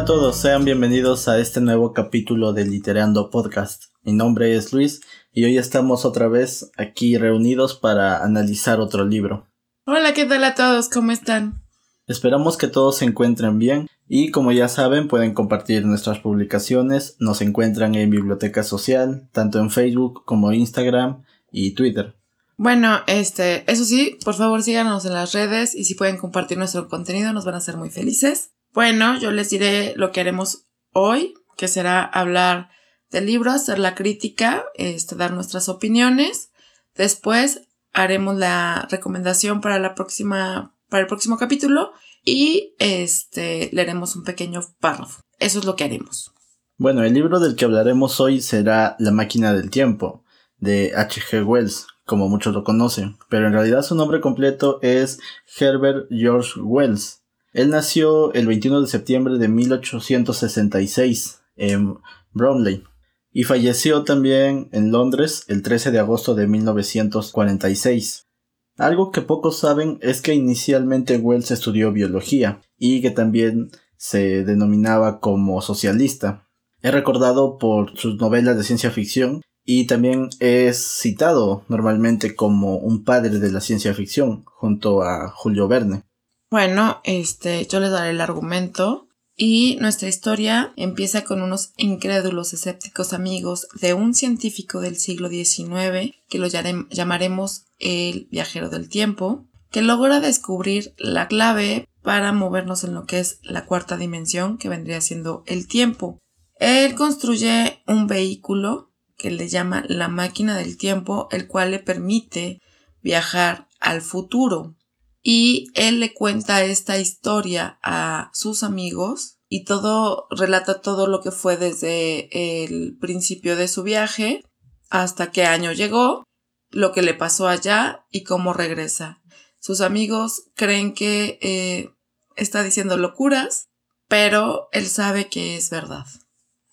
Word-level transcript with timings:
Hola 0.00 0.04
a 0.14 0.16
todos, 0.16 0.36
sean 0.36 0.64
bienvenidos 0.64 1.28
a 1.28 1.38
este 1.38 1.60
nuevo 1.60 1.92
capítulo 1.92 2.54
de 2.54 2.64
Literando 2.64 3.28
Podcast. 3.28 3.84
Mi 4.02 4.14
nombre 4.14 4.56
es 4.56 4.72
Luis 4.72 5.02
y 5.30 5.44
hoy 5.44 5.58
estamos 5.58 6.06
otra 6.06 6.26
vez 6.26 6.70
aquí 6.78 7.18
reunidos 7.18 7.74
para 7.74 8.24
analizar 8.24 8.80
otro 8.80 9.04
libro. 9.04 9.46
Hola, 9.84 10.14
¿qué 10.14 10.24
tal 10.24 10.42
a 10.44 10.54
todos? 10.54 10.88
¿Cómo 10.88 11.12
están? 11.12 11.64
Esperamos 12.06 12.56
que 12.56 12.66
todos 12.66 12.96
se 12.96 13.04
encuentren 13.04 13.58
bien 13.58 13.88
y 14.08 14.30
como 14.30 14.52
ya 14.52 14.68
saben 14.68 15.06
pueden 15.06 15.34
compartir 15.34 15.84
nuestras 15.84 16.18
publicaciones, 16.18 17.16
nos 17.18 17.42
encuentran 17.42 17.94
en 17.94 18.08
Biblioteca 18.08 18.62
Social, 18.62 19.28
tanto 19.32 19.58
en 19.58 19.68
Facebook 19.68 20.24
como 20.24 20.50
Instagram 20.50 21.24
y 21.52 21.74
Twitter. 21.74 22.16
Bueno, 22.56 23.00
este, 23.06 23.70
eso 23.70 23.84
sí, 23.84 24.16
por 24.24 24.32
favor 24.32 24.62
síganos 24.62 25.04
en 25.04 25.12
las 25.12 25.34
redes 25.34 25.74
y 25.74 25.84
si 25.84 25.94
pueden 25.94 26.16
compartir 26.16 26.56
nuestro 26.56 26.88
contenido 26.88 27.34
nos 27.34 27.44
van 27.44 27.56
a 27.56 27.58
hacer 27.58 27.76
muy 27.76 27.90
felices. 27.90 28.52
Bueno, 28.72 29.18
yo 29.18 29.30
les 29.32 29.50
diré 29.50 29.94
lo 29.96 30.12
que 30.12 30.20
haremos 30.20 30.66
hoy, 30.92 31.34
que 31.56 31.68
será 31.68 32.04
hablar 32.04 32.70
del 33.10 33.26
libro, 33.26 33.50
hacer 33.50 33.78
la 33.78 33.94
crítica, 33.94 34.64
este, 34.74 35.16
dar 35.16 35.32
nuestras 35.32 35.68
opiniones. 35.68 36.50
Después 36.94 37.62
haremos 37.92 38.36
la 38.36 38.86
recomendación 38.90 39.60
para 39.60 39.78
la 39.78 39.94
próxima, 39.94 40.74
para 40.88 41.02
el 41.02 41.08
próximo 41.08 41.36
capítulo 41.36 41.92
y 42.24 42.74
este, 42.78 43.70
leeremos 43.72 44.16
un 44.16 44.24
pequeño 44.24 44.60
párrafo. 44.80 45.20
Eso 45.38 45.58
es 45.58 45.64
lo 45.64 45.76
que 45.76 45.84
haremos. 45.84 46.32
Bueno, 46.76 47.02
el 47.02 47.12
libro 47.12 47.40
del 47.40 47.56
que 47.56 47.64
hablaremos 47.64 48.20
hoy 48.20 48.40
será 48.40 48.96
La 48.98 49.10
máquina 49.10 49.52
del 49.52 49.70
tiempo, 49.70 50.24
de 50.56 50.92
H.G. 50.96 51.44
Wells, 51.44 51.86
como 52.04 52.28
muchos 52.28 52.54
lo 52.54 52.64
conocen, 52.64 53.18
pero 53.28 53.46
en 53.46 53.52
realidad 53.52 53.82
su 53.82 53.94
nombre 53.94 54.20
completo 54.20 54.78
es 54.82 55.20
Herbert 55.58 56.06
George 56.10 56.60
Wells. 56.60 57.19
Él 57.52 57.70
nació 57.70 58.32
el 58.34 58.46
21 58.46 58.82
de 58.82 58.86
septiembre 58.86 59.38
de 59.38 59.48
1866 59.48 61.42
en 61.56 61.96
Bromley 62.32 62.84
y 63.32 63.44
falleció 63.44 64.04
también 64.04 64.68
en 64.72 64.92
Londres 64.92 65.44
el 65.48 65.62
13 65.62 65.90
de 65.90 65.98
agosto 65.98 66.34
de 66.34 66.46
1946. 66.46 68.28
Algo 68.76 69.10
que 69.10 69.20
pocos 69.20 69.58
saben 69.58 69.98
es 70.00 70.22
que 70.22 70.34
inicialmente 70.34 71.18
Wells 71.18 71.50
estudió 71.50 71.92
biología 71.92 72.60
y 72.78 73.02
que 73.02 73.10
también 73.10 73.70
se 73.96 74.44
denominaba 74.44 75.20
como 75.20 75.60
socialista. 75.60 76.48
Es 76.80 76.92
recordado 76.92 77.58
por 77.58 77.98
sus 77.98 78.16
novelas 78.16 78.56
de 78.56 78.64
ciencia 78.64 78.90
ficción 78.90 79.42
y 79.64 79.86
también 79.86 80.30
es 80.38 80.78
citado 80.78 81.64
normalmente 81.68 82.34
como 82.34 82.78
un 82.78 83.04
padre 83.04 83.38
de 83.38 83.52
la 83.52 83.60
ciencia 83.60 83.92
ficción 83.92 84.44
junto 84.46 85.02
a 85.02 85.28
Julio 85.28 85.68
Verne. 85.68 86.04
Bueno, 86.50 87.00
este, 87.04 87.64
yo 87.66 87.78
les 87.78 87.92
daré 87.92 88.10
el 88.10 88.20
argumento 88.20 89.06
y 89.36 89.78
nuestra 89.80 90.08
historia 90.08 90.72
empieza 90.76 91.22
con 91.22 91.42
unos 91.42 91.72
incrédulos 91.76 92.52
escépticos 92.52 93.12
amigos 93.12 93.68
de 93.80 93.94
un 93.94 94.14
científico 94.14 94.80
del 94.80 94.96
siglo 94.96 95.28
XIX 95.28 96.16
que 96.28 96.38
lo 96.38 96.48
llamaremos 96.48 97.66
el 97.78 98.26
viajero 98.32 98.68
del 98.68 98.88
tiempo, 98.88 99.46
que 99.70 99.80
logra 99.80 100.18
descubrir 100.18 100.92
la 100.98 101.28
clave 101.28 101.86
para 102.02 102.32
movernos 102.32 102.82
en 102.82 102.94
lo 102.94 103.06
que 103.06 103.20
es 103.20 103.38
la 103.42 103.64
cuarta 103.64 103.96
dimensión, 103.96 104.58
que 104.58 104.68
vendría 104.68 105.00
siendo 105.00 105.44
el 105.46 105.68
tiempo. 105.68 106.18
Él 106.58 106.96
construye 106.96 107.80
un 107.86 108.08
vehículo 108.08 108.90
que 109.16 109.30
le 109.30 109.48
llama 109.48 109.84
la 109.86 110.08
máquina 110.08 110.56
del 110.56 110.76
tiempo, 110.76 111.28
el 111.30 111.46
cual 111.46 111.70
le 111.70 111.78
permite 111.78 112.60
viajar 113.02 113.68
al 113.78 114.02
futuro. 114.02 114.74
Y 115.22 115.68
él 115.74 116.00
le 116.00 116.14
cuenta 116.14 116.64
esta 116.64 116.98
historia 116.98 117.78
a 117.82 118.30
sus 118.32 118.62
amigos 118.62 119.38
y 119.48 119.64
todo 119.64 120.26
relata 120.30 120.80
todo 120.80 121.06
lo 121.06 121.20
que 121.20 121.30
fue 121.30 121.56
desde 121.56 122.64
el 122.64 122.96
principio 122.98 123.56
de 123.56 123.68
su 123.68 123.82
viaje 123.82 124.44
hasta 124.88 125.30
qué 125.30 125.44
año 125.44 125.72
llegó, 125.72 126.24
lo 126.70 126.92
que 126.92 127.02
le 127.02 127.14
pasó 127.14 127.48
allá 127.48 128.06
y 128.10 128.24
cómo 128.24 128.52
regresa. 128.52 129.22
Sus 129.58 129.80
amigos 129.80 130.44
creen 130.54 130.94
que 130.94 131.38
eh, 131.42 131.90
está 132.36 132.62
diciendo 132.62 132.96
locuras, 132.96 133.68
pero 134.08 134.68
él 134.72 134.86
sabe 134.86 135.28
que 135.28 135.56
es 135.56 135.70
verdad. 135.70 136.06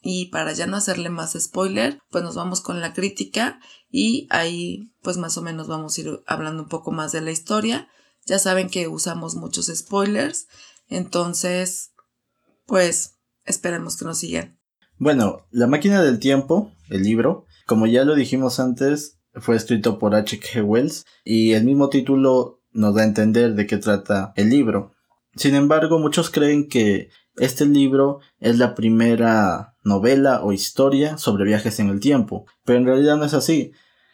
Y 0.02 0.28
para 0.28 0.54
ya 0.54 0.68
no 0.68 0.78
hacerle 0.78 1.10
más 1.10 1.34
spoiler, 1.38 2.00
pues 2.10 2.24
nos 2.24 2.36
vamos 2.36 2.62
con 2.62 2.80
la 2.80 2.94
crítica 2.94 3.60
y 3.90 4.28
ahí 4.30 4.94
pues 5.02 5.18
más 5.18 5.38
o 5.38 5.42
menos 5.42 5.68
vamos 5.68 5.98
a 5.98 6.02
ir 6.02 6.24
hablando 6.28 6.64
un 6.64 6.70
poco 6.70 6.92
más 6.92 7.12
de 7.12 7.22
la 7.22 7.32
historia. 7.32 7.90
Ya 8.28 8.40
saben 8.40 8.70
que 8.70 8.90
usamos 8.90 9.36
muchos 9.36 9.68
spoilers, 9.74 10.48
entonces 10.90 11.92
pues 12.66 13.16
esperemos 13.46 13.98
que 13.98 14.06
nos 14.06 14.20
sigan. 14.20 14.60
Bueno, 14.98 15.48
La 15.50 15.68
máquina 15.68 16.04
del 16.04 16.20
tiempo, 16.20 16.72
el 16.90 17.04
libro, 17.04 17.46
como 17.66 17.88
ya 17.88 18.04
lo 18.04 18.16
dijimos 18.16 18.60
antes, 18.60 19.18
fue 19.34 19.56
escrito 19.56 19.98
por 19.98 20.14
H.G. 20.14 20.64
Wells 20.64 21.06
y 21.24 21.54
el 21.54 21.64
mismo 21.64 21.90
título 21.90 22.62
nos 22.72 22.96
da 22.96 23.04
a 23.04 23.06
entender 23.06 23.56
de 23.56 23.66
qué 23.66 23.78
trata 23.78 24.34
el 24.36 24.50
libro. 24.50 24.94
Sin 25.36 25.56
embargo, 25.56 25.98
muchos 25.98 26.30
creen 26.30 26.68
que 26.68 27.10
este 27.38 27.66
libro 27.66 28.20
es 28.40 28.58
la 28.58 28.76
primera 28.76 29.76
novela 29.84 30.44
o 30.44 30.52
historia 30.52 31.18
sobre 31.18 31.46
viajes 31.46 31.80
en 31.80 31.90
el 31.90 32.00
tiempo, 32.02 32.46
pero 32.66 32.80
en 32.80 32.86
realidad 32.86 33.16
no 33.16 33.24
es 33.24 33.34
así. 33.34 33.72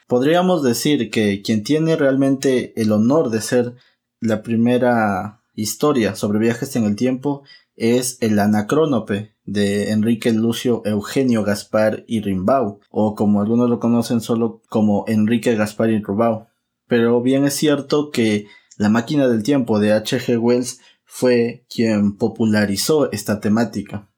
Podríamos 0.08 0.62
decir 0.62 1.10
que 1.10 1.42
quien 1.42 1.64
tiene 1.64 1.96
realmente 1.96 2.80
el 2.80 2.92
honor 2.92 3.30
de 3.32 3.42
ser 3.42 3.76
la 4.24 4.42
primera 4.42 5.42
historia 5.54 6.16
sobre 6.16 6.40
viajes 6.40 6.76
en 6.76 6.86
el 6.86 6.96
tiempo 6.96 7.44
es 7.76 8.18
el 8.22 8.40
Anacrónope 8.40 9.36
de 9.44 9.92
Enrique 9.92 10.32
Lucio 10.32 10.82
Eugenio 10.86 11.44
Gaspar 11.44 12.06
y 12.08 12.22
Rimbaud, 12.22 12.80
o 12.90 13.16
como 13.16 13.42
algunos 13.42 13.70
lo 13.70 13.80
conocen 13.80 14.22
solo 14.22 14.62
como 14.70 15.04
Enrique 15.08 15.56
Gaspar 15.56 15.90
y 15.90 16.02
Rimbaud. 16.02 16.44
Pero 16.88 17.22
bien 17.22 17.44
es 17.46 17.54
cierto 17.54 18.12
que 18.12 18.48
La 18.76 18.90
máquina 18.90 19.28
del 19.28 19.44
tiempo 19.44 19.80
de 19.80 19.94
H.G. 19.94 20.40
Wells 20.40 20.80
fue 21.06 21.64
quien 21.70 22.18
popularizó 22.18 23.12
esta 23.12 23.40
temática. 23.40 24.10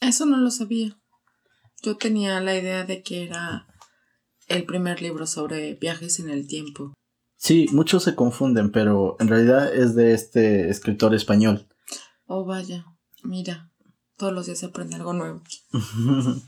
Eso 0.00 0.24
no 0.24 0.36
lo 0.36 0.52
sabía. 0.52 0.96
Yo 1.82 1.96
tenía 1.96 2.40
la 2.40 2.56
idea 2.56 2.84
de 2.84 3.02
que 3.02 3.24
era 3.24 3.66
el 4.46 4.64
primer 4.66 5.02
libro 5.02 5.26
sobre 5.26 5.74
viajes 5.74 6.20
en 6.20 6.30
el 6.30 6.46
tiempo. 6.46 6.94
Sí, 7.44 7.66
muchos 7.72 8.02
se 8.02 8.14
confunden, 8.14 8.72
pero 8.72 9.18
en 9.20 9.28
realidad 9.28 9.70
es 9.70 9.94
de 9.94 10.14
este 10.14 10.70
escritor 10.70 11.14
español. 11.14 11.66
Oh, 12.24 12.46
vaya, 12.46 12.86
mira, 13.22 13.70
todos 14.16 14.32
los 14.32 14.46
días 14.46 14.60
se 14.60 14.64
aprende 14.64 14.96
algo 14.96 15.12
nuevo. 15.12 15.42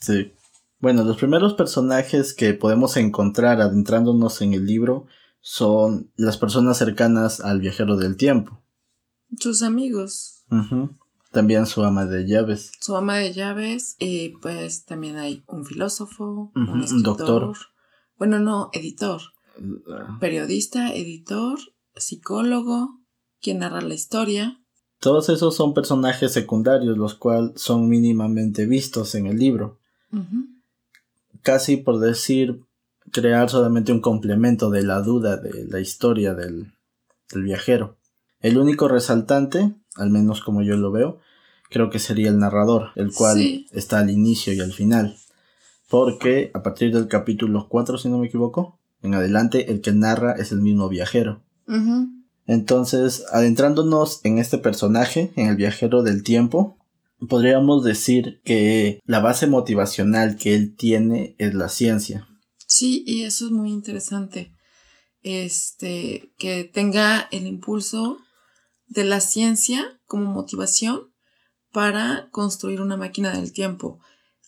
sí. 0.00 0.32
Bueno, 0.80 1.04
los 1.04 1.18
primeros 1.18 1.54
personajes 1.54 2.34
que 2.34 2.52
podemos 2.52 2.96
encontrar 2.96 3.60
adentrándonos 3.60 4.42
en 4.42 4.54
el 4.54 4.66
libro 4.66 5.06
son 5.40 6.10
las 6.16 6.36
personas 6.36 6.78
cercanas 6.78 7.40
al 7.40 7.60
viajero 7.60 7.96
del 7.96 8.16
tiempo. 8.16 8.60
Sus 9.38 9.62
amigos 9.62 10.42
también 11.30 11.66
su 11.66 11.84
ama 11.84 12.06
de 12.06 12.26
llaves. 12.26 12.72
Su 12.80 12.96
ama 12.96 13.18
de 13.18 13.32
llaves, 13.32 13.94
y 14.00 14.30
pues 14.30 14.84
también 14.84 15.16
hay 15.16 15.44
un 15.46 15.64
filósofo, 15.64 16.50
un, 16.56 17.02
doctor. 17.04 17.56
Bueno, 18.18 18.40
no, 18.40 18.70
editor. 18.72 19.20
Periodista, 20.20 20.94
editor, 20.94 21.58
psicólogo, 21.96 23.00
quien 23.40 23.58
narra 23.58 23.80
la 23.80 23.94
historia. 23.94 24.60
Todos 24.98 25.28
esos 25.28 25.54
son 25.56 25.74
personajes 25.74 26.32
secundarios, 26.32 26.98
los 26.98 27.14
cuales 27.14 27.52
son 27.56 27.88
mínimamente 27.88 28.66
vistos 28.66 29.14
en 29.14 29.26
el 29.26 29.38
libro. 29.38 29.78
Casi 31.42 31.76
por 31.76 31.98
decir, 31.98 32.60
crear 33.12 33.48
solamente 33.48 33.92
un 33.92 34.00
complemento 34.00 34.70
de 34.70 34.82
la 34.82 35.00
duda 35.00 35.36
de 35.36 35.66
la 35.66 35.80
historia 35.80 36.34
del, 36.34 36.72
del 37.32 37.42
viajero. 37.42 37.96
El 38.40 38.58
único 38.58 38.88
resaltante 38.88 39.74
al 39.96 40.10
menos 40.10 40.40
como 40.40 40.62
yo 40.62 40.76
lo 40.76 40.90
veo, 40.90 41.18
creo 41.68 41.90
que 41.90 41.98
sería 41.98 42.30
el 42.30 42.38
narrador, 42.38 42.90
el 42.96 43.12
cual 43.12 43.66
está 43.72 44.00
al 44.00 44.10
inicio 44.10 44.52
y 44.52 44.60
al 44.60 44.72
final. 44.72 45.16
Porque 45.88 46.50
a 46.54 46.62
partir 46.62 46.92
del 46.92 47.08
capítulo 47.08 47.68
4, 47.68 47.98
si 47.98 48.08
no 48.08 48.18
me 48.18 48.28
equivoco, 48.28 48.78
en 49.02 49.14
adelante 49.14 49.70
el 49.70 49.80
que 49.80 49.92
narra 49.92 50.32
es 50.32 50.52
el 50.52 50.60
mismo 50.60 50.88
viajero. 50.88 51.42
Entonces, 52.46 53.24
adentrándonos 53.32 54.20
en 54.24 54.38
este 54.38 54.58
personaje, 54.58 55.32
en 55.36 55.48
el 55.48 55.56
viajero 55.56 56.02
del 56.02 56.24
tiempo, 56.24 56.78
podríamos 57.28 57.84
decir 57.84 58.40
que 58.44 59.00
la 59.04 59.20
base 59.20 59.46
motivacional 59.46 60.36
que 60.36 60.54
él 60.54 60.74
tiene 60.74 61.36
es 61.38 61.54
la 61.54 61.68
ciencia. 61.68 62.26
Sí, 62.66 63.04
y 63.06 63.22
eso 63.22 63.46
es 63.46 63.52
muy 63.52 63.70
interesante. 63.70 64.52
Este, 65.22 66.32
que 66.38 66.64
tenga 66.64 67.28
el 67.30 67.46
impulso 67.46 68.18
de 68.86 69.04
la 69.04 69.20
ciencia 69.20 70.00
como 70.06 70.32
motivación 70.32 71.12
para 71.72 72.28
construir 72.32 72.80
una 72.80 72.96
máquina 72.96 73.32
del 73.32 73.52
tiempo, 73.52 74.00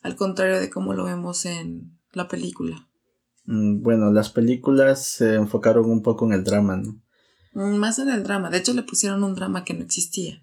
al 0.02 0.16
contrario 0.16 0.60
de 0.60 0.70
cómo 0.70 0.94
lo 0.94 1.04
vemos 1.04 1.44
en 1.46 1.98
la 2.12 2.26
película. 2.26 2.88
Mm, 3.44 3.82
bueno, 3.82 4.12
las 4.12 4.30
películas 4.30 5.04
se 5.04 5.34
enfocaron 5.34 5.90
un 5.90 6.02
poco 6.02 6.26
en 6.26 6.32
el 6.32 6.44
drama, 6.44 6.76
¿no? 6.76 7.00
Mm, 7.54 7.76
más 7.76 7.98
en 7.98 8.08
el 8.08 8.22
drama, 8.22 8.50
de 8.50 8.58
hecho 8.58 8.72
le 8.72 8.82
pusieron 8.82 9.24
un 9.24 9.34
drama 9.34 9.64
que 9.64 9.74
no 9.74 9.84
existía. 9.84 10.42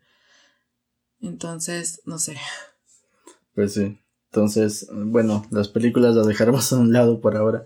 Entonces, 1.21 2.01
no 2.05 2.17
sé. 2.17 2.37
Pues 3.53 3.73
sí. 3.73 3.99
Entonces, 4.31 4.87
bueno, 4.91 5.45
las 5.49 5.69
películas 5.69 6.15
las 6.15 6.27
dejaremos 6.27 6.71
a 6.71 6.77
un 6.77 6.93
lado 6.93 7.19
por 7.19 7.35
ahora. 7.35 7.65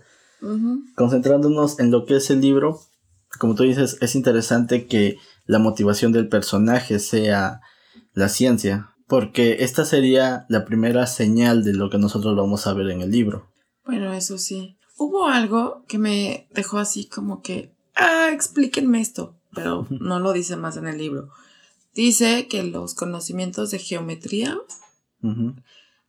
Concentrándonos 0.94 1.78
en 1.78 1.90
lo 1.90 2.04
que 2.04 2.16
es 2.16 2.28
el 2.30 2.42
libro, 2.42 2.80
como 3.38 3.54
tú 3.54 3.62
dices, 3.62 3.96
es 4.00 4.14
interesante 4.14 4.86
que 4.86 5.16
la 5.46 5.58
motivación 5.58 6.12
del 6.12 6.28
personaje 6.28 6.98
sea 6.98 7.60
la 8.12 8.28
ciencia, 8.28 8.90
porque 9.06 9.58
esta 9.60 9.84
sería 9.84 10.44
la 10.48 10.64
primera 10.64 11.06
señal 11.06 11.64
de 11.64 11.72
lo 11.72 11.88
que 11.88 11.98
nosotros 11.98 12.36
vamos 12.36 12.66
a 12.66 12.74
ver 12.74 12.90
en 12.90 13.00
el 13.00 13.10
libro. 13.10 13.48
Bueno, 13.86 14.12
eso 14.12 14.38
sí. 14.38 14.76
Hubo 14.96 15.26
algo 15.26 15.84
que 15.88 15.98
me 15.98 16.48
dejó 16.50 16.78
así 16.78 17.06
como 17.06 17.42
que, 17.42 17.72
ah, 17.94 18.30
explíquenme 18.32 19.00
esto, 19.00 19.34
pero 19.52 19.86
no 19.90 20.20
lo 20.20 20.32
dice 20.32 20.56
más 20.56 20.76
en 20.76 20.86
el 20.86 20.98
libro. 20.98 21.30
Dice 21.94 22.48
que 22.48 22.62
los 22.62 22.94
conocimientos 22.94 23.70
de 23.70 23.78
geometría 23.78 24.58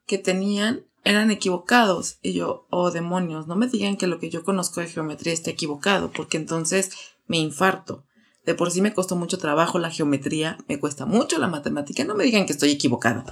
que 0.06 0.18
tenían 0.18 0.86
eran 1.04 1.32
equivocados. 1.32 2.18
Y 2.22 2.34
yo, 2.34 2.68
oh 2.70 2.92
demonios, 2.92 3.48
no 3.48 3.56
me 3.56 3.68
digan 3.68 3.96
que 3.96 4.08
lo 4.08 4.20
que 4.20 4.30
yo 4.30 4.44
conozco 4.44 4.82
de 4.82 4.88
geometría 4.88 5.34
está 5.34 5.52
equivocado, 5.52 6.12
porque 6.12 6.38
entonces 6.38 6.92
me 7.28 7.38
infarto. 7.38 8.04
De 8.44 8.54
por 8.54 8.72
sí 8.72 8.82
me 8.82 8.94
costó 8.94 9.16
mucho 9.16 9.38
trabajo 9.38 9.80
la 9.80 9.90
geometría, 9.90 10.58
me 10.68 10.80
cuesta 10.80 11.06
mucho 11.06 11.40
la 11.40 11.48
matemática, 11.48 12.04
no 12.04 12.16
me 12.16 12.24
digan 12.24 12.46
que 12.46 12.54
estoy 12.54 12.72
equivocada. 12.72 13.26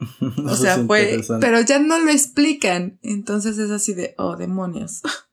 o 0.46 0.54
sea, 0.56 0.84
fue, 0.86 1.20
pero 1.40 1.60
ya 1.60 1.78
no 1.78 1.98
lo 1.98 2.10
explican, 2.10 2.98
entonces 3.02 3.58
es 3.58 3.70
así 3.70 3.94
de, 3.94 4.14
oh 4.18 4.36
demonios. 4.36 5.02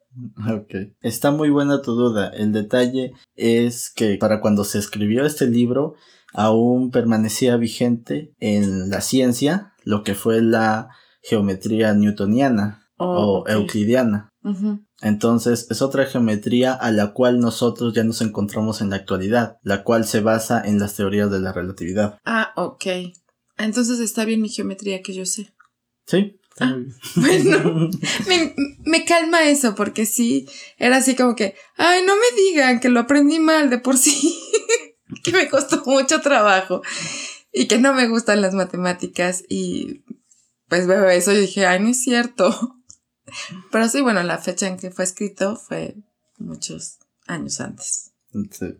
Ok. 0.51 0.73
Está 1.01 1.29
muy 1.29 1.51
buena 1.51 1.83
tu 1.83 1.93
duda. 1.93 2.29
El 2.29 2.51
detalle 2.51 3.13
es 3.35 3.91
que 3.95 4.17
para 4.17 4.41
cuando 4.41 4.63
se 4.63 4.79
escribió 4.79 5.25
este 5.27 5.45
libro 5.45 5.93
aún 6.33 6.89
permanecía 6.91 7.55
vigente 7.57 8.33
en 8.39 8.89
la 8.89 9.01
ciencia 9.01 9.73
lo 9.83 10.03
que 10.03 10.15
fue 10.15 10.41
la 10.41 10.89
geometría 11.21 11.93
newtoniana 11.93 12.89
oh, 12.97 13.43
o 13.43 13.47
euclidiana. 13.47 14.29
Entonces 15.01 15.67
es 15.69 15.81
otra 15.81 16.05
geometría 16.05 16.73
a 16.73 16.91
la 16.91 17.11
cual 17.11 17.39
nosotros 17.39 17.93
ya 17.93 18.03
nos 18.03 18.21
encontramos 18.21 18.81
en 18.81 18.89
la 18.89 18.95
actualidad, 18.95 19.57
la 19.61 19.83
cual 19.83 20.05
se 20.05 20.21
basa 20.21 20.61
en 20.63 20.79
las 20.79 20.95
teorías 20.95 21.29
de 21.29 21.39
la 21.39 21.51
relatividad. 21.51 22.17
Ah, 22.25 22.53
ok. 22.55 22.85
Entonces 23.57 23.99
está 23.99 24.25
bien 24.25 24.41
mi 24.41 24.49
geometría 24.49 25.01
que 25.01 25.13
yo 25.13 25.25
sé. 25.25 25.53
Sí. 26.05 26.39
Ah, 26.59 26.75
bueno, 27.15 27.89
me, 28.27 28.55
me, 28.83 29.05
calma 29.05 29.47
eso 29.47 29.75
porque 29.75 30.07
sí, 30.07 30.47
era 30.77 30.97
así 30.97 31.15
como 31.15 31.35
que, 31.35 31.55
ay, 31.75 32.03
no 32.03 32.15
me 32.15 32.41
digan 32.41 32.79
que 32.79 32.89
lo 32.89 33.01
aprendí 33.01 33.37
mal 33.37 33.69
de 33.69 33.77
por 33.77 33.95
sí, 33.95 34.35
que 35.23 35.31
me 35.33 35.49
costó 35.49 35.83
mucho 35.85 36.19
trabajo 36.21 36.81
y 37.51 37.67
que 37.67 37.77
no 37.77 37.93
me 37.93 38.07
gustan 38.07 38.41
las 38.41 38.55
matemáticas 38.55 39.43
y 39.47 40.03
pues 40.67 40.87
veo 40.87 41.07
eso 41.09 41.31
y 41.31 41.41
dije, 41.41 41.67
ay, 41.67 41.79
no 41.79 41.89
es 41.89 42.01
cierto. 42.01 42.75
Pero 43.71 43.87
sí, 43.87 44.01
bueno, 44.01 44.23
la 44.23 44.37
fecha 44.37 44.67
en 44.67 44.77
que 44.77 44.89
fue 44.89 45.05
escrito 45.05 45.55
fue 45.57 45.95
muchos 46.37 46.97
años 47.27 47.59
antes. 47.61 48.13
Sí. 48.51 48.77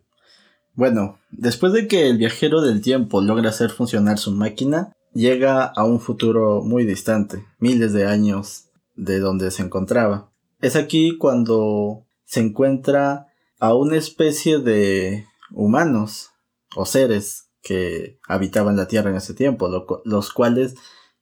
Bueno, 0.77 1.18
después 1.31 1.74
de 1.74 1.88
que 1.88 2.07
el 2.07 2.19
viajero 2.19 2.62
del 2.62 2.81
tiempo 2.81 3.19
logra 3.24 3.50
hacer 3.50 3.71
funcionar 3.71 4.19
su 4.19 4.31
máquina, 4.31 4.94
llega 5.12 5.65
a 5.65 5.83
un 5.83 6.00
futuro 6.00 6.62
muy 6.63 6.85
distante, 6.85 7.44
miles 7.57 7.94
de 7.94 8.06
años 8.06 8.65
de 8.95 9.18
donde 9.18 9.50
se 9.50 9.63
encontraba. 9.63 10.31
Es 10.62 10.75
aquí 10.75 11.18
cuando 11.18 12.06
se 12.25 12.41
encuentra 12.41 13.25
a 13.59 13.74
una 13.74 13.97
especie 13.97 14.59
de 14.59 15.25
humanos 15.51 16.29
o 16.75 16.85
seres 16.85 17.50
que 17.63 18.19
habitaban 18.27 18.77
la 18.77 18.88
Tierra 18.88 19.09
en 19.09 19.15
ese 19.15 19.33
tiempo, 19.33 19.69
los 20.06 20.31
cuales 20.31 20.75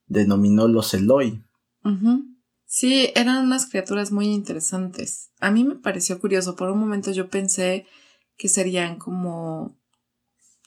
denominó 0.06 0.68
los 0.68 0.92
Eloi. 0.92 1.42
Sí, 2.66 3.10
eran 3.14 3.46
unas 3.46 3.70
criaturas 3.70 4.12
muy 4.12 4.26
interesantes. 4.26 5.30
A 5.40 5.50
mí 5.50 5.64
me 5.64 5.76
pareció 5.76 6.20
curioso. 6.20 6.56
Por 6.56 6.70
un 6.70 6.78
momento 6.78 7.10
yo 7.10 7.28
pensé 7.28 7.86
que 8.36 8.48
serían 8.48 8.98
como 8.98 9.78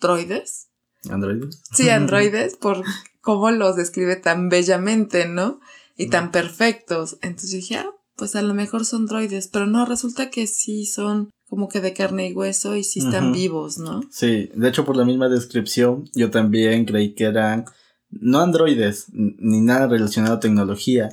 droides. 0.01 0.69
¿Androides? 1.09 1.61
Sí, 1.73 1.89
androides, 1.89 2.55
por 2.55 2.83
cómo 3.21 3.51
los 3.51 3.75
describe 3.75 4.15
tan 4.15 4.49
bellamente, 4.49 5.27
¿no? 5.27 5.59
Y 5.95 6.07
tan 6.07 6.31
perfectos. 6.31 7.17
Entonces 7.21 7.51
dije, 7.51 7.77
ah, 7.77 7.91
pues 8.15 8.35
a 8.35 8.41
lo 8.41 8.53
mejor 8.53 8.85
son 8.85 9.05
droides, 9.05 9.47
pero 9.47 9.65
no, 9.65 9.85
resulta 9.85 10.29
que 10.29 10.47
sí 10.47 10.85
son 10.85 11.29
como 11.47 11.67
que 11.67 11.81
de 11.81 11.93
carne 11.93 12.29
y 12.29 12.33
hueso 12.33 12.75
y 12.75 12.83
sí 12.83 12.99
están 12.99 13.31
vivos, 13.31 13.79
¿no? 13.79 14.01
Sí, 14.11 14.51
de 14.53 14.69
hecho 14.69 14.85
por 14.85 14.95
la 14.95 15.03
misma 15.03 15.29
descripción 15.29 16.05
yo 16.13 16.29
también 16.29 16.85
creí 16.85 17.15
que 17.15 17.23
eran 17.23 17.65
no 18.11 18.39
androides 18.39 19.07
ni 19.11 19.61
nada 19.61 19.87
relacionado 19.87 20.35
a 20.35 20.39
tecnología, 20.39 21.09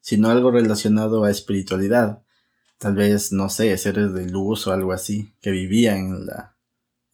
sino 0.00 0.28
algo 0.28 0.50
relacionado 0.50 1.24
a 1.24 1.30
espiritualidad. 1.30 2.22
Tal 2.78 2.94
vez, 2.94 3.32
no 3.32 3.48
sé, 3.48 3.76
seres 3.76 4.14
de 4.14 4.28
luz 4.28 4.66
o 4.66 4.72
algo 4.72 4.92
así, 4.92 5.34
que 5.40 5.50
vivían 5.50 5.98
en, 5.98 6.26
la, 6.26 6.56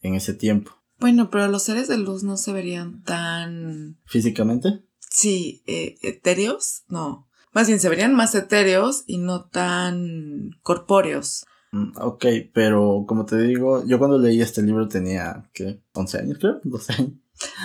en 0.01 0.13
ese 0.13 0.33
tiempo. 0.33 0.71
Bueno, 0.99 1.29
pero 1.29 1.47
los 1.47 1.63
seres 1.63 1.87
de 1.87 1.97
luz 1.97 2.23
no 2.23 2.37
se 2.37 2.53
verían 2.53 3.03
tan... 3.03 3.99
¿Físicamente? 4.05 4.83
Sí, 4.99 5.63
eh, 5.65 5.95
etéreos, 6.01 6.83
no. 6.87 7.27
Más 7.51 7.67
bien 7.67 7.79
se 7.79 7.89
verían 7.89 8.13
más 8.13 8.35
etéreos 8.35 9.03
y 9.07 9.17
no 9.17 9.45
tan 9.45 10.51
corpóreos. 10.61 11.45
Mm, 11.71 11.91
ok, 11.99 12.25
pero 12.53 13.05
como 13.07 13.25
te 13.25 13.37
digo, 13.41 13.85
yo 13.85 13.97
cuando 13.97 14.17
leí 14.17 14.41
este 14.41 14.61
libro 14.61 14.87
tenía, 14.87 15.49
¿qué? 15.53 15.81
11 15.93 16.19
años 16.19 16.37
creo, 16.39 16.59
12 16.63 16.93
años. 16.93 17.11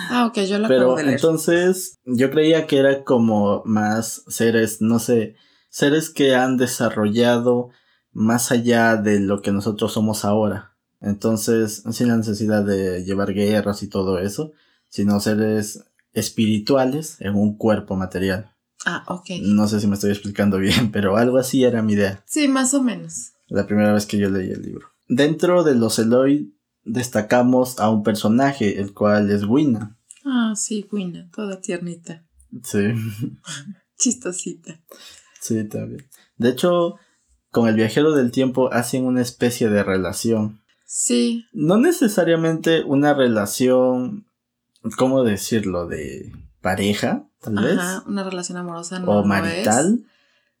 Ah, 0.09 0.25
ok, 0.25 0.39
yo 0.41 0.59
lo 0.59 0.67
Pero 0.67 0.99
entonces 0.99 1.99
yo 2.03 2.29
creía 2.29 2.67
que 2.67 2.77
era 2.77 3.03
como 3.03 3.63
más 3.65 4.23
seres, 4.27 4.81
no 4.81 4.99
sé, 4.99 5.35
seres 5.69 6.09
que 6.09 6.35
han 6.35 6.57
desarrollado 6.57 7.69
más 8.11 8.51
allá 8.51 8.97
de 8.97 9.19
lo 9.19 9.41
que 9.41 9.51
nosotros 9.51 9.93
somos 9.93 10.25
ahora. 10.25 10.75
Entonces, 10.99 11.83
sin 11.91 12.09
la 12.09 12.17
necesidad 12.17 12.63
de 12.63 13.03
llevar 13.03 13.33
guerras 13.33 13.81
y 13.83 13.87
todo 13.87 14.19
eso, 14.19 14.51
sino 14.87 15.19
seres 15.19 15.85
espirituales 16.13 17.17
en 17.19 17.35
un 17.35 17.57
cuerpo 17.57 17.95
material. 17.95 18.51
Ah, 18.85 19.03
ok. 19.07 19.29
No 19.41 19.67
sé 19.67 19.79
si 19.79 19.87
me 19.87 19.95
estoy 19.95 20.11
explicando 20.11 20.57
bien, 20.57 20.91
pero 20.91 21.17
algo 21.17 21.37
así 21.37 21.63
era 21.63 21.81
mi 21.81 21.93
idea. 21.93 22.23
Sí, 22.25 22.47
más 22.47 22.73
o 22.73 22.81
menos. 22.81 23.33
La 23.47 23.65
primera 23.65 23.93
vez 23.93 24.05
que 24.05 24.17
yo 24.17 24.29
leí 24.29 24.51
el 24.51 24.61
libro. 24.61 24.87
Dentro 25.07 25.63
de 25.63 25.75
los 25.75 25.99
Eloy 25.99 26.55
destacamos 26.83 27.79
a 27.79 27.89
un 27.89 28.03
personaje, 28.03 28.79
el 28.79 28.93
cual 28.93 29.29
es 29.29 29.43
Wina. 29.43 29.97
Ah, 30.25 30.53
sí, 30.55 30.87
Wina, 30.91 31.29
toda 31.33 31.61
tiernita. 31.61 32.25
Sí. 32.63 32.93
Chistosita. 33.97 34.79
Sí, 35.39 35.63
también. 35.65 36.07
De 36.37 36.49
hecho, 36.49 36.95
con 37.51 37.67
el 37.67 37.75
viajero 37.75 38.13
del 38.13 38.31
tiempo 38.31 38.71
hacen 38.73 39.05
una 39.05 39.21
especie 39.21 39.69
de 39.69 39.83
relación. 39.83 40.61
Sí. 40.85 41.45
No 41.53 41.77
necesariamente 41.77 42.83
una 42.83 43.13
relación, 43.13 44.25
¿cómo 44.97 45.23
decirlo? 45.23 45.87
De 45.87 46.31
pareja, 46.61 47.27
tal 47.41 47.55
vez. 47.55 47.79
una 48.05 48.23
relación 48.23 48.57
amorosa. 48.57 48.99
No, 48.99 49.11
o 49.19 49.25
marital. 49.25 50.05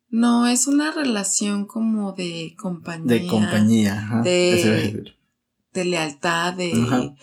No, 0.09 0.47
es 0.47 0.67
una 0.67 0.91
relación 0.91 1.65
como 1.65 2.11
de 2.11 2.55
compañía. 2.57 3.07
De 3.07 3.27
compañía, 3.27 3.97
ajá. 3.97 4.21
De 4.21 5.15
de 5.73 5.85
lealtad, 5.85 6.53
de, 6.53 7.13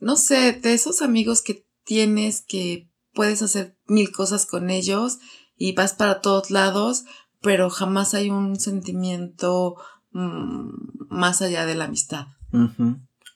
no 0.00 0.16
sé, 0.16 0.52
de 0.52 0.74
esos 0.74 1.02
amigos 1.02 1.42
que 1.42 1.66
tienes 1.84 2.42
que 2.42 2.88
puedes 3.12 3.42
hacer 3.42 3.76
mil 3.86 4.10
cosas 4.10 4.46
con 4.46 4.70
ellos 4.70 5.18
y 5.56 5.72
vas 5.72 5.92
para 5.92 6.20
todos 6.20 6.50
lados, 6.50 7.04
pero 7.44 7.68
jamás 7.68 8.14
hay 8.14 8.30
un 8.30 8.58
sentimiento 8.58 9.76
mm, 10.12 10.70
más 11.10 11.42
allá 11.42 11.66
de 11.66 11.74
la 11.76 11.84
amistad. 11.84 12.26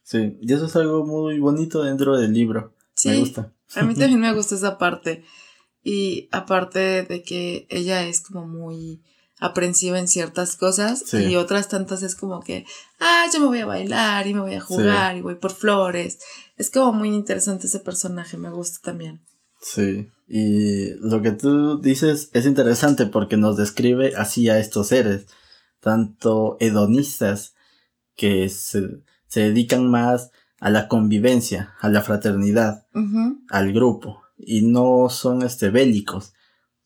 Sí, 0.03 0.39
y 0.41 0.53
eso 0.53 0.65
es 0.65 0.75
algo 0.75 1.05
muy 1.05 1.39
bonito 1.39 1.83
dentro 1.83 2.17
del 2.17 2.33
libro. 2.33 2.75
Sí, 2.95 3.11
me 3.11 3.19
gusta. 3.19 3.53
A 3.77 3.83
mí 3.83 3.95
también 3.99 4.19
me 4.19 4.33
gusta 4.33 4.55
esa 4.55 4.79
parte. 4.79 5.25
Y 5.85 6.29
aparte 6.33 7.03
de 7.03 7.23
que 7.23 7.67
ella 7.69 8.07
es 8.07 8.23
como 8.23 8.47
muy 8.47 9.03
aprensiva 9.41 9.99
en 9.99 10.09
ciertas 10.09 10.57
cosas 10.57 11.15
y 11.15 11.37
otras 11.37 11.69
tantas 11.69 12.03
es 12.03 12.17
como 12.17 12.41
que, 12.41 12.65
ah, 12.99 13.27
yo 13.33 13.39
me 13.41 13.47
voy 13.47 13.61
a 13.61 13.67
bailar 13.67 14.27
y 14.27 14.35
me 14.35 14.41
voy 14.41 14.55
a 14.55 14.61
jugar 14.61 15.17
y 15.17 15.21
voy 15.21 15.37
por 15.37 15.53
flores. 15.53 16.19
Es 16.57 16.71
como 16.71 16.93
muy 16.93 17.11
interesante 17.11 17.67
ese 17.67 17.79
personaje, 17.79 18.37
me 18.37 18.51
gusta 18.51 18.81
también. 18.83 19.21
Sí, 19.61 20.11
y 20.29 20.91
lo 21.01 21.23
que 21.23 21.33
tú 21.33 21.81
dices 21.81 22.31
es 22.35 22.47
interesante 22.47 23.07
porque 23.07 23.37
nos 23.37 23.57
describe 23.57 24.15
así 24.17 24.49
a 24.49 24.59
estos 24.59 24.89
seres, 24.89 25.27
tanto 25.81 26.57
hedonistas 26.61 27.55
que 28.15 28.49
se, 28.49 29.03
se 29.27 29.41
dedican 29.41 29.91
más 29.91 30.31
a 30.61 30.71
la 30.71 30.89
convivencia, 30.89 31.75
a 31.81 31.89
la 31.89 32.03
fraternidad, 32.03 32.87
al 33.49 33.73
grupo, 33.73 34.23
y 34.37 34.63
no 34.63 35.09
son 35.09 35.43
este 35.43 35.71
bélicos 35.71 36.33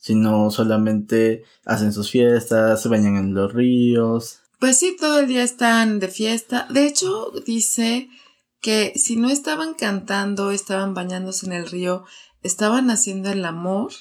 sino 0.02 0.50
solamente 0.50 1.44
hacen 1.64 1.92
sus 1.92 2.11
fiestas, 2.11 2.82
se 2.82 2.88
bañan 2.88 3.16
en 3.16 3.34
los 3.34 3.52
ríos. 3.52 4.40
Pues 4.58 4.76
sí, 4.76 4.96
todo 4.99 5.20
el 5.20 5.28
día 5.28 5.44
están 5.44 6.00
de 6.00 6.08
fiesta. 6.08 6.66
De 6.70 6.87
hecho, 6.87 7.30
dice 7.46 8.08
que 8.61 8.92
si 8.96 9.14
no 9.14 9.30
estaban 9.30 9.75
cantando, 9.75 10.50
estaban 10.50 10.92
bañándose 10.92 11.46
en 11.46 11.52
el 11.52 11.70
río, 11.70 12.04
estaban 12.42 12.90
haciendo 12.90 13.30
el 13.30 13.44
amor 13.44 13.92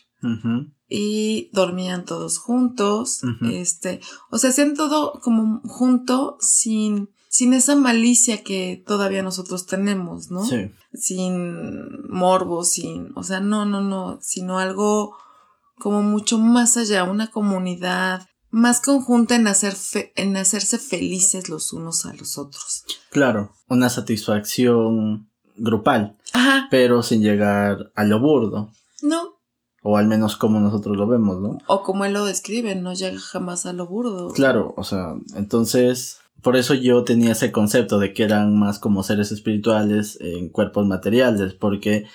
y 0.87 1.49
dormían 1.53 2.05
todos 2.05 2.37
juntos, 2.37 3.21
este, 3.51 4.01
o 4.29 4.37
sea, 4.37 4.49
hacían 4.51 4.75
todo 4.75 5.19
como 5.21 5.61
junto 5.63 6.37
sin, 6.41 7.09
sin 7.29 7.53
esa 7.53 7.75
malicia 7.75 8.43
que 8.43 8.83
todavía 8.85 9.23
nosotros 9.23 9.65
tenemos, 9.65 10.29
¿no? 10.29 10.45
Sí. 10.45 10.71
Sin 10.93 12.07
morbo, 12.09 12.63
sin, 12.63 13.11
o 13.15 13.23
sea, 13.23 13.39
no, 13.39 13.65
no, 13.65 13.81
no, 13.81 14.19
sino 14.21 14.59
algo 14.59 15.15
como 15.79 16.03
mucho 16.03 16.37
más 16.37 16.77
allá, 16.77 17.03
una 17.05 17.31
comunidad 17.31 18.27
más 18.51 18.81
conjunta 18.81 19.35
en, 19.35 19.47
hacer 19.47 19.73
fe- 19.73 20.11
en 20.15 20.35
hacerse 20.37 20.77
felices 20.77 21.47
los 21.49 21.71
unos 21.73 22.05
a 22.05 22.13
los 22.13 22.37
otros. 22.37 22.83
Claro, 23.09 23.53
una 23.69 23.89
satisfacción 23.89 25.30
grupal, 25.55 26.17
Ajá, 26.33 26.67
pero 26.71 27.03
sin 27.03 27.21
llegar 27.21 27.91
a 27.95 28.03
lo 28.03 28.19
burdo, 28.19 28.71
no, 29.01 29.41
o 29.83 29.97
al 29.97 30.07
menos 30.07 30.37
como 30.37 30.59
nosotros 30.59 30.95
lo 30.95 31.07
vemos, 31.07 31.39
¿no? 31.39 31.57
o 31.67 31.83
como 31.83 32.05
él 32.05 32.13
lo 32.13 32.25
describe, 32.25 32.75
no 32.75 32.93
llega 32.93 33.19
jamás 33.19 33.65
a 33.65 33.73
lo 33.73 33.87
burdo. 33.87 34.29
Claro, 34.29 34.73
o 34.77 34.83
sea, 34.83 35.15
entonces, 35.35 36.19
por 36.41 36.55
eso 36.55 36.73
yo 36.73 37.03
tenía 37.03 37.31
ese 37.31 37.51
concepto 37.51 37.97
de 37.97 38.13
que 38.13 38.23
eran 38.23 38.57
más 38.57 38.79
como 38.79 39.03
seres 39.03 39.31
espirituales 39.31 40.17
en 40.21 40.49
cuerpos 40.49 40.85
materiales, 40.85 41.53
porque 41.53 42.05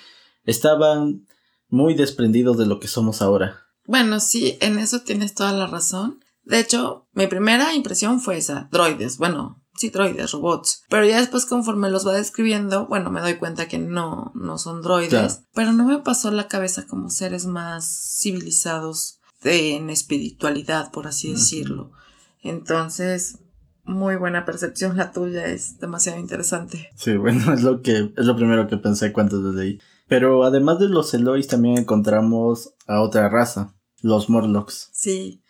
estaban 0.45 1.27
muy 1.69 1.95
desprendidos 1.95 2.57
de 2.57 2.67
lo 2.67 2.79
que 2.79 2.89
somos 2.89 3.21
ahora. 3.21 3.67
Bueno, 3.87 4.21
sí, 4.21 4.57
en 4.61 4.79
eso 4.79 5.01
tienes 5.01 5.35
toda 5.35 5.53
la 5.53 5.67
razón. 5.67 6.21
De 6.45 6.61
hecho, 6.61 7.09
mi 7.13 7.27
primera 7.27 7.75
impresión 7.75 8.21
fue 8.21 8.37
esa, 8.37 8.69
droides, 8.71 9.19
bueno, 9.19 9.61
sí, 9.79 9.91
droides, 9.91 10.33
robots. 10.33 10.83
Pero 10.89 11.05
ya 11.07 11.19
después 11.21 11.47
conforme 11.47 11.91
los 11.91 12.07
va 12.07 12.13
describiendo, 12.15 12.87
bueno, 12.87 13.11
me 13.11 13.21
doy 13.21 13.35
cuenta 13.37 13.69
que 13.69 13.79
no, 13.79 14.33
no 14.35 14.59
son 14.59 14.83
droides. 14.83 15.11
Claro. 15.11 15.35
Pero 15.55 15.73
no 15.73 15.85
me 15.87 15.99
pasó 15.99 16.31
la 16.31 16.49
cabeza 16.49 16.87
como 16.87 17.11
seres 17.11 17.47
más 17.47 18.19
civilizados 18.21 19.21
de- 19.43 19.77
en 19.77 19.91
espiritualidad, 19.91 20.91
por 20.91 21.07
así 21.07 21.33
decirlo. 21.33 21.93
Entonces, 22.43 23.39
muy 23.85 24.17
buena 24.17 24.45
percepción 24.45 24.97
la 24.97 25.13
tuya, 25.13 25.47
es 25.47 25.79
demasiado 25.79 26.19
interesante. 26.19 26.91
Sí, 26.97 27.17
bueno, 27.17 27.53
es 27.55 27.63
lo 27.63 27.83
que 27.83 28.13
es 28.17 28.25
lo 28.27 28.37
primero 28.37 28.67
que 28.69 28.77
pensé 28.77 29.13
cuando 29.13 29.37
lo 29.39 29.53
leí. 29.53 29.81
Pero 30.09 30.45
además 30.45 30.79
de 30.79 30.89
los 30.89 31.13
Elois 31.15 31.49
también 31.49 31.79
encontramos 31.79 32.75
a 32.87 33.01
otra 33.01 33.29
raza, 33.29 33.75
los 34.03 34.29
Morlocks. 34.31 34.89
Sí. 34.93 35.43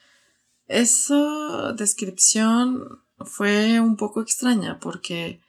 Esa 0.66 1.72
descripción 1.76 2.80
fue 3.24 3.80
un 3.80 3.96
poco 3.96 4.20
extraña 4.20 4.78
porque 4.80 5.40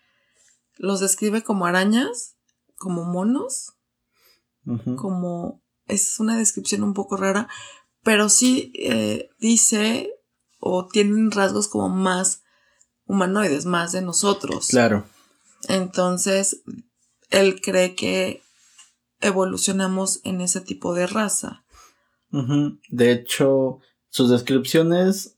los 0.78 1.00
describe 1.00 1.44
como 1.44 1.66
arañas, 1.66 2.36
como 2.78 3.04
monos, 3.04 3.74
como 4.98 5.62
es 5.88 6.20
una 6.20 6.38
descripción 6.38 6.84
un 6.84 6.94
poco 6.94 7.16
rara, 7.16 7.48
pero 8.04 8.28
sí 8.30 8.74
eh, 8.76 9.30
dice 9.40 10.14
o 10.60 10.88
tienen 10.88 11.32
rasgos 11.32 11.68
como 11.68 11.90
más 11.90 12.44
humanoides, 13.06 13.66
más 13.66 13.94
de 13.94 14.02
nosotros. 14.02 14.68
Claro, 14.68 15.08
Entonces, 15.70 16.64
él 17.30 17.62
cree 17.62 17.96
que 17.96 18.42
evolucionamos 19.22 20.20
en 20.24 20.42
ese 20.42 20.62
tipo 20.62 20.94
de 20.94 21.08
raza. 21.08 21.64
De 22.90 23.12
hecho, 23.12 23.80
sus 24.10 24.30
descripciones, 24.30 25.37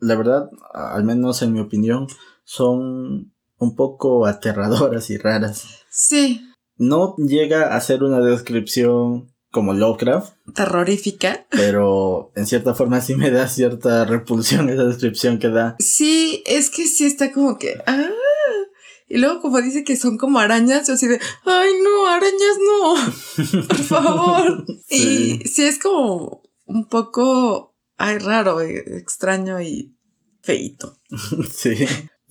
la 0.00 0.16
verdad, 0.16 0.50
al 0.74 1.04
menos 1.04 1.42
en 1.42 1.52
mi 1.52 1.60
opinión, 1.60 2.06
son 2.44 3.32
un 3.58 3.76
poco 3.76 4.26
aterradoras 4.26 5.10
y 5.10 5.16
raras. 5.18 5.64
Sí, 5.90 6.40
No 6.76 7.14
llega 7.18 7.74
a 7.76 7.80
ser 7.80 8.02
una 8.02 8.20
descripción 8.20 9.32
como 9.52 9.74
Lovecraft, 9.74 10.32
terrorífica. 10.54 11.44
pero 11.50 12.30
en 12.36 12.46
cierta 12.46 12.72
forma 12.74 13.00
sí 13.00 13.16
me 13.16 13.30
da 13.32 13.48
cierta 13.48 14.04
repulsión 14.04 14.68
esa 14.70 14.84
descripción 14.84 15.38
que 15.40 15.48
da. 15.48 15.74
Sí, 15.80 16.42
es 16.46 16.70
que 16.70 16.86
sí 16.86 17.04
está 17.04 17.32
como 17.32 17.58
que. 17.58 17.82
Ah. 17.86 18.08
Y 19.08 19.18
luego, 19.18 19.40
como 19.40 19.60
dice 19.60 19.82
que 19.82 19.96
son 19.96 20.16
como 20.18 20.38
arañas, 20.38 20.86
yo 20.86 20.94
así 20.94 21.08
de. 21.08 21.18
¡Ay, 21.44 21.70
no! 21.82 22.06
¡Arañas 22.06 22.58
no! 22.64 23.62
Por 23.68 23.76
favor. 23.78 24.64
Sí. 24.86 25.40
Y 25.44 25.48
sí 25.48 25.64
es 25.64 25.80
como 25.80 26.42
un 26.66 26.86
poco. 26.88 27.69
Ay, 28.02 28.16
raro, 28.16 28.62
eh, 28.62 28.82
extraño 28.96 29.60
y 29.60 29.94
feito. 30.40 30.96
Sí. 31.52 31.74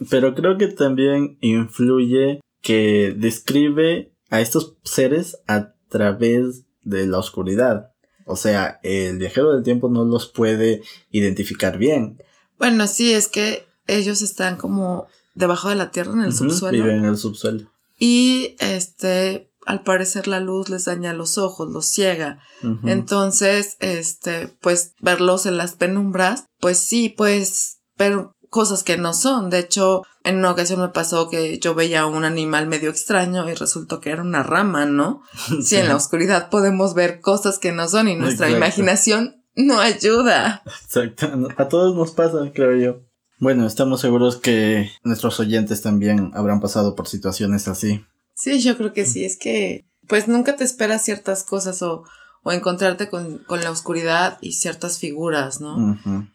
Pero 0.10 0.34
creo 0.34 0.58
que 0.58 0.68
también 0.68 1.38
influye 1.42 2.40
que 2.62 3.14
describe 3.16 4.12
a 4.32 4.42
estos 4.42 4.78
seres 4.84 5.38
a 5.48 5.76
través 5.88 6.64
de 6.82 7.06
la 7.06 7.20
oscuridad. 7.20 7.92
O 8.26 8.36
sea, 8.36 8.80
el 8.82 9.20
viajero 9.20 9.54
del 9.54 9.64
tiempo 9.64 9.90
no 9.90 10.06
los 10.06 10.28
puede 10.28 10.82
identificar 11.12 11.78
bien. 11.78 12.20
Bueno, 12.58 12.88
sí, 12.88 13.14
es 13.14 13.28
que 13.28 13.68
ellos 13.86 14.24
están 14.24 14.58
como 14.58 15.08
debajo 15.36 15.70
de 15.70 15.76
la 15.76 15.92
tierra 15.92 16.14
en 16.14 16.22
el 16.22 16.34
subsuelo. 16.34 16.84
Viven 16.84 17.00
en 17.00 17.06
el 17.06 17.18
subsuelo. 17.18 17.72
Y 18.00 18.56
este. 18.58 19.49
Al 19.70 19.84
parecer 19.84 20.28
la 20.28 20.40
luz 20.40 20.68
les 20.70 20.86
daña 20.86 21.14
los 21.14 21.38
ojos, 21.38 21.70
los 21.70 21.86
ciega. 21.86 22.40
Entonces, 22.86 23.78
este, 23.80 24.48
pues 24.62 24.94
verlos 25.00 25.46
en 25.46 25.58
las 25.58 25.74
penumbras, 25.74 26.46
pues 26.60 26.80
sí, 26.80 27.10
pues 27.10 27.78
ver 27.96 28.30
cosas 28.50 28.82
que 28.82 28.98
no 28.98 29.14
son. 29.14 29.52
De 29.52 29.60
hecho, 29.60 30.02
en 30.24 30.38
una 30.38 30.50
ocasión 30.50 30.80
me 30.82 30.90
pasó 30.90 31.30
que 31.30 31.60
yo 31.60 31.76
veía 31.76 32.08
un 32.08 32.26
animal 32.26 32.66
medio 32.66 32.90
extraño 32.90 33.48
y 33.48 33.54
resultó 33.54 34.02
que 34.02 34.10
era 34.10 34.24
una 34.24 34.42
rama, 34.42 34.88
¿no? 34.88 35.22
Si 35.62 35.76
en 35.76 35.88
la 35.88 35.96
oscuridad 35.96 36.50
podemos 36.50 36.96
ver 36.96 37.22
cosas 37.22 37.60
que 37.60 37.72
no 37.72 37.88
son 37.88 38.08
y 38.08 38.16
nuestra 38.16 38.48
Exacto. 38.48 38.58
imaginación 38.66 39.44
no 39.54 39.80
ayuda. 39.80 40.64
Exacto. 40.84 41.30
A 41.58 41.68
todos 41.68 41.96
nos 41.96 42.10
pasa, 42.14 42.40
creo 42.56 42.76
yo. 42.76 43.02
Bueno, 43.38 43.68
estamos 43.68 44.02
seguros 44.02 44.38
que 44.38 44.90
nuestros 45.04 45.40
oyentes 45.40 45.84
también 45.84 46.32
habrán 46.34 46.60
pasado 46.60 46.96
por 46.96 47.08
situaciones 47.08 47.68
así. 47.68 48.04
Sí, 48.42 48.60
yo 48.62 48.78
creo 48.78 48.94
que 48.94 49.06
sí, 49.06 49.26
es 49.26 49.38
que 49.38 49.86
pues 50.08 50.28
nunca 50.28 50.56
te 50.56 50.64
esperas 50.64 51.04
ciertas 51.04 51.44
cosas 51.44 51.82
o, 51.82 52.04
o 52.44 52.52
encontrarte 52.52 53.10
con, 53.10 53.40
con 53.40 53.62
la 53.62 53.70
oscuridad 53.70 54.38
y 54.42 54.54
ciertas 54.54 54.98
figuras, 54.98 55.60
¿no? 55.62 55.76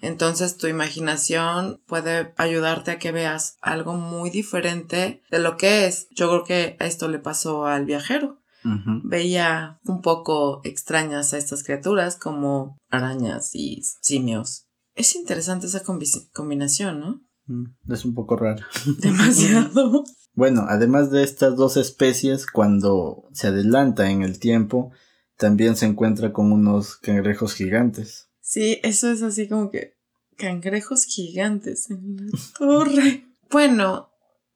Entonces 0.01 0.57
tu 0.59 0.67
imaginación 0.67 1.81
puede 1.87 2.33
ayudarte 2.37 2.91
a 2.93 2.99
que 2.99 3.11
veas 3.11 3.57
algo 3.63 3.95
muy 3.95 4.31
diferente 4.31 5.23
de 5.31 5.39
lo 5.39 5.57
que 5.57 5.87
es. 5.87 6.07
Yo 6.11 6.29
creo 6.29 6.45
que 6.45 6.77
esto 6.79 7.09
le 7.09 7.19
pasó 7.19 7.67
al 7.67 7.85
viajero. 7.87 8.39
Veía 9.05 9.79
un 9.85 10.01
poco 10.03 10.61
extrañas 10.65 11.33
a 11.35 11.39
estas 11.39 11.63
criaturas 11.65 12.17
como 12.17 12.79
arañas 12.91 13.55
y 13.55 13.83
simios. 14.01 14.67
Es 14.95 15.15
interesante 15.17 15.67
esa 15.67 15.83
combi- 15.83 16.31
combinación, 16.33 17.01
¿no? 17.01 17.21
Mm, 17.47 17.65
Es 17.93 18.05
un 18.05 18.15
poco 18.15 18.37
raro. 18.37 18.65
Demasiado. 18.99 20.05
Bueno, 20.35 20.65
además 20.69 21.11
de 21.11 21.23
estas 21.23 21.57
dos 21.57 21.77
especies, 21.77 22.47
cuando 22.47 23.29
se 23.33 23.49
adelanta 23.49 24.11
en 24.11 24.23
el 24.23 24.39
tiempo, 24.39 24.91
también 25.37 25.77
se 25.77 25.87
encuentra 25.87 26.33
con 26.33 26.53
unos 26.53 26.97
cangrejos 26.97 27.55
gigantes. 27.55 28.29
Sí, 28.41 28.81
eso 28.83 29.11
es 29.11 29.23
así 29.23 29.49
como 29.49 29.71
que 29.71 29.95
cangrejos 30.37 31.05
gigantes 31.05 31.91
en 31.91 32.17
la 32.17 32.39
torre. 32.59 33.27
Bueno, 33.51 34.11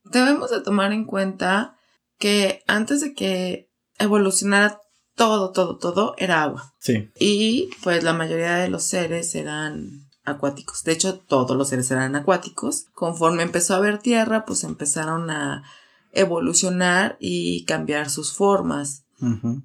debemos 0.04 0.50
de 0.50 0.60
tomar 0.60 0.92
en 0.92 1.04
cuenta 1.04 1.76
que 2.18 2.62
antes 2.66 3.00
de 3.00 3.14
que 3.14 3.70
evolucionara 3.98 4.80
todo, 5.14 5.52
todo, 5.52 5.78
todo, 5.78 6.14
era 6.18 6.42
agua. 6.42 6.74
Sí, 6.80 7.10
Y 7.18 7.70
pues 7.82 8.02
la 8.04 8.12
mayoría 8.12 8.56
de 8.56 8.68
los 8.68 8.84
seres 8.84 9.34
eran 9.34 10.07
acuáticos. 10.28 10.82
De 10.84 10.92
hecho, 10.92 11.18
todos 11.18 11.56
los 11.56 11.68
seres 11.68 11.90
eran 11.90 12.14
acuáticos. 12.16 12.86
Conforme 12.94 13.42
empezó 13.42 13.74
a 13.74 13.78
haber 13.78 13.98
tierra, 13.98 14.44
pues 14.44 14.64
empezaron 14.64 15.30
a 15.30 15.64
evolucionar 16.12 17.16
y 17.20 17.64
cambiar 17.64 18.10
sus 18.10 18.32
formas 18.32 19.04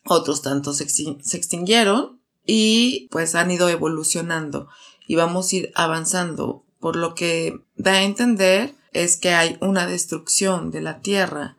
otros 0.06 0.42
tantos 0.42 0.78
se, 0.78 0.86
extin- 0.88 1.22
se 1.22 1.38
extinguieron 1.38 2.20
y 2.44 3.08
pues 3.12 3.36
han 3.36 3.52
ido 3.52 3.70
evolucionando 3.70 4.68
y 5.08 5.16
vamos 5.16 5.52
a 5.52 5.56
ir 5.58 5.72
avanzando. 5.76 6.66
Por 6.80 6.96
lo 6.96 7.14
que 7.14 7.60
da 7.76 7.92
a 7.94 8.04
entender 8.04 8.74
es 8.94 9.16
que 9.16 9.30
hay 9.34 9.58
una 9.62 9.86
destrucción 9.86 10.72
de 10.72 10.82
la 10.82 11.02
Tierra. 11.02 11.56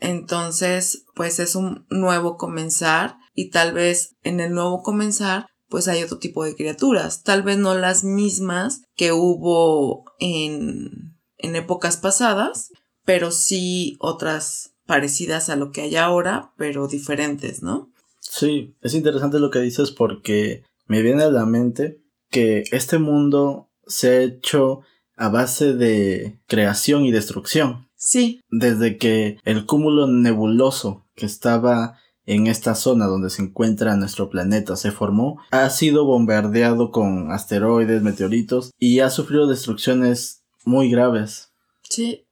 Entonces, 0.00 1.04
pues 1.14 1.38
es 1.38 1.54
un 1.54 1.86
nuevo 1.90 2.36
comenzar 2.36 3.18
y 3.34 3.50
tal 3.50 3.72
vez 3.72 4.16
en 4.24 4.40
el 4.40 4.52
nuevo 4.52 4.82
comenzar 4.82 5.46
pues 5.72 5.88
hay 5.88 6.02
otro 6.02 6.18
tipo 6.18 6.44
de 6.44 6.54
criaturas, 6.54 7.22
tal 7.22 7.42
vez 7.42 7.56
no 7.56 7.74
las 7.74 8.04
mismas 8.04 8.82
que 8.94 9.12
hubo 9.12 10.04
en, 10.18 11.16
en 11.38 11.56
épocas 11.56 11.96
pasadas, 11.96 12.68
pero 13.06 13.30
sí 13.30 13.96
otras 13.98 14.74
parecidas 14.84 15.48
a 15.48 15.56
lo 15.56 15.72
que 15.72 15.80
hay 15.80 15.96
ahora, 15.96 16.52
pero 16.58 16.88
diferentes, 16.88 17.62
¿no? 17.62 17.90
Sí, 18.20 18.76
es 18.82 18.92
interesante 18.92 19.38
lo 19.38 19.50
que 19.50 19.60
dices 19.60 19.92
porque 19.92 20.62
me 20.84 21.00
viene 21.00 21.22
a 21.22 21.30
la 21.30 21.46
mente 21.46 22.02
que 22.28 22.64
este 22.70 22.98
mundo 22.98 23.70
se 23.86 24.10
ha 24.10 24.22
hecho 24.22 24.82
a 25.16 25.30
base 25.30 25.72
de 25.72 26.38
creación 26.48 27.06
y 27.06 27.12
destrucción. 27.12 27.88
Sí, 27.96 28.42
Desde 28.50 28.98
que 28.98 29.38
el 29.44 29.64
cúmulo 29.64 30.06
nebuloso 30.06 31.06
que 31.14 31.24
estaba 31.24 31.98
en 32.34 32.46
esta 32.46 32.74
zona 32.74 33.06
donde 33.06 33.30
se 33.30 33.42
encuentra 33.42 33.96
nuestro 33.96 34.28
planeta 34.30 34.76
se 34.76 34.90
formó, 34.92 35.38
ha 35.50 35.68
sido 35.70 36.04
bombardeado 36.04 36.90
con 36.90 37.30
asteroides, 37.32 38.02
meteoritos 38.02 38.72
y 38.78 39.00
ha 39.00 39.10
sufrido 39.10 39.46
destrucciones 39.46 40.42
muy 40.64 40.90
graves. 40.90 41.52
Sí, 41.88 42.26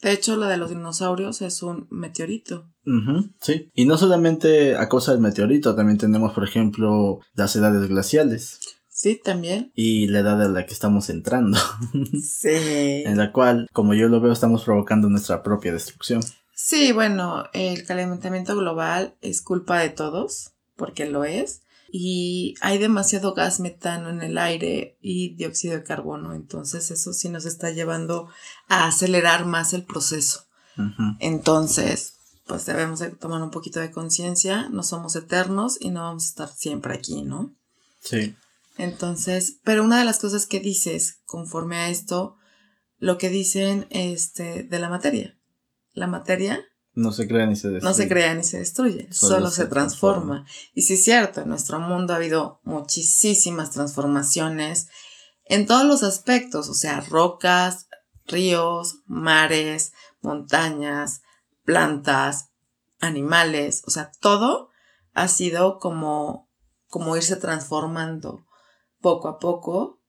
de 0.00 0.12
hecho 0.12 0.36
la 0.36 0.48
de 0.48 0.56
los 0.56 0.70
dinosaurios 0.70 1.42
es 1.42 1.62
un 1.62 1.86
meteorito. 1.90 2.68
sí, 3.40 3.70
y 3.74 3.86
no 3.86 3.96
solamente 3.98 4.76
a 4.76 4.88
causa 4.88 5.12
del 5.12 5.20
meteorito, 5.20 5.74
también 5.74 5.98
tenemos 5.98 6.32
por 6.32 6.44
ejemplo 6.44 7.20
las 7.34 7.54
edades 7.56 7.88
glaciales. 7.88 8.60
Sí, 8.88 9.20
también. 9.22 9.72
Y 9.74 10.06
la 10.06 10.20
edad 10.20 10.44
en 10.44 10.54
la 10.54 10.64
que 10.64 10.72
estamos 10.74 11.10
entrando. 11.10 11.58
Sí. 12.22 13.02
en 13.04 13.16
la 13.16 13.32
cual, 13.32 13.66
como 13.72 13.94
yo 13.94 14.08
lo 14.08 14.20
veo, 14.20 14.32
estamos 14.32 14.62
provocando 14.64 15.08
nuestra 15.08 15.42
propia 15.42 15.72
destrucción. 15.72 16.22
Sí, 16.64 16.92
bueno, 16.92 17.46
el 17.54 17.84
calentamiento 17.84 18.54
global 18.54 19.16
es 19.20 19.42
culpa 19.42 19.80
de 19.80 19.88
todos, 19.88 20.52
porque 20.76 21.06
lo 21.06 21.24
es. 21.24 21.62
Y 21.90 22.54
hay 22.60 22.78
demasiado 22.78 23.34
gas 23.34 23.58
metano 23.58 24.10
en 24.10 24.22
el 24.22 24.38
aire 24.38 24.96
y 25.00 25.34
dióxido 25.34 25.74
de 25.74 25.82
carbono, 25.82 26.34
entonces 26.34 26.92
eso 26.92 27.12
sí 27.14 27.30
nos 27.30 27.46
está 27.46 27.72
llevando 27.72 28.28
a 28.68 28.86
acelerar 28.86 29.44
más 29.44 29.72
el 29.72 29.84
proceso. 29.84 30.44
Entonces, 31.18 32.14
pues 32.46 32.64
debemos 32.64 33.00
tomar 33.18 33.42
un 33.42 33.50
poquito 33.50 33.80
de 33.80 33.90
conciencia, 33.90 34.68
no 34.68 34.84
somos 34.84 35.16
eternos 35.16 35.78
y 35.80 35.90
no 35.90 36.02
vamos 36.02 36.26
a 36.26 36.28
estar 36.28 36.48
siempre 36.48 36.94
aquí, 36.94 37.22
¿no? 37.22 37.56
Sí. 38.00 38.36
Entonces, 38.78 39.58
pero 39.64 39.82
una 39.82 39.98
de 39.98 40.04
las 40.04 40.20
cosas 40.20 40.46
que 40.46 40.60
dices 40.60 41.22
conforme 41.26 41.76
a 41.78 41.88
esto, 41.88 42.36
lo 42.98 43.18
que 43.18 43.30
dicen 43.30 43.88
este, 43.90 44.62
de 44.62 44.78
la 44.78 44.88
materia. 44.88 45.36
La 45.92 46.06
materia 46.06 46.64
no 46.94 47.10
se 47.12 47.26
crea 47.26 47.46
ni 47.46 47.56
se 47.56 47.70
destruye. 47.70 47.90
No 47.90 47.94
se 47.94 48.08
crea 48.08 48.34
ni 48.34 48.44
se 48.44 48.58
destruye, 48.58 49.08
solo, 49.12 49.50
se, 49.50 49.66
transforma. 49.66 50.46
Y 50.74 50.82
sí 50.82 50.94
es 50.94 51.04
cierto, 51.04 51.40
en 51.40 51.48
nuestro 51.48 51.80
mundo 51.80 52.12
ha 52.12 52.16
habido 52.16 52.60
muchísimas 52.64 53.70
transformaciones 53.70 54.88
en 55.44 55.66
todos 55.66 55.86
los 55.86 56.02
aspectos, 56.02 56.68
o 56.68 56.74
sea, 56.74 57.00
rocas, 57.00 57.88
ríos, 58.26 59.00
mares, 59.06 59.92
montañas, 60.20 61.22
plantas, 61.64 62.50
animales, 63.00 63.82
o 63.86 63.90
sea, 63.90 64.12
todo 64.20 64.68
ha 65.14 65.28
sido 65.28 65.78
como, 65.78 66.50
como 66.86 67.16
irse 67.16 67.36
transformando 67.36 68.46
poco 69.00 69.28
a 69.28 69.38
poco 69.38 70.00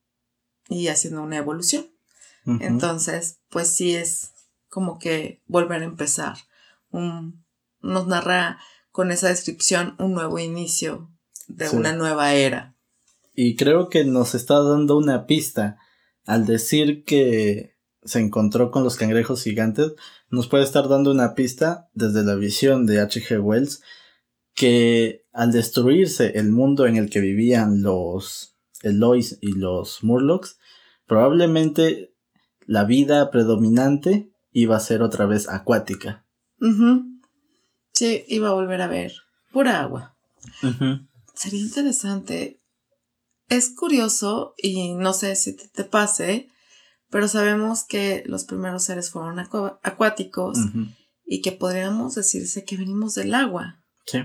y 0.68 0.88
haciendo 0.90 1.24
una 1.24 1.38
evolución. 1.38 1.88
Entonces, 2.46 3.40
pues 3.50 3.74
sí 3.74 3.96
es 3.96 4.33
como 4.74 4.98
que 4.98 5.44
volver 5.46 5.84
a 5.84 5.86
empezar. 5.86 6.36
nos 6.89 8.08
narra 8.08 8.58
con 8.92 9.12
esa 9.12 9.27
descripción 9.27 9.96
un 10.00 10.15
nuevo 10.15 10.39
inicio 10.39 11.12
de 11.48 11.70
una 11.70 11.94
nueva 11.94 12.34
era. 12.34 12.75
Y 13.36 13.56
creo 13.56 13.89
que 13.89 14.03
nos 14.03 14.34
está 14.34 14.60
dando 14.63 14.98
una 14.98 15.27
pista 15.27 15.77
al 16.25 16.48
decir 16.48 17.04
que 17.04 17.76
se 18.04 18.19
encontró 18.19 18.71
con 18.71 18.84
los 18.84 18.95
cangrejos 18.95 19.43
gigantes, 19.43 19.93
nos 20.32 20.47
puede 20.47 20.63
estar 20.63 20.88
dando 20.89 21.12
una 21.12 21.36
pista 21.36 21.91
desde 21.93 22.24
la 22.24 22.34
visión 22.34 22.88
de 22.88 23.00
H.G. 23.00 23.43
Wells 23.43 23.84
que 24.56 25.28
al 25.34 25.52
destruirse 25.52 26.39
el 26.39 26.52
mundo 26.52 26.88
en 26.88 26.95
el 26.95 27.12
que 27.12 27.19
vivían 27.19 27.84
los 27.84 28.56
Elois 28.82 29.38
y 29.39 29.52
los 29.52 30.04
Murlocs, 30.04 30.58
probablemente 31.06 32.15
la 32.65 32.86
vida 32.86 33.30
predominante 33.30 34.33
iba 34.54 34.78
a 34.78 34.80
ser 34.80 35.02
otra 35.02 35.26
vez 35.26 35.50
acuática. 35.50 36.26
Sí, 37.92 38.24
iba 38.28 38.50
a 38.50 38.54
volver 38.54 38.82
a 38.82 38.88
ver 38.88 39.13
pura 39.52 39.82
agua. 39.82 40.18
Sería 41.34 41.62
interesante. 41.62 42.60
Es 43.50 43.70
curioso 43.76 44.56
y 44.58 44.94
no 44.96 45.13
sé 45.13 45.36
si 45.36 45.56
te, 45.56 45.84
pase, 45.84 46.50
pero 47.10 47.28
sabemos 47.28 47.84
que 47.84 48.24
los 48.26 48.46
primeros 48.46 48.84
seres 48.84 49.12
fueron 49.12 49.39
acuáticos 49.39 50.58
y 51.26 51.42
que 51.42 51.52
podríamos 51.52 52.16
decirse 52.16 52.66
que 52.66 52.78
venimos 52.78 53.16
del 53.16 53.34
agua. 53.34 53.80
Sí. 54.06 54.20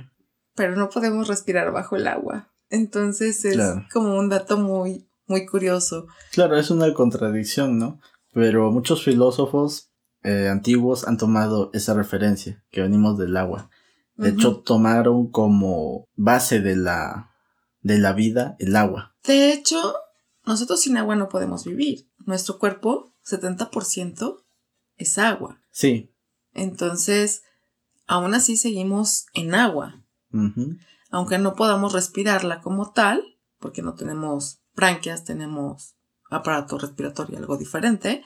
Pero 0.54 0.76
no 0.76 0.88
podemos 0.88 1.28
respirar 1.28 1.72
bajo 1.72 1.96
el 1.96 2.06
agua. 2.06 2.50
Entonces 2.70 3.44
es 3.44 3.60
como 3.92 4.18
un 4.18 4.28
dato 4.28 4.56
muy, 4.56 5.08
muy 5.26 5.46
curioso. 5.46 6.06
Claro, 6.32 6.56
es 6.58 6.70
una 6.70 6.92
contradicción, 6.94 7.78
¿no? 7.78 8.00
Pero 8.32 8.70
muchos 8.70 9.04
filósofos 9.04 9.87
eh, 10.22 10.48
antiguos 10.48 11.06
han 11.06 11.16
tomado 11.16 11.70
esa 11.72 11.94
referencia, 11.94 12.64
que 12.70 12.82
venimos 12.82 13.18
del 13.18 13.36
agua. 13.36 13.70
De 14.16 14.30
hecho, 14.30 14.58
tomaron 14.60 15.30
como 15.30 16.08
base 16.16 16.60
de 16.60 16.74
la, 16.74 17.30
de 17.82 17.98
la 17.98 18.12
vida 18.12 18.56
el 18.58 18.74
agua. 18.74 19.14
De 19.22 19.52
hecho, 19.52 19.94
nosotros 20.44 20.80
sin 20.80 20.96
agua 20.96 21.14
no 21.14 21.28
podemos 21.28 21.64
vivir. 21.64 22.10
Nuestro 22.26 22.58
cuerpo, 22.58 23.14
70%, 23.24 24.44
es 24.96 25.18
agua. 25.18 25.60
Sí. 25.70 26.12
Entonces, 26.52 27.42
aún 28.08 28.34
así 28.34 28.56
seguimos 28.56 29.26
en 29.34 29.54
agua 29.54 30.02
aunque 31.10 31.38
no 31.38 31.54
podamos 31.54 31.92
respirarla 31.92 32.60
como 32.60 32.92
tal, 32.92 33.38
porque 33.58 33.82
no 33.82 33.94
tenemos 33.94 34.60
branquias, 34.74 35.24
tenemos 35.24 35.96
aparato 36.30 36.78
respiratorio 36.78 37.38
algo 37.38 37.56
diferente, 37.56 38.22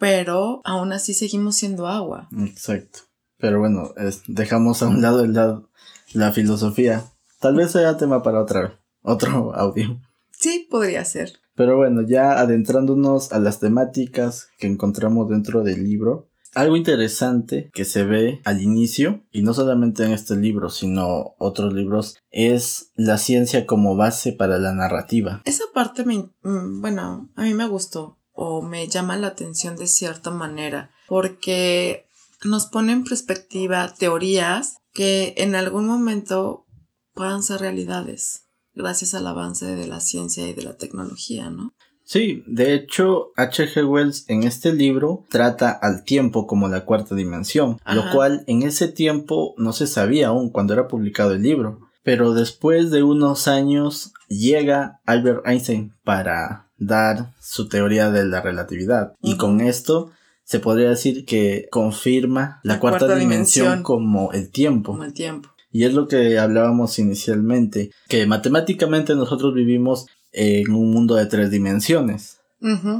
pero 0.00 0.62
aún 0.64 0.92
así 0.92 1.12
seguimos 1.12 1.56
siendo 1.56 1.86
agua. 1.86 2.28
Exacto. 2.36 3.00
Pero 3.36 3.60
bueno, 3.60 3.90
dejamos 4.26 4.82
a 4.82 4.88
un 4.88 5.02
lado 5.02 5.22
el 5.22 5.34
lado, 5.34 5.70
la 6.14 6.32
filosofía. 6.32 7.04
Tal 7.38 7.54
vez 7.54 7.70
sea 7.70 7.98
tema 7.98 8.22
para 8.22 8.40
otra, 8.40 8.80
otro 9.02 9.54
audio. 9.54 10.00
Sí, 10.32 10.66
podría 10.70 11.04
ser. 11.04 11.34
Pero 11.54 11.76
bueno, 11.76 12.00
ya 12.00 12.40
adentrándonos 12.40 13.32
a 13.32 13.38
las 13.38 13.60
temáticas 13.60 14.48
que 14.58 14.66
encontramos 14.66 15.28
dentro 15.28 15.62
del 15.62 15.84
libro, 15.84 16.30
algo 16.54 16.76
interesante 16.76 17.70
que 17.74 17.84
se 17.84 18.04
ve 18.04 18.40
al 18.44 18.62
inicio, 18.62 19.22
y 19.30 19.42
no 19.42 19.52
solamente 19.52 20.04
en 20.04 20.12
este 20.12 20.34
libro, 20.34 20.70
sino 20.70 21.34
otros 21.38 21.74
libros, 21.74 22.16
es 22.30 22.90
la 22.96 23.18
ciencia 23.18 23.66
como 23.66 23.96
base 23.96 24.32
para 24.32 24.58
la 24.58 24.72
narrativa. 24.72 25.42
Esa 25.44 25.64
parte 25.74 26.04
me, 26.04 26.30
mm, 26.42 26.80
bueno, 26.80 27.30
a 27.36 27.42
mí 27.42 27.54
me 27.54 27.68
gustó 27.68 28.19
o 28.42 28.62
me 28.62 28.88
llama 28.88 29.18
la 29.18 29.26
atención 29.26 29.76
de 29.76 29.86
cierta 29.86 30.30
manera, 30.30 30.92
porque 31.06 32.06
nos 32.42 32.64
pone 32.64 32.92
en 32.92 33.04
perspectiva 33.04 33.92
teorías 33.92 34.78
que 34.94 35.34
en 35.36 35.54
algún 35.54 35.86
momento 35.86 36.64
puedan 37.12 37.42
ser 37.42 37.60
realidades 37.60 38.44
gracias 38.74 39.12
al 39.12 39.26
avance 39.26 39.66
de 39.66 39.86
la 39.86 40.00
ciencia 40.00 40.48
y 40.48 40.54
de 40.54 40.62
la 40.62 40.78
tecnología, 40.78 41.50
¿no? 41.50 41.74
Sí, 42.02 42.42
de 42.46 42.72
hecho, 42.72 43.32
H.G. 43.36 43.86
Wells 43.86 44.24
en 44.28 44.44
este 44.44 44.72
libro 44.72 45.26
trata 45.28 45.70
al 45.70 46.04
tiempo 46.04 46.46
como 46.46 46.66
la 46.66 46.86
cuarta 46.86 47.14
dimensión, 47.14 47.78
lo 47.84 48.10
cual 48.10 48.44
en 48.46 48.62
ese 48.62 48.88
tiempo 48.88 49.52
no 49.58 49.74
se 49.74 49.86
sabía 49.86 50.28
aún 50.28 50.48
cuando 50.48 50.72
era 50.72 50.88
publicado 50.88 51.34
el 51.34 51.42
libro. 51.42 51.90
Pero 52.02 52.32
después 52.32 52.90
de 52.90 53.02
unos 53.02 53.48
años 53.48 54.14
llega 54.28 55.02
Albert 55.04 55.46
Einstein 55.46 55.94
para 56.02 56.69
dar 56.80 57.34
su 57.40 57.68
teoría 57.68 58.10
de 58.10 58.24
la 58.24 58.40
relatividad. 58.40 59.14
Y 59.22 59.36
con 59.36 59.60
esto 59.60 60.10
se 60.42 60.58
podría 60.58 60.88
decir 60.88 61.24
que 61.24 61.68
confirma 61.70 62.58
la, 62.64 62.80
cuarta, 62.80 63.06
dimensión, 63.14 63.66
dimensión, 63.66 63.82
como 63.84 64.32
el 64.32 64.50
tiempo. 64.50 64.92
Como 64.92 65.04
el 65.04 65.12
tiempo. 65.12 65.50
Y 65.70 65.84
es 65.84 65.94
lo 65.94 66.08
que 66.08 66.38
hablábamos 66.40 66.98
inicialmente, 66.98 67.92
que 68.08 68.26
matemáticamente 68.26 69.14
nosotros 69.14 69.54
vivimos 69.54 70.06
en 70.32 70.72
un 70.72 70.90
mundo 70.90 71.14
de 71.14 71.26
tres 71.26 71.52
dimensiones. 71.52 72.38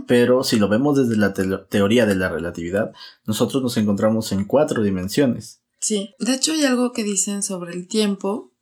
Pero 0.06 0.42
si 0.42 0.58
lo 0.58 0.68
vemos 0.68 0.96
desde 0.96 1.18
la 1.18 1.34
teoría 1.68 2.06
de 2.06 2.14
la 2.14 2.30
relatividad, 2.30 2.92
nosotros 3.26 3.62
nos 3.62 3.76
encontramos 3.76 4.32
en 4.32 4.44
cuatro 4.44 4.82
dimensiones. 4.82 5.60
Sí, 5.80 6.14
de 6.18 6.34
hecho 6.34 6.52
hay 6.52 6.64
algo 6.64 6.92
que 6.92 7.04
dicen 7.04 7.42
sobre 7.42 7.74
el 7.74 7.86
tiempo, 7.86 8.52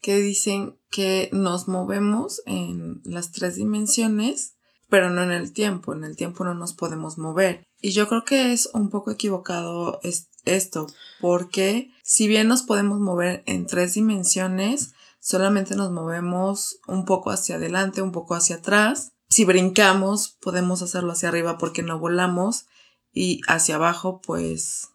que 0.00 0.18
dicen 0.18 0.76
que 0.90 1.30
nos 1.32 1.68
movemos 1.68 2.42
en 2.46 3.00
las 3.04 3.30
tres 3.32 3.56
dimensiones, 3.56 4.54
pero 4.88 5.08
no 5.10 5.22
en 5.22 5.30
el 5.30 5.52
tiempo, 5.52 5.94
en 5.94 6.04
el 6.04 6.16
tiempo 6.16 6.44
no 6.44 6.54
nos 6.54 6.72
podemos 6.72 7.16
mover. 7.16 7.64
Y 7.80 7.92
yo 7.92 8.08
creo 8.08 8.24
que 8.24 8.52
es 8.52 8.68
un 8.74 8.90
poco 8.90 9.10
equivocado 9.10 10.00
esto, 10.44 10.86
porque 11.20 11.90
si 12.02 12.26
bien 12.26 12.48
nos 12.48 12.62
podemos 12.62 12.98
mover 12.98 13.42
en 13.46 13.66
tres 13.66 13.94
dimensiones, 13.94 14.92
solamente 15.20 15.76
nos 15.76 15.92
movemos 15.92 16.80
un 16.86 17.04
poco 17.04 17.30
hacia 17.30 17.54
adelante, 17.54 18.02
un 18.02 18.12
poco 18.12 18.34
hacia 18.34 18.56
atrás. 18.56 19.12
Si 19.28 19.44
brincamos, 19.44 20.36
podemos 20.40 20.82
hacerlo 20.82 21.12
hacia 21.12 21.28
arriba 21.28 21.56
porque 21.56 21.82
no 21.82 21.98
volamos 22.00 22.66
y 23.12 23.40
hacia 23.46 23.76
abajo, 23.76 24.20
pues 24.20 24.88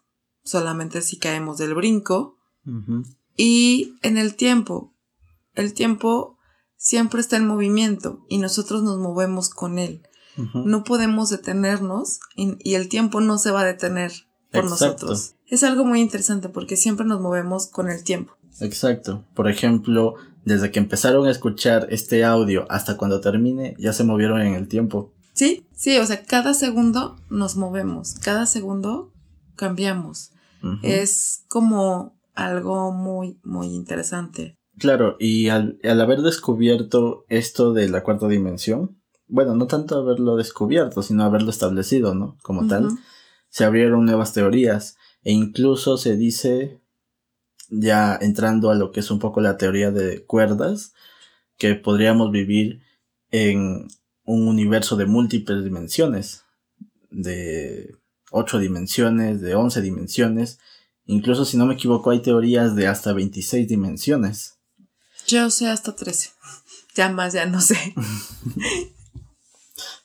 solamente 0.44 1.00
si 1.00 1.18
caemos 1.18 1.58
del 1.58 1.74
brinco. 1.74 2.36
Y 3.36 3.94
en 4.02 4.18
el 4.18 4.34
tiempo, 4.34 4.95
el 5.56 5.74
tiempo 5.74 6.38
siempre 6.76 7.20
está 7.20 7.36
en 7.36 7.46
movimiento 7.46 8.24
y 8.28 8.38
nosotros 8.38 8.82
nos 8.82 8.98
movemos 8.98 9.48
con 9.48 9.78
él. 9.78 10.02
No 10.52 10.84
podemos 10.84 11.30
detenernos 11.30 12.20
y, 12.36 12.74
el 12.74 12.90
tiempo 12.90 13.22
no 13.22 13.38
se 13.38 13.50
va 13.50 13.62
a 13.62 13.64
detener 13.64 14.12
por 14.52 14.64
nosotros. 14.64 15.34
Es 15.46 15.62
algo 15.62 15.86
muy 15.86 16.00
interesante 16.00 16.50
porque 16.50 16.76
siempre 16.76 17.06
nos 17.06 17.22
movemos 17.22 17.68
con 17.68 17.90
el 17.90 18.04
tiempo. 18.04 18.36
Exacto. 18.60 19.24
Por 19.34 19.48
ejemplo, 19.48 20.16
desde 20.44 20.70
que 20.70 20.78
empezaron 20.78 21.26
a 21.26 21.30
escuchar 21.30 21.86
este 21.90 22.22
audio 22.22 22.66
hasta 22.70 22.98
cuando 22.98 23.22
termine, 23.22 23.76
ya 23.78 23.94
se 23.94 24.04
movieron 24.04 24.42
en 24.42 24.54
el 24.54 24.68
tiempo. 24.68 25.12
Sí, 25.32 25.66
sí, 25.74 25.96
o 25.98 26.06
sea, 26.06 26.22
cada 26.24 26.52
segundo 26.52 27.16
nos 27.30 27.56
movemos, 27.56 28.14
cada 28.14 28.44
segundo 28.44 29.12
cambiamos. 29.54 30.32
Es 30.82 31.44
como 31.48 32.18
algo 32.34 32.90
muy, 32.90 33.38
muy 33.44 33.68
interesante. 33.68 34.56
Claro, 34.78 35.16
y 35.18 35.48
al, 35.48 35.78
haber 35.82 36.20
descubierto 36.20 37.24
esto 37.28 37.72
de 37.72 37.88
la 37.88 38.02
cuarta 38.02 38.28
dimensión, 38.28 39.00
bueno, 39.26 39.56
no 39.56 39.66
tanto 39.66 39.96
haberlo 39.96 40.36
descubierto, 40.36 41.02
sino 41.02 41.24
haberlo 41.24 41.50
establecido, 41.50 42.14
¿no? 42.14 42.36
Como 42.42 42.68
tal, 42.68 42.90
se 43.48 43.64
abrieron 43.64 44.04
nuevas 44.04 44.32
teorías 44.34 44.96
e 45.22 45.32
incluso 45.32 45.96
se 45.96 46.16
dice, 46.16 46.80
ya 47.70 48.18
entrando 48.20 48.70
a 48.70 48.74
lo 48.74 48.92
que 48.92 49.00
es 49.00 49.10
un 49.10 49.18
poco 49.18 49.40
la 49.40 49.56
teoría 49.56 49.90
de 49.90 50.24
cuerdas, 50.24 50.92
que 51.56 51.74
podríamos 51.74 52.30
vivir 52.30 52.82
en 53.30 53.88
un 54.24 54.46
universo 54.46 54.96
de 54.96 55.06
múltiples 55.06 55.64
dimensiones, 55.64 56.44
de 57.10 57.96
8 58.30 58.58
dimensiones, 58.58 59.40
de 59.40 59.54
11 59.54 59.80
dimensiones, 59.80 60.58
incluso 61.06 61.46
si 61.46 61.56
no 61.56 61.64
me 61.64 61.74
equivoco 61.74 62.10
hay 62.10 62.20
teorías 62.20 62.76
de 62.76 62.88
hasta 62.88 63.14
26 63.14 63.66
dimensiones. 63.66 64.55
Yo 65.26 65.50
sé 65.50 65.68
hasta 65.68 65.94
13. 65.94 66.30
Ya 66.94 67.08
más, 67.10 67.32
ya 67.32 67.46
no 67.46 67.60
sé. 67.60 67.94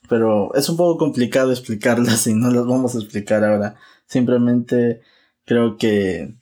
Pero 0.10 0.54
es 0.56 0.68
un 0.68 0.76
poco 0.78 0.98
complicado 0.98 1.52
explicarlas 1.52 2.28
y 2.28 2.34
no 2.34 2.52
las 2.52 2.66
vamos 2.66 2.96
a 2.96 2.98
explicar 3.00 3.46
ahora. 3.46 3.76
Simplemente 4.08 5.02
creo 5.46 5.78
que 5.78 6.36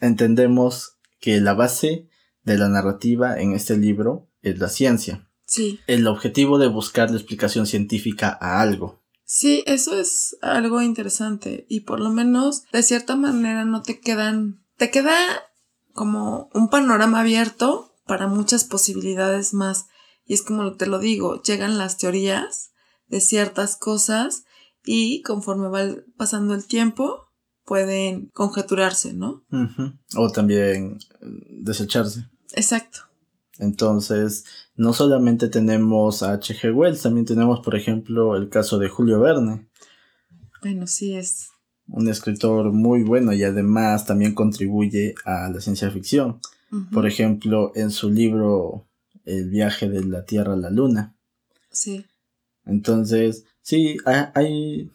entendemos 0.00 0.96
que 1.20 1.40
la 1.40 1.52
base 1.54 2.08
de 2.44 2.56
la 2.56 2.68
narrativa 2.68 3.38
en 3.38 3.52
este 3.52 3.76
libro 3.76 4.28
es 4.42 4.58
la 4.58 4.68
ciencia. 4.68 5.28
Sí. 5.44 5.80
El 5.86 6.06
objetivo 6.06 6.58
de 6.58 6.68
buscar 6.68 7.10
la 7.10 7.16
explicación 7.16 7.66
científica 7.66 8.38
a 8.40 8.60
algo. 8.60 9.02
Sí, 9.24 9.62
eso 9.66 10.00
es 10.00 10.38
algo 10.40 10.80
interesante 10.80 11.66
y 11.68 11.80
por 11.80 12.00
lo 12.00 12.08
menos 12.08 12.62
de 12.72 12.82
cierta 12.82 13.16
manera 13.16 13.66
no 13.66 13.82
te 13.82 14.00
quedan, 14.00 14.64
te 14.78 14.90
queda 14.90 15.14
como 15.92 16.48
un 16.54 16.70
panorama 16.70 17.20
abierto 17.20 17.87
para 18.08 18.26
muchas 18.26 18.64
posibilidades 18.64 19.54
más. 19.54 19.86
Y 20.24 20.34
es 20.34 20.42
como 20.42 20.74
te 20.74 20.86
lo 20.86 20.98
digo, 20.98 21.40
llegan 21.42 21.78
las 21.78 21.98
teorías 21.98 22.72
de 23.06 23.20
ciertas 23.20 23.76
cosas 23.76 24.44
y 24.84 25.22
conforme 25.22 25.68
va 25.68 26.02
pasando 26.16 26.54
el 26.54 26.66
tiempo 26.66 27.28
pueden 27.64 28.30
conjeturarse, 28.32 29.12
¿no? 29.12 29.44
O 30.16 30.32
también 30.32 30.98
eh, 31.20 31.26
desecharse. 31.60 32.26
Exacto. 32.54 33.00
Entonces, 33.58 34.44
no 34.74 34.92
solamente 34.94 35.48
tenemos 35.48 36.22
a 36.22 36.32
H.G. 36.32 36.74
Wells, 36.74 37.02
también 37.02 37.26
tenemos, 37.26 37.60
por 37.60 37.76
ejemplo, 37.76 38.36
el 38.36 38.48
caso 38.48 38.78
de 38.78 38.88
Julio 38.88 39.20
Verne. 39.20 39.68
Bueno, 40.62 40.86
sí 40.86 41.14
es. 41.14 41.50
Un 41.88 42.08
escritor 42.08 42.72
muy 42.72 43.02
bueno 43.02 43.32
y 43.32 43.44
además 43.44 44.06
también 44.06 44.34
contribuye 44.34 45.14
a 45.24 45.50
la 45.50 45.60
ciencia 45.60 45.90
ficción. 45.90 46.40
Por 46.92 47.06
ejemplo, 47.06 47.72
en 47.74 47.90
su 47.90 48.10
libro 48.10 48.86
El 49.24 49.48
viaje 49.48 49.88
de 49.88 50.04
la 50.04 50.24
Tierra 50.24 50.52
a 50.52 50.56
la 50.56 50.70
Luna. 50.70 51.16
Sí. 51.70 52.04
Entonces, 52.64 53.44
sí, 53.62 53.96
hay, 54.04 54.90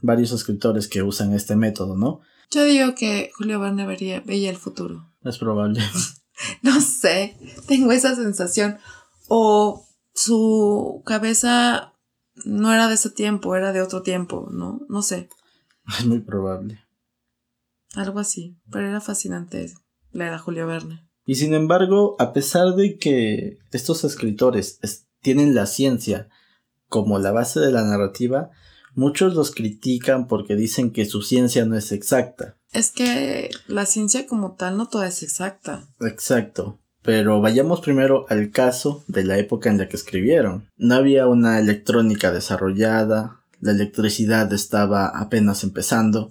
varios 0.00 0.32
escritores 0.32 0.88
que 0.88 1.02
usan 1.02 1.34
este 1.34 1.56
método, 1.56 1.96
¿no? 1.96 2.20
Yo 2.50 2.64
digo 2.64 2.94
que 2.94 3.30
Julio 3.36 3.60
Verne 3.60 3.86
veía 3.86 4.50
el 4.50 4.56
futuro. 4.56 5.12
Es 5.22 5.38
probable. 5.38 5.80
no 6.62 6.80
sé, 6.80 7.36
tengo 7.66 7.92
esa 7.92 8.14
sensación. 8.14 8.78
O 9.28 9.86
su 10.14 11.02
cabeza 11.04 11.94
no 12.44 12.72
era 12.72 12.88
de 12.88 12.94
ese 12.94 13.10
tiempo, 13.10 13.54
era 13.56 13.72
de 13.72 13.82
otro 13.82 14.02
tiempo, 14.02 14.48
¿no? 14.52 14.80
No 14.88 15.02
sé. 15.02 15.28
Es 15.98 16.06
muy 16.06 16.20
probable. 16.20 16.84
Algo 17.94 18.20
así, 18.20 18.56
pero 18.70 18.86
era 18.86 19.00
fascinante 19.00 19.72
leer 20.12 20.34
a 20.34 20.38
Julio 20.38 20.66
Verne. 20.66 21.07
Y 21.28 21.34
sin 21.34 21.52
embargo, 21.52 22.16
a 22.18 22.32
pesar 22.32 22.74
de 22.74 22.96
que 22.96 23.58
estos 23.70 24.02
escritores 24.02 24.80
tienen 25.20 25.54
la 25.54 25.66
ciencia 25.66 26.30
como 26.88 27.18
la 27.18 27.32
base 27.32 27.60
de 27.60 27.70
la 27.70 27.84
narrativa, 27.84 28.48
muchos 28.94 29.34
los 29.34 29.50
critican 29.50 30.26
porque 30.26 30.56
dicen 30.56 30.90
que 30.90 31.04
su 31.04 31.20
ciencia 31.20 31.66
no 31.66 31.76
es 31.76 31.92
exacta. 31.92 32.56
Es 32.72 32.92
que 32.92 33.50
la 33.66 33.84
ciencia 33.84 34.26
como 34.26 34.54
tal 34.54 34.78
no 34.78 34.88
toda 34.88 35.06
es 35.06 35.22
exacta. 35.22 35.86
Exacto. 36.00 36.78
Pero 37.02 37.42
vayamos 37.42 37.82
primero 37.82 38.24
al 38.30 38.50
caso 38.50 39.04
de 39.06 39.24
la 39.24 39.36
época 39.36 39.68
en 39.68 39.76
la 39.76 39.86
que 39.86 39.96
escribieron. 39.96 40.70
No 40.78 40.94
había 40.94 41.26
una 41.26 41.58
electrónica 41.58 42.32
desarrollada, 42.32 43.42
la 43.60 43.72
electricidad 43.72 44.50
estaba 44.54 45.08
apenas 45.08 45.62
empezando, 45.62 46.30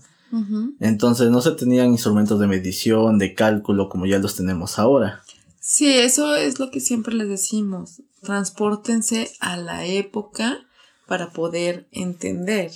entonces 0.79 1.29
no 1.29 1.41
se 1.41 1.51
tenían 1.51 1.91
instrumentos 1.91 2.39
de 2.39 2.47
medición, 2.47 3.17
de 3.17 3.33
cálculo 3.33 3.89
como 3.89 4.05
ya 4.05 4.19
los 4.19 4.35
tenemos 4.35 4.79
ahora. 4.79 5.23
Sí, 5.59 5.93
eso 5.97 6.35
es 6.35 6.59
lo 6.59 6.71
que 6.71 6.79
siempre 6.79 7.13
les 7.13 7.27
decimos. 7.27 8.01
Transpórtense 8.21 9.31
a 9.39 9.57
la 9.57 9.85
época 9.85 10.59
para 11.07 11.31
poder 11.31 11.87
entender. 11.91 12.71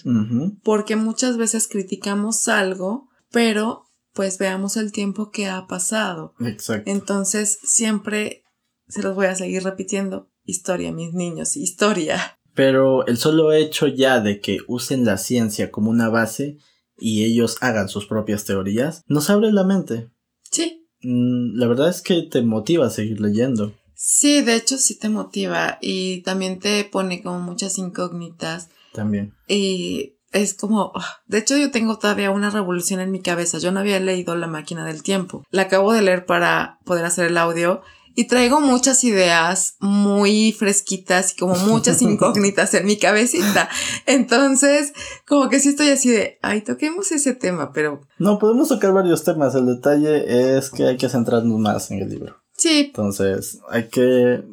Porque 0.63 0.95
muchas 0.95 1.37
veces 1.37 1.67
criticamos 1.67 2.47
algo, 2.47 3.09
pero 3.31 3.85
pues 4.13 4.37
veamos 4.37 4.77
el 4.77 4.91
tiempo 4.91 5.31
que 5.31 5.47
ha 5.47 5.67
pasado. 5.67 6.33
Exacto. 6.39 6.89
Entonces 6.91 7.59
siempre 7.63 8.43
se 8.87 9.01
los 9.01 9.15
voy 9.15 9.27
a 9.27 9.35
seguir 9.35 9.63
repitiendo. 9.63 10.29
Historia, 10.43 10.91
mis 10.91 11.13
niños, 11.13 11.55
historia. 11.55 12.37
Pero 12.53 13.05
el 13.07 13.17
solo 13.17 13.53
hecho 13.53 13.87
ya 13.87 14.19
de 14.19 14.41
que 14.41 14.57
usen 14.67 15.05
la 15.05 15.17
ciencia 15.17 15.71
como 15.71 15.89
una 15.89 16.09
base 16.09 16.57
y 17.01 17.25
ellos 17.25 17.57
hagan 17.59 17.89
sus 17.89 18.05
propias 18.05 18.45
teorías, 18.45 19.03
nos 19.07 19.29
abre 19.29 19.51
la 19.51 19.63
mente. 19.63 20.09
Sí. 20.43 20.87
Mm, 21.01 21.57
la 21.57 21.67
verdad 21.67 21.89
es 21.89 22.01
que 22.01 22.21
te 22.21 22.41
motiva 22.43 22.85
a 22.85 22.91
seguir 22.91 23.19
leyendo. 23.19 23.73
Sí, 23.95 24.41
de 24.41 24.55
hecho 24.55 24.77
sí 24.77 24.97
te 24.97 25.09
motiva 25.09 25.77
y 25.81 26.21
también 26.21 26.59
te 26.59 26.83
pone 26.85 27.21
como 27.21 27.39
muchas 27.39 27.77
incógnitas. 27.77 28.69
También. 28.93 29.33
Y 29.47 30.17
es 30.31 30.53
como, 30.53 30.91
ah, 30.95 31.21
de 31.25 31.39
hecho 31.39 31.57
yo 31.57 31.71
tengo 31.71 31.97
todavía 31.97 32.31
una 32.31 32.49
revolución 32.49 32.99
en 32.99 33.11
mi 33.11 33.21
cabeza. 33.21 33.57
Yo 33.57 33.71
no 33.71 33.79
había 33.79 33.99
leído 33.99 34.35
La 34.35 34.47
máquina 34.47 34.85
del 34.85 35.03
tiempo. 35.03 35.43
La 35.49 35.63
acabo 35.63 35.93
de 35.93 36.01
leer 36.01 36.25
para 36.25 36.79
poder 36.85 37.05
hacer 37.05 37.25
el 37.25 37.37
audio 37.37 37.81
y 38.15 38.27
traigo 38.27 38.59
muchas 38.59 39.03
ideas 39.03 39.75
muy 39.79 40.51
fresquitas 40.51 41.33
y 41.33 41.39
como 41.39 41.55
muchas 41.55 42.01
incógnitas 42.01 42.73
en 42.73 42.85
mi 42.85 42.97
cabecita. 42.97 43.69
Entonces, 44.05 44.93
como 45.27 45.49
que 45.49 45.59
sí 45.59 45.69
estoy 45.69 45.89
así 45.89 46.09
de, 46.09 46.37
ay, 46.41 46.61
toquemos 46.61 47.11
ese 47.11 47.33
tema, 47.33 47.71
pero... 47.71 48.01
No, 48.19 48.39
podemos 48.39 48.69
tocar 48.69 48.93
varios 48.93 49.23
temas. 49.23 49.55
El 49.55 49.65
detalle 49.65 50.57
es 50.57 50.69
que 50.69 50.85
hay 50.85 50.97
que 50.97 51.09
centrarnos 51.09 51.59
más 51.59 51.91
en 51.91 51.99
el 51.99 52.09
libro. 52.09 52.37
Sí. 52.57 52.85
Entonces, 52.87 53.59
hay 53.69 53.87
que 53.87 54.43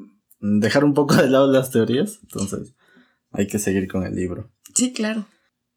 dejar 0.40 0.84
un 0.84 0.94
poco 0.94 1.16
de 1.16 1.28
lado 1.28 1.50
las 1.50 1.70
teorías. 1.70 2.18
Entonces, 2.22 2.74
hay 3.32 3.46
que 3.46 3.58
seguir 3.58 3.88
con 3.88 4.04
el 4.04 4.14
libro. 4.14 4.50
Sí, 4.74 4.92
claro. 4.92 5.26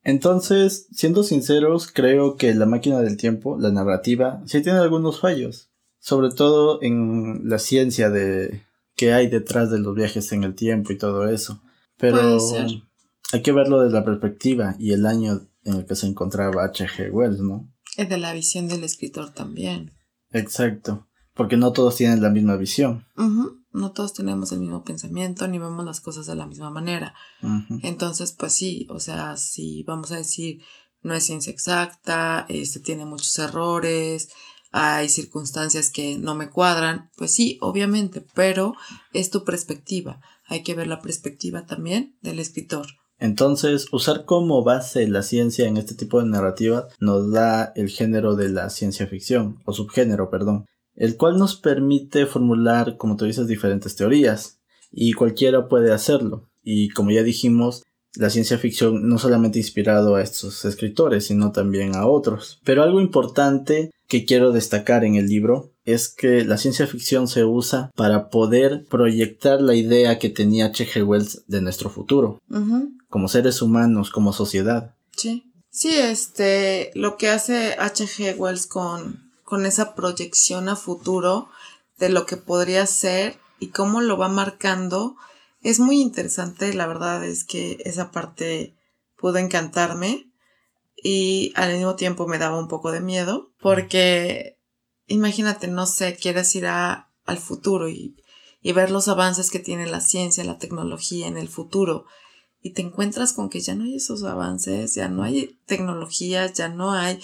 Entonces, 0.04 0.88
siendo 0.92 1.24
sinceros, 1.24 1.92
creo 1.92 2.36
que 2.36 2.56
la 2.56 2.66
máquina 2.66 3.02
del 3.02 3.18
tiempo, 3.18 3.58
la 3.60 3.72
narrativa, 3.72 4.42
sí 4.46 4.62
tiene 4.62 4.80
algunos 4.80 5.20
fallos 5.20 5.71
sobre 6.02 6.32
todo 6.32 6.82
en 6.82 7.48
la 7.48 7.60
ciencia 7.60 8.10
de 8.10 8.66
que 8.96 9.14
hay 9.14 9.28
detrás 9.28 9.72
de 9.72 9.80
los 9.80 9.96
viajes 9.96 10.32
en 10.34 10.44
el 10.44 10.56
tiempo 10.56 10.92
y 10.92 10.98
todo 10.98 11.30
eso. 11.30 11.62
Pero 11.98 12.38
hay 13.32 13.42
que 13.42 13.52
verlo 13.52 13.80
desde 13.80 13.98
la 13.98 14.04
perspectiva 14.04 14.76
y 14.80 14.92
el 14.92 15.06
año 15.06 15.48
en 15.64 15.76
el 15.76 15.86
que 15.86 15.96
se 15.96 16.08
encontraba 16.08 16.66
H.G. 16.66 17.12
Wells, 17.12 17.40
¿no? 17.40 17.72
Es 17.96 18.10
de 18.10 18.18
la 18.18 18.34
visión 18.34 18.68
del 18.68 18.84
escritor 18.84 19.32
también. 19.32 19.92
Exacto, 20.32 21.08
porque 21.36 21.56
no 21.56 21.72
todos 21.72 21.96
tienen 21.96 22.22
la 22.22 22.30
misma 22.30 22.58
visión. 22.58 23.06
No 23.72 23.92
todos 23.92 24.14
tenemos 24.14 24.52
el 24.52 24.60
mismo 24.60 24.84
pensamiento 24.84 25.48
ni 25.48 25.60
vemos 25.60 25.86
las 25.86 26.02
cosas 26.02 26.26
de 26.26 26.36
la 26.36 26.48
misma 26.48 26.72
manera. 26.72 27.14
Entonces, 27.84 28.32
pues 28.32 28.54
sí, 28.54 28.88
o 28.90 29.00
sea, 29.00 29.38
si 29.38 29.84
vamos 29.84 30.12
a 30.12 30.18
decir 30.18 30.62
no 31.04 31.14
es 31.16 31.26
ciencia 31.26 31.52
exacta, 31.52 32.46
este 32.48 32.80
tiene 32.80 33.06
muchos 33.06 33.38
errores, 33.40 34.30
hay 34.72 35.10
circunstancias 35.10 35.90
que 35.90 36.18
no 36.18 36.36
me 36.36 36.50
cuadran, 36.50 37.10
pues 37.18 37.32
sí, 37.32 37.58
obviamente, 37.62 38.26
pero 38.34 38.74
es 39.14 39.30
tu 39.30 39.44
perspectiva. 39.44 40.22
Hay 40.46 40.64
que 40.64 40.76
ver 40.76 40.88
la 40.88 41.02
perspectiva 41.02 41.66
también 41.66 42.18
del 42.22 42.40
escritor. 42.40 42.88
Entonces, 43.20 43.86
usar 43.92 44.26
como 44.26 44.64
base 44.64 45.08
la 45.08 45.22
ciencia 45.22 45.68
en 45.68 45.78
este 45.78 45.94
tipo 45.94 46.20
de 46.20 46.28
narrativa 46.28 46.88
nos 47.00 47.32
da 47.32 47.72
el 47.76 47.90
género 47.90 48.36
de 48.36 48.50
la 48.50 48.70
ciencia 48.72 49.06
ficción, 49.06 49.60
o 49.66 49.74
subgénero, 49.74 50.32
perdón, 50.32 50.66
el 50.96 51.18
cual 51.18 51.38
nos 51.38 51.56
permite 51.56 52.26
formular, 52.26 52.98
como 52.98 53.18
tú 53.18 53.26
dices, 53.26 53.48
diferentes 53.48 53.96
teorías, 53.96 54.60
y 54.92 55.14
cualquiera 55.14 55.68
puede 55.68 55.94
hacerlo. 55.94 56.50
Y 56.64 56.90
como 56.90 57.12
ya 57.12 57.24
dijimos, 57.24 57.84
la 58.16 58.30
ciencia 58.30 58.58
ficción 58.58 59.08
no 59.08 59.18
solamente 59.18 59.60
ha 59.60 59.62
inspirado 59.62 60.16
a 60.16 60.22
estos 60.22 60.66
escritores, 60.66 61.26
sino 61.26 61.52
también 61.52 61.96
a 61.96 62.06
otros. 62.06 62.60
Pero 62.64 62.84
algo 62.84 63.00
importante 63.00 63.92
que 64.08 64.26
quiero 64.26 64.52
destacar 64.52 65.06
en 65.06 65.16
el 65.16 65.28
libro 65.28 65.72
es 65.86 66.10
que 66.10 66.44
la 66.44 66.58
ciencia 66.58 66.86
ficción 66.88 67.28
se 67.28 67.46
usa 67.46 67.92
para 67.96 68.30
poder 68.30 68.86
proyectar 68.90 69.62
la 69.62 69.76
idea 69.76 70.20
que 70.20 70.30
tenía 70.30 70.66
H.G. 70.68 71.08
Wells 71.08 71.44
de 71.48 71.62
nuestro 71.62 71.90
futuro, 71.90 72.40
como 73.10 73.28
seres 73.28 73.62
humanos, 73.62 74.10
como 74.10 74.34
sociedad. 74.34 74.94
Sí. 75.16 75.46
Sí, 75.70 75.96
este, 75.96 76.92
lo 76.96 77.16
que 77.16 77.30
hace 77.30 77.76
H.G. 77.80 78.36
Wells 78.38 78.68
con, 78.68 79.32
con 79.46 79.66
esa 79.66 79.96
proyección 79.96 80.68
a 80.68 80.76
futuro 80.76 81.48
de 81.98 82.10
lo 82.10 82.26
que 82.26 82.36
podría 82.36 82.86
ser 82.86 83.38
y 83.60 83.68
cómo 83.68 84.02
lo 84.02 84.18
va 84.18 84.28
marcando 84.28 85.16
es 85.62 85.80
muy 85.80 86.02
interesante, 86.02 86.74
la 86.74 86.88
verdad 86.88 87.24
es 87.24 87.44
que 87.44 87.78
esa 87.86 88.12
parte 88.12 88.76
pudo 89.16 89.38
encantarme 89.38 90.32
y 90.96 91.54
al 91.56 91.74
mismo 91.74 91.96
tiempo 91.96 92.28
me 92.28 92.40
daba 92.40 92.60
un 92.60 92.68
poco 92.68 92.92
de 92.92 93.02
miedo 93.02 93.54
porque 93.60 94.60
imagínate, 95.08 95.68
no 95.68 95.86
sé, 95.86 96.16
quieres 96.16 96.56
ir 96.56 96.68
a, 96.68 97.12
al 97.26 97.38
futuro 97.38 97.90
y, 97.90 98.16
y 98.62 98.72
ver 98.72 98.92
los 98.92 99.08
avances 99.08 99.52
que 99.52 99.60
tiene 99.60 99.86
la 99.86 100.02
ciencia, 100.02 100.44
la 100.44 100.58
tecnología 100.58 101.28
en 101.28 101.38
el 101.38 101.48
futuro 101.48 102.06
y 102.62 102.74
te 102.74 102.82
encuentras 102.82 103.34
con 103.34 103.50
que 103.50 103.60
ya 103.60 103.76
no 103.76 103.84
hay 103.86 103.96
esos 103.96 104.24
avances, 104.24 104.94
ya 104.94 105.08
no 105.08 105.24
hay 105.24 105.60
tecnología, 105.66 106.52
ya 106.52 106.70
no 106.70 106.94
hay, 106.94 107.20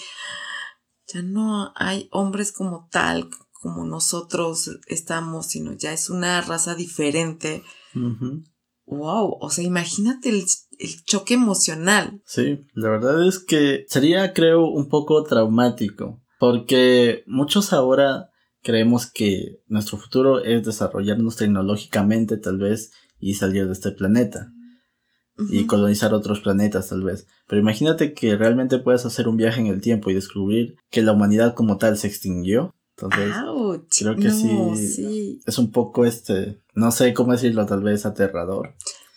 ya 1.06 1.22
no 1.22 1.72
hay 1.76 2.08
hombres 2.10 2.52
como 2.52 2.88
tal, 2.90 3.30
como 3.52 3.84
nosotros 3.84 4.70
estamos, 4.86 5.46
sino 5.46 5.72
ya 5.72 5.92
es 5.92 6.10
una 6.10 6.40
raza 6.40 6.74
diferente 6.74 7.62
Wow, 8.90 9.36
o 9.40 9.50
sea, 9.50 9.64
imagínate 9.64 10.30
el, 10.30 10.44
choque 11.04 11.34
emocional. 11.34 12.22
Sí, 12.24 12.64
la 12.72 12.88
verdad 12.88 13.26
es 13.26 13.38
que 13.38 13.84
sería, 13.88 14.32
creo, 14.32 14.66
un 14.66 14.88
poco 14.88 15.22
traumático, 15.24 16.22
porque 16.38 17.22
muchos 17.26 17.72
ahora 17.72 18.30
creemos 18.62 19.06
que 19.06 19.60
nuestro 19.66 19.98
futuro 19.98 20.42
es 20.42 20.64
desarrollarnos 20.64 21.36
tecnológicamente, 21.36 22.38
tal 22.38 22.58
vez, 22.58 22.92
y 23.18 23.34
salir 23.34 23.66
de 23.66 23.72
este 23.72 23.92
planeta. 23.92 24.52
Y 25.50 25.66
colonizar 25.66 26.14
otros 26.14 26.40
planetas, 26.40 26.88
tal 26.88 27.04
vez. 27.04 27.28
Pero 27.46 27.60
imagínate 27.60 28.12
que 28.12 28.36
realmente 28.36 28.78
puedes 28.78 29.06
hacer 29.06 29.28
un 29.28 29.36
viaje 29.36 29.60
en 29.60 29.68
el 29.68 29.80
tiempo 29.80 30.10
y 30.10 30.14
descubrir 30.14 30.74
que 30.90 31.00
la 31.00 31.12
humanidad 31.12 31.54
como 31.54 31.76
tal 31.76 31.96
se 31.96 32.08
extinguió 32.08 32.74
entonces, 33.00 33.32
creo 33.96 34.16
que 34.16 34.30
sí, 34.30 35.40
es 35.46 35.58
un 35.58 35.70
poco 35.70 36.04
este, 36.04 36.60
no 36.74 36.90
sé 36.90 37.14
cómo 37.14 37.32
decirlo, 37.32 37.64
tal 37.64 37.82
vez 37.82 38.04
aterrador. 38.04 38.74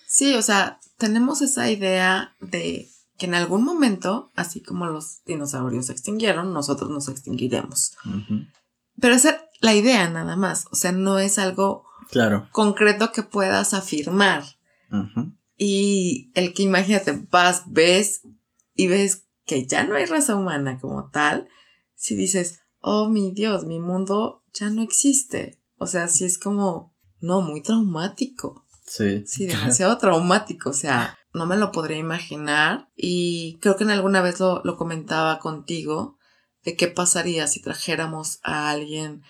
Sí, 0.08 0.36
o 0.36 0.42
sea, 0.44 0.80
tenemos 0.98 1.42
esa 1.42 1.72
idea 1.72 2.36
de 2.42 2.90
que 3.18 3.26
en 3.26 3.34
algún 3.34 3.64
momento, 3.64 4.30
así 4.36 4.62
como 4.62 4.86
los 4.86 5.24
dinosaurios 5.26 5.88
se 5.88 5.94
extinguieron, 5.94 6.54
nosotros 6.54 6.92
nos 6.92 7.10
extinguiremos. 7.10 7.94
Pero 9.00 9.16
esa 9.16 9.32
es 9.32 9.36
la 9.62 9.74
idea 9.74 10.08
nada 10.10 10.36
más, 10.36 10.68
o 10.72 10.76
sea, 10.76 10.92
no 10.92 11.18
es 11.18 11.40
algo 11.40 11.86
claro. 12.12 12.50
concreto 12.52 13.12
que 13.12 13.24
puedas 13.24 13.74
afirmar. 13.74 14.44
Y 15.58 16.32
el 16.36 16.54
que 16.54 16.64
imagínate, 16.64 17.20
vas, 17.32 17.64
ves 17.66 18.22
y 18.76 18.88
ves 18.88 19.24
que 19.46 19.66
ya 19.66 19.84
no 19.86 19.96
hay 19.96 20.06
raza 20.06 20.36
humana 20.36 20.80
como 20.80 21.10
tal, 21.10 21.48
si 21.96 22.16
dices, 22.16 22.61
oh 22.82 23.10
mi 23.10 23.32
Dios, 23.32 23.66
mi 23.66 23.80
mundo 23.80 24.44
ya 24.54 24.70
no 24.70 24.82
existe. 24.82 25.60
O 25.78 25.88
sea, 25.88 26.08
sí 26.08 26.26
es 26.26 26.38
como, 26.38 26.96
no, 27.20 27.42
muy 27.42 27.62
traumático. 27.62 28.66
Sí. 28.86 29.24
Sí, 29.26 29.46
demasiado 29.46 29.98
traumático. 29.98 30.70
O 30.70 30.74
sea, 30.74 31.18
no 31.34 31.46
me 31.46 31.58
lo 31.58 31.72
podría 31.72 31.98
imaginar. 31.98 32.90
Y 32.96 33.58
creo 33.62 33.78
que 33.78 33.84
en 33.84 33.92
alguna 33.92 34.22
vez 34.22 34.40
lo, 34.40 34.62
lo 34.64 34.76
comentaba 34.78 35.40
contigo 35.40 36.18
de 36.64 36.76
qué 36.76 36.88
pasaría 36.88 37.48
si 37.48 37.62
trajéramos 37.62 38.40
a 38.44 38.70
alguien 38.70 39.24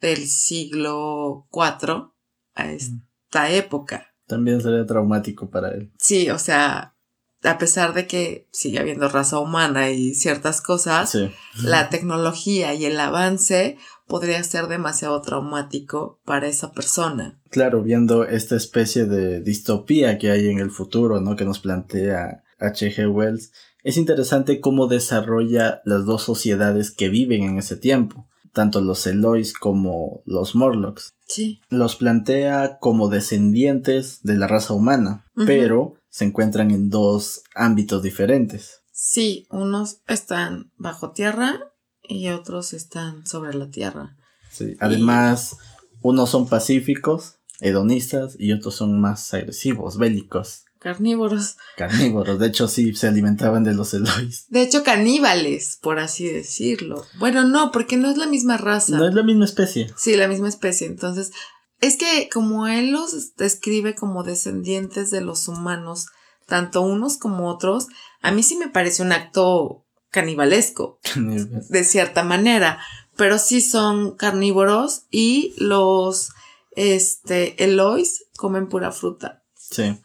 del 0.00 0.26
siglo 0.26 1.48
IV 1.52 2.12
a 2.54 2.70
esta 2.70 3.50
época. 3.50 4.14
También 4.26 4.60
sería 4.60 4.86
traumático 4.86 5.50
para 5.50 5.70
él. 5.70 5.92
Sí, 5.98 6.30
o 6.30 6.38
sea, 6.38 6.94
a 7.42 7.58
pesar 7.58 7.94
de 7.94 8.06
que 8.06 8.48
sigue 8.50 8.78
habiendo 8.78 9.08
raza 9.08 9.38
humana 9.38 9.90
y 9.90 10.14
ciertas 10.14 10.60
cosas, 10.60 11.16
la 11.62 11.88
tecnología 11.88 12.74
y 12.74 12.84
el 12.84 12.98
avance 12.98 13.76
podría 14.06 14.42
ser 14.42 14.66
demasiado 14.66 15.20
traumático 15.20 16.20
para 16.24 16.48
esa 16.48 16.72
persona. 16.72 17.38
Claro, 17.50 17.82
viendo 17.82 18.24
esta 18.24 18.56
especie 18.56 19.04
de 19.04 19.40
distopía 19.40 20.18
que 20.18 20.30
hay 20.30 20.48
en 20.48 20.58
el 20.58 20.70
futuro, 20.70 21.20
¿no? 21.20 21.36
Que 21.36 21.44
nos 21.44 21.60
plantea 21.60 22.42
H.G. 22.58 23.08
Wells, 23.12 23.52
es 23.84 23.96
interesante 23.96 24.60
cómo 24.60 24.88
desarrolla 24.88 25.82
las 25.84 26.04
dos 26.04 26.22
sociedades 26.22 26.90
que 26.90 27.08
viven 27.08 27.42
en 27.42 27.58
ese 27.58 27.76
tiempo, 27.76 28.26
tanto 28.52 28.80
los 28.80 29.06
Elois 29.06 29.52
como 29.52 30.22
los 30.24 30.54
Morlocks. 30.56 31.14
Sí. 31.26 31.60
Los 31.68 31.96
plantea 31.96 32.78
como 32.80 33.08
descendientes 33.08 34.22
de 34.22 34.36
la 34.36 34.48
raza 34.48 34.74
humana, 34.74 35.26
pero 35.46 35.94
se 36.10 36.24
encuentran 36.24 36.70
en 36.70 36.90
dos 36.90 37.42
ámbitos 37.54 38.02
diferentes. 38.02 38.82
Sí, 38.92 39.46
unos 39.50 39.98
están 40.08 40.72
bajo 40.76 41.12
tierra 41.12 41.72
y 42.02 42.28
otros 42.28 42.72
están 42.72 43.26
sobre 43.26 43.54
la 43.54 43.70
tierra. 43.70 44.16
Sí, 44.50 44.76
además, 44.80 45.56
unos 46.02 46.30
son 46.30 46.48
pacíficos, 46.48 47.36
hedonistas, 47.60 48.36
y 48.38 48.52
otros 48.52 48.74
son 48.74 49.00
más 49.00 49.32
agresivos, 49.34 49.98
bélicos. 49.98 50.64
Carnívoros. 50.78 51.56
Carnívoros, 51.76 52.38
de 52.38 52.46
hecho 52.46 52.68
sí, 52.68 52.94
se 52.94 53.08
alimentaban 53.08 53.64
de 53.64 53.74
los 53.74 53.94
Elois. 53.94 54.46
De 54.48 54.62
hecho, 54.62 54.84
caníbales, 54.84 55.78
por 55.82 55.98
así 55.98 56.26
decirlo. 56.28 57.04
Bueno, 57.18 57.44
no, 57.44 57.72
porque 57.72 57.96
no 57.96 58.08
es 58.10 58.16
la 58.16 58.26
misma 58.26 58.56
raza. 58.56 58.96
No 58.96 59.08
es 59.08 59.14
la 59.14 59.24
misma 59.24 59.44
especie. 59.44 59.92
Sí, 59.96 60.16
la 60.16 60.28
misma 60.28 60.48
especie. 60.48 60.86
Entonces, 60.86 61.32
es 61.80 61.96
que 61.96 62.28
como 62.32 62.66
él 62.66 62.90
los 62.90 63.34
describe 63.36 63.94
como 63.94 64.22
descendientes 64.22 65.10
de 65.10 65.20
los 65.20 65.48
humanos, 65.48 66.06
tanto 66.46 66.82
unos 66.82 67.18
como 67.18 67.48
otros, 67.48 67.86
a 68.20 68.30
mí 68.30 68.42
sí 68.42 68.56
me 68.56 68.68
parece 68.68 69.02
un 69.02 69.12
acto 69.12 69.84
canibalesco, 70.10 70.98
de 71.14 71.84
cierta 71.84 72.24
manera, 72.24 72.80
pero 73.16 73.38
sí 73.38 73.60
son 73.60 74.16
carnívoros 74.16 75.02
y 75.10 75.54
los 75.58 76.30
este 76.72 77.62
Elois 77.62 78.26
comen 78.36 78.68
pura 78.68 78.92
fruta. 78.92 79.42
Sí. 79.54 80.00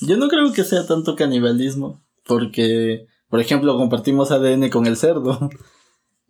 Yo 0.00 0.16
no 0.16 0.28
creo 0.28 0.52
que 0.52 0.64
sea 0.64 0.86
tanto 0.86 1.14
canibalismo, 1.14 2.02
porque 2.24 3.06
por 3.34 3.40
ejemplo, 3.40 3.76
compartimos 3.76 4.30
ADN 4.30 4.70
con 4.70 4.86
el 4.86 4.96
cerdo. 4.96 5.50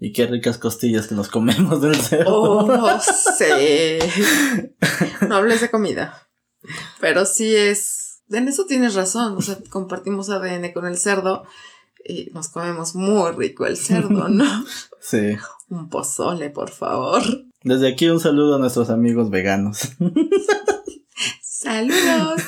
Y 0.05 0.13
qué 0.13 0.27
ricas 0.27 0.59
costillas 0.59 1.07
que 1.07 1.15
nos 1.15 1.29
comemos 1.29 1.81
del 1.81 1.97
cerdo. 1.97 2.43
Oh, 2.43 2.67
no 2.67 3.01
sé. 3.01 3.99
No 5.27 5.37
hables 5.37 5.63
de 5.63 5.71
comida. 5.71 6.29
Pero 7.01 7.25
sí 7.25 7.57
es. 7.57 8.21
En 8.29 8.47
eso 8.47 8.67
tienes 8.67 8.97
razón. 8.97 9.35
O 9.39 9.41
sea, 9.41 9.57
compartimos 9.71 10.29
ADN 10.29 10.75
con 10.75 10.87
el 10.87 10.99
cerdo 10.99 11.45
y 12.05 12.29
nos 12.35 12.51
comemos 12.51 12.95
muy 12.95 13.33
rico 13.33 13.65
el 13.65 13.79
cerdo, 13.79 14.29
¿no? 14.29 14.45
Sí. 15.01 15.39
Un 15.71 15.89
pozole, 15.89 16.51
por 16.51 16.69
favor. 16.69 17.23
Desde 17.63 17.89
aquí 17.89 18.07
un 18.11 18.21
saludo 18.21 18.57
a 18.57 18.59
nuestros 18.59 18.91
amigos 18.91 19.31
veganos. 19.31 19.89
Saludos. 21.41 22.43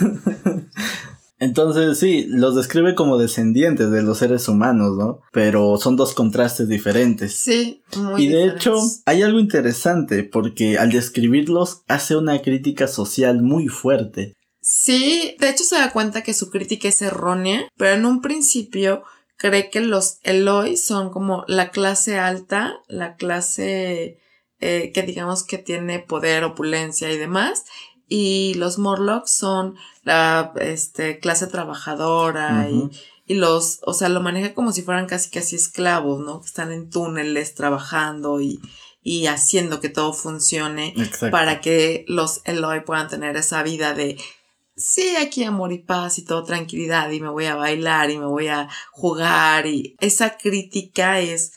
Entonces 1.38 1.98
sí, 1.98 2.26
los 2.28 2.56
describe 2.56 2.94
como 2.94 3.18
descendientes 3.18 3.90
de 3.90 4.02
los 4.02 4.18
seres 4.18 4.48
humanos, 4.48 4.96
¿no? 4.96 5.20
Pero 5.32 5.76
son 5.76 5.96
dos 5.96 6.14
contrastes 6.14 6.68
diferentes. 6.68 7.34
Sí, 7.34 7.82
muy 7.96 8.24
Y 8.24 8.28
de 8.28 8.46
hecho, 8.46 8.74
hay 9.04 9.22
algo 9.22 9.38
interesante 9.38 10.24
porque 10.24 10.78
al 10.78 10.90
describirlos 10.90 11.82
hace 11.88 12.16
una 12.16 12.40
crítica 12.40 12.88
social 12.88 13.42
muy 13.42 13.68
fuerte. 13.68 14.34
Sí, 14.62 15.36
de 15.38 15.50
hecho 15.50 15.62
se 15.62 15.76
da 15.76 15.92
cuenta 15.92 16.22
que 16.22 16.34
su 16.34 16.50
crítica 16.50 16.88
es 16.88 17.00
errónea, 17.02 17.68
pero 17.76 17.94
en 17.94 18.06
un 18.06 18.20
principio 18.20 19.04
cree 19.36 19.70
que 19.70 19.80
los 19.80 20.18
Eloi 20.22 20.76
son 20.76 21.10
como 21.10 21.44
la 21.46 21.70
clase 21.70 22.18
alta, 22.18 22.80
la 22.88 23.14
clase 23.14 24.18
eh, 24.58 24.90
que 24.92 25.02
digamos 25.02 25.44
que 25.44 25.58
tiene 25.58 25.98
poder, 26.00 26.42
opulencia 26.42 27.12
y 27.12 27.18
demás, 27.18 27.64
y 28.08 28.54
los 28.54 28.78
Morlocks 28.78 29.32
son 29.32 29.76
la 30.04 30.52
este, 30.60 31.18
clase 31.18 31.46
trabajadadora 31.46 32.68
y, 32.70 32.90
y, 33.26 33.34
los, 33.34 33.80
o 33.82 33.94
sea, 33.94 34.08
lo 34.08 34.20
maneja 34.20 34.54
como 34.54 34.72
si 34.72 34.82
fueran 34.82 35.06
casi 35.06 35.30
casi 35.30 35.56
esclavos, 35.56 36.20
¿no? 36.20 36.40
Que 36.40 36.46
están 36.46 36.70
en 36.70 36.88
túneles 36.88 37.54
trabajando 37.54 38.40
y, 38.40 38.60
y 39.02 39.26
haciendo 39.26 39.80
que 39.80 39.88
todo 39.88 40.12
funcione 40.12 40.94
para 41.30 41.60
que 41.60 42.04
los 42.08 42.42
Eloy 42.44 42.80
puedan 42.84 43.08
tener 43.08 43.36
esa 43.36 43.62
vida 43.62 43.94
de 43.94 44.18
sí, 44.76 45.16
aquí 45.16 45.42
amor 45.44 45.72
y 45.72 45.78
paz 45.78 46.18
y 46.18 46.24
todo 46.24 46.44
tranquilidad 46.44 47.10
y 47.10 47.20
me 47.20 47.28
voy 47.28 47.46
a 47.46 47.56
bailar 47.56 48.10
y 48.10 48.18
me 48.18 48.26
voy 48.26 48.48
a 48.48 48.68
jugar 48.92 49.66
y 49.66 49.96
esa 50.00 50.36
crítica 50.36 51.20
es 51.20 51.54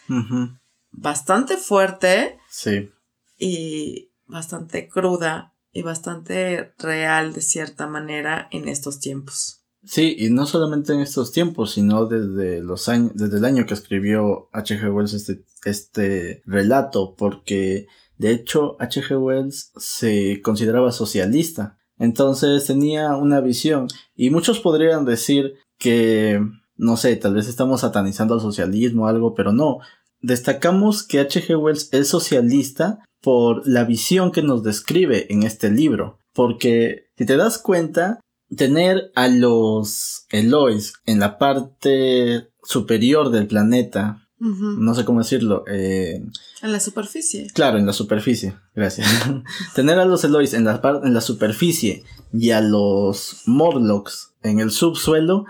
bastante 0.92 1.58
fuerte. 1.58 2.40
Sí. 2.50 2.92
Y 3.38 4.12
bastante 4.26 4.88
cruda 4.88 5.49
y 5.72 5.82
bastante 5.82 6.74
real 6.78 7.34
de 7.34 7.42
cierta 7.42 7.88
manera 7.88 8.48
en 8.52 8.68
estos 8.68 9.00
tiempos. 9.00 9.60
Sí, 9.84 10.16
y 10.20 10.30
no 10.30 10.46
solamente 10.46 10.94
en 10.94 11.00
estos 11.00 11.32
tiempos, 11.32 11.72
sino 11.72 12.06
desde 12.06 12.62
los 12.62 12.90
años, 12.90 13.12
desde 13.16 13.38
el 13.38 13.46
año 13.46 13.66
que 13.66 13.74
escribió 13.74 14.50
H.G. 14.52 14.94
Wells 14.94 15.14
este, 15.14 15.46
este 15.64 16.42
relato, 16.46 17.16
porque 17.16 17.88
de 18.18 18.32
hecho 18.32 18.76
H.G. 18.80 19.18
Wells 19.18 19.72
se 19.78 20.42
consideraba 20.42 20.92
socialista. 20.92 21.78
Entonces 21.98 22.66
tenía 22.66 23.16
una 23.16 23.40
visión. 23.40 23.88
Y 24.16 24.32
muchos 24.32 24.60
podrían 24.60 25.06
decir 25.06 25.56
que, 25.78 26.42
no 26.76 26.98
sé, 26.98 27.16
tal 27.16 27.36
vez 27.36 27.48
estamos 27.48 27.82
satanizando 27.82 28.34
al 28.34 28.42
socialismo 28.42 29.04
o 29.04 29.08
algo, 29.08 29.34
pero 29.34 29.54
no. 29.54 29.80
Destacamos 30.22 31.04
que 31.04 31.20
H.G. 31.22 31.58
Wells 31.58 31.90
es 31.94 32.10
socialista 32.10 33.00
por 33.22 33.68
la 33.68 33.84
visión 33.84 34.32
que 34.32 34.42
nos 34.42 34.64
describe 34.64 35.28
en 35.32 35.44
este 35.44 35.70
libro. 35.70 36.20
Porque, 36.34 37.10
si 37.18 37.26
te 37.26 37.38
das 37.38 37.58
cuenta, 37.58 38.20
tener 38.56 39.12
a 39.16 39.28
los 39.28 40.26
Elois 40.30 40.94
en 41.06 41.20
la 41.20 41.38
parte 41.38 42.50
superior 42.64 43.30
del 43.30 43.48
planeta, 43.48 44.26
no 44.40 44.96
sé 44.96 45.04
cómo 45.04 45.20
decirlo, 45.20 45.66
eh, 45.68 46.24
en 46.62 46.72
la 46.72 46.80
superficie. 46.80 47.48
Claro, 47.54 47.78
en 47.78 47.86
la 47.86 47.92
superficie, 47.92 48.56
gracias. 48.74 49.08
tener 49.76 50.00
a 50.00 50.06
los 50.06 50.24
Elois 50.24 50.54
en 50.54 50.64
la, 50.64 50.82
en 51.04 51.14
la 51.14 51.22
superficie 51.22 52.04
y 52.32 52.52
a 52.52 52.62
los 52.62 53.42
Morlocks 53.46 54.34
en 54.42 54.60
el 54.60 54.72
subsuelo 54.72 55.46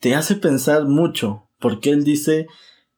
te 0.00 0.14
hace 0.14 0.34
pensar 0.34 0.86
mucho, 0.86 1.48
porque 1.60 1.90
él 1.90 2.04
dice 2.04 2.46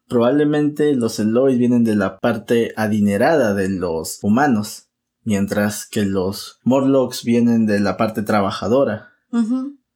probablemente 0.08 0.94
los 0.94 1.18
Elois 1.18 1.58
vienen 1.58 1.84
de 1.84 1.94
la 1.94 2.18
parte 2.18 2.72
adinerada 2.76 3.54
de 3.54 3.68
los 3.68 4.18
humanos, 4.22 4.90
mientras 5.22 5.86
que 5.86 6.04
los 6.04 6.60
Morlocks 6.64 7.24
vienen 7.24 7.66
de 7.66 7.80
la 7.80 7.96
parte 7.96 8.22
trabajadora. 8.22 9.10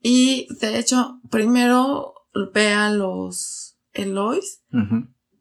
Y 0.03 0.49
de 0.61 0.79
hecho, 0.79 1.21
primero 1.31 2.15
ve 2.53 2.73
a 2.73 2.91
los 2.91 3.79
Elois 3.93 4.63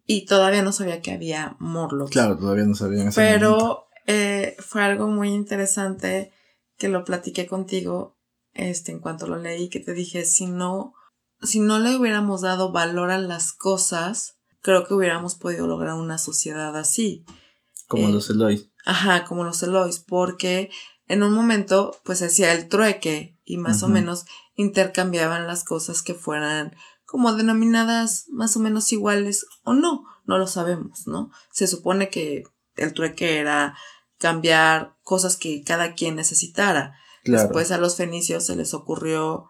y 0.06 0.26
todavía 0.26 0.62
no 0.62 0.72
sabía 0.72 1.02
que 1.02 1.12
había 1.12 1.56
Morlocks. 1.60 2.12
Claro, 2.12 2.38
todavía 2.38 2.66
no 2.66 2.76
sabía. 2.76 3.10
Pero 3.16 3.88
eh, 4.06 4.56
fue 4.60 4.84
algo 4.84 5.08
muy 5.08 5.30
interesante 5.30 6.32
que 6.78 6.90
lo 6.90 7.04
platiqué 7.04 7.48
contigo 7.48 8.18
este, 8.54 8.92
en 8.92 9.00
cuanto 9.00 9.28
lo 9.28 9.38
leí, 9.38 9.70
que 9.70 9.80
te 9.80 9.94
dije, 9.94 10.26
si 10.26 10.48
no, 10.48 10.94
si 11.42 11.60
no 11.60 11.80
le 11.80 11.96
hubiéramos 11.96 12.42
dado 12.42 12.72
valor 12.72 13.12
a 13.12 13.20
las 13.20 13.54
cosas, 13.54 14.37
creo 14.68 14.86
que 14.86 14.94
hubiéramos 14.94 15.36
podido 15.36 15.66
lograr 15.66 15.94
una 15.94 16.18
sociedad 16.18 16.76
así. 16.76 17.24
Como 17.88 18.10
eh, 18.10 18.12
los 18.12 18.30
Elois. 18.30 18.68
Ajá, 18.86 19.24
como 19.24 19.46
los 19.46 19.64
Elois, 19.64 20.00
porque 20.00 20.70
en 21.08 21.24
un 21.24 21.32
momento, 21.32 21.96
pues 22.04 22.22
hacía 22.22 22.52
el 22.52 22.68
trueque 22.68 23.40
y 23.46 23.56
más 23.56 23.82
o 23.84 23.88
menos 23.88 24.26
intercambiaban 24.58 25.48
las 25.48 25.64
cosas 25.64 26.02
que 26.02 26.14
fueran 26.14 26.76
como 27.06 27.34
denominadas 27.34 28.26
más 28.28 28.58
o 28.58 28.60
menos 28.60 28.92
iguales 28.92 29.46
o 29.64 29.72
no, 29.74 30.04
no 30.26 30.38
lo 30.38 30.48
sabemos, 30.48 31.08
¿no? 31.08 31.32
Se 31.54 31.66
supone 31.66 32.10
que 32.10 32.44
el 32.76 32.94
trueque 32.94 33.38
era 33.38 33.78
cambiar 34.18 34.98
cosas 35.02 35.38
que 35.38 35.64
cada 35.64 35.94
quien 35.94 36.18
necesitara. 36.18 36.98
Después 37.24 37.72
a 37.72 37.78
los 37.78 37.96
fenicios 37.96 38.46
se 38.46 38.58
les 38.58 38.74
ocurrió 38.74 39.50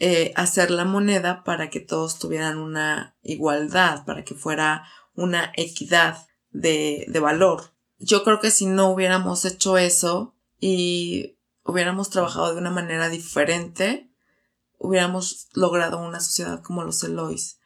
eh, 0.00 0.32
hacer 0.34 0.72
la 0.72 0.84
moneda 0.84 1.44
para 1.44 1.70
que 1.70 1.78
todos 1.78 2.18
tuvieran 2.18 2.58
una 2.58 3.16
igualdad, 3.22 4.04
para 4.04 4.24
que 4.24 4.34
fuera 4.34 4.84
una 5.14 5.52
equidad 5.56 6.26
de, 6.50 7.06
de 7.08 7.20
valor. 7.20 7.72
Yo 7.98 8.24
creo 8.24 8.40
que 8.40 8.50
si 8.50 8.66
no 8.66 8.90
hubiéramos 8.90 9.44
hecho 9.44 9.78
eso, 9.78 10.34
y 10.60 11.38
hubiéramos 11.64 12.10
trabajado 12.10 12.52
de 12.52 12.60
una 12.60 12.70
manera 12.70 13.08
diferente, 13.08 14.10
hubiéramos 14.78 15.48
logrado 15.54 15.98
una 15.98 16.20
sociedad 16.20 16.62
como 16.62 16.84
los 16.84 17.02
Elois, 17.02 17.58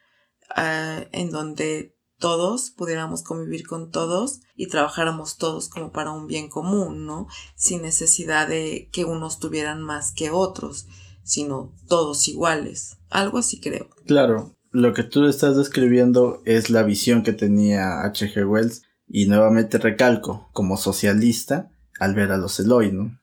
eh, 0.57 1.09
en 1.13 1.31
donde 1.31 1.97
todos 2.19 2.71
pudiéramos 2.71 3.23
convivir 3.23 3.67
con 3.67 3.91
todos 3.91 4.41
y 4.55 4.69
trabajáramos 4.69 5.37
todos 5.37 5.69
como 5.69 5.91
para 5.91 6.13
un 6.13 6.27
bien 6.27 6.49
común, 6.49 7.05
¿no? 7.05 7.27
Sin 7.57 7.83
necesidad 7.83 8.49
de 8.49 8.89
que 8.93 9.05
unos 9.05 9.41
tuvieran 9.41 9.83
más 9.83 10.13
que 10.13 10.31
otros, 10.31 10.87
sino 11.25 11.73
todos 11.89 12.29
iguales. 12.29 12.99
Algo 13.11 13.39
así 13.39 13.61
creo. 13.61 13.89
Claro, 14.07 14.55
lo 14.71 14.93
que 14.93 15.03
tú 15.03 15.27
estás 15.27 15.57
describiendo 15.57 16.43
es 16.45 16.71
la 16.71 16.83
visión 16.83 17.23
que 17.23 17.33
tenía 17.33 18.03
H.G. 18.03 18.49
Wells 18.49 18.83
y 19.09 19.27
nuevamente 19.27 19.79
recalco, 19.79 20.49
como 20.53 20.77
socialista, 20.77 21.71
al 21.99 22.15
ver 22.15 22.33
a 22.33 22.39
los 22.39 22.59
Eloy, 22.61 22.93
¿no? 22.93 23.19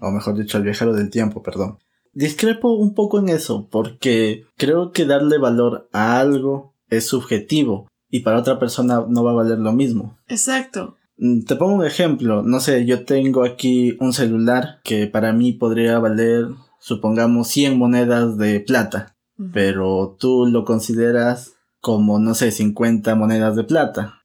O 0.00 0.10
mejor 0.10 0.36
dicho, 0.36 0.56
al 0.56 0.64
viajero 0.64 0.92
del 0.92 1.10
tiempo, 1.10 1.42
perdón. 1.42 1.78
Discrepo 2.12 2.74
un 2.74 2.94
poco 2.94 3.18
en 3.18 3.28
eso, 3.28 3.68
porque 3.70 4.44
creo 4.56 4.92
que 4.92 5.04
darle 5.04 5.38
valor 5.38 5.88
a 5.92 6.18
algo 6.18 6.74
es 6.90 7.06
subjetivo 7.06 7.88
y 8.10 8.20
para 8.20 8.38
otra 8.38 8.58
persona 8.58 9.04
no 9.08 9.22
va 9.22 9.32
a 9.32 9.34
valer 9.34 9.58
lo 9.58 9.72
mismo. 9.72 10.18
Exacto. 10.28 10.96
Mm, 11.18 11.42
te 11.42 11.56
pongo 11.56 11.74
un 11.74 11.84
ejemplo, 11.84 12.42
no 12.42 12.60
sé, 12.60 12.86
yo 12.86 13.04
tengo 13.04 13.44
aquí 13.44 13.96
un 14.00 14.12
celular 14.12 14.80
que 14.84 15.06
para 15.06 15.32
mí 15.32 15.52
podría 15.52 15.98
valer, 15.98 16.46
supongamos, 16.78 17.48
100 17.48 17.78
monedas 17.78 18.38
de 18.38 18.60
plata, 18.60 19.16
pero 19.52 20.16
tú 20.18 20.46
lo 20.46 20.64
consideras 20.64 21.54
como, 21.80 22.18
no 22.18 22.34
sé, 22.34 22.50
50 22.50 23.14
monedas 23.14 23.56
de 23.56 23.64
plata. 23.64 24.22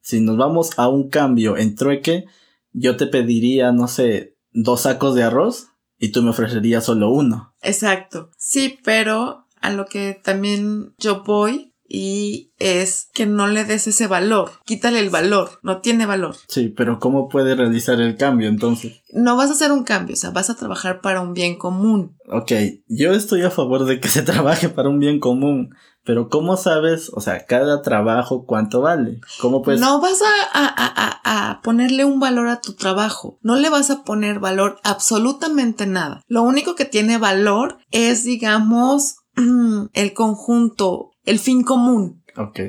Si 0.00 0.20
nos 0.20 0.36
vamos 0.36 0.70
a 0.76 0.88
un 0.88 1.08
cambio 1.08 1.56
en 1.56 1.76
trueque, 1.76 2.24
yo 2.72 2.96
te 2.96 3.06
pediría, 3.06 3.72
no 3.72 3.86
sé, 3.88 4.36
dos 4.50 4.82
sacos 4.82 5.14
de 5.14 5.22
arroz 5.22 5.68
y 5.98 6.10
tú 6.10 6.22
me 6.22 6.30
ofrecerías 6.30 6.84
solo 6.84 7.10
uno. 7.10 7.54
Exacto. 7.62 8.30
Sí, 8.36 8.78
pero 8.84 9.46
a 9.60 9.70
lo 9.70 9.86
que 9.86 10.20
también 10.22 10.94
yo 10.98 11.22
voy 11.24 11.74
y 11.88 12.52
es 12.58 13.08
que 13.14 13.26
no 13.26 13.46
le 13.46 13.64
des 13.64 13.86
ese 13.86 14.06
valor. 14.06 14.50
Quítale 14.64 15.00
el 15.00 15.10
valor, 15.10 15.58
no 15.62 15.80
tiene 15.80 16.06
valor. 16.06 16.36
Sí, 16.48 16.68
pero 16.68 16.98
¿cómo 16.98 17.28
puede 17.28 17.54
realizar 17.54 18.00
el 18.00 18.16
cambio 18.16 18.48
entonces? 18.48 19.02
No 19.12 19.36
vas 19.36 19.50
a 19.50 19.54
hacer 19.54 19.72
un 19.72 19.84
cambio, 19.84 20.14
o 20.14 20.16
sea, 20.16 20.30
vas 20.30 20.50
a 20.50 20.56
trabajar 20.56 21.00
para 21.00 21.20
un 21.20 21.32
bien 21.32 21.56
común. 21.56 22.16
Ok, 22.28 22.52
yo 22.88 23.12
estoy 23.12 23.42
a 23.42 23.50
favor 23.50 23.84
de 23.84 24.00
que 24.00 24.08
se 24.08 24.22
trabaje 24.22 24.68
para 24.68 24.88
un 24.88 24.98
bien 24.98 25.20
común, 25.20 25.74
pero 26.04 26.28
¿cómo 26.28 26.56
sabes, 26.56 27.10
o 27.12 27.20
sea, 27.20 27.46
cada 27.46 27.82
trabajo 27.82 28.46
cuánto 28.46 28.80
vale? 28.80 29.20
¿Cómo 29.40 29.62
puedes...? 29.62 29.80
No 29.80 30.00
vas 30.00 30.20
a, 30.22 30.26
a, 30.52 31.50
a, 31.50 31.60
ponerle 31.62 32.04
un 32.04 32.20
valor 32.20 32.48
a 32.48 32.60
tu 32.60 32.74
trabajo. 32.74 33.38
No 33.42 33.56
le 33.56 33.70
vas 33.70 33.90
a 33.90 34.04
poner 34.04 34.38
valor 34.38 34.78
absolutamente 34.84 35.86
nada. 35.86 36.22
Lo 36.28 36.42
único 36.42 36.76
que 36.76 36.84
tiene 36.84 37.18
valor 37.18 37.78
es, 37.90 38.22
digamos, 38.22 39.16
el 39.92 40.14
conjunto, 40.14 41.10
el 41.26 41.38
fin 41.38 41.62
común. 41.62 42.24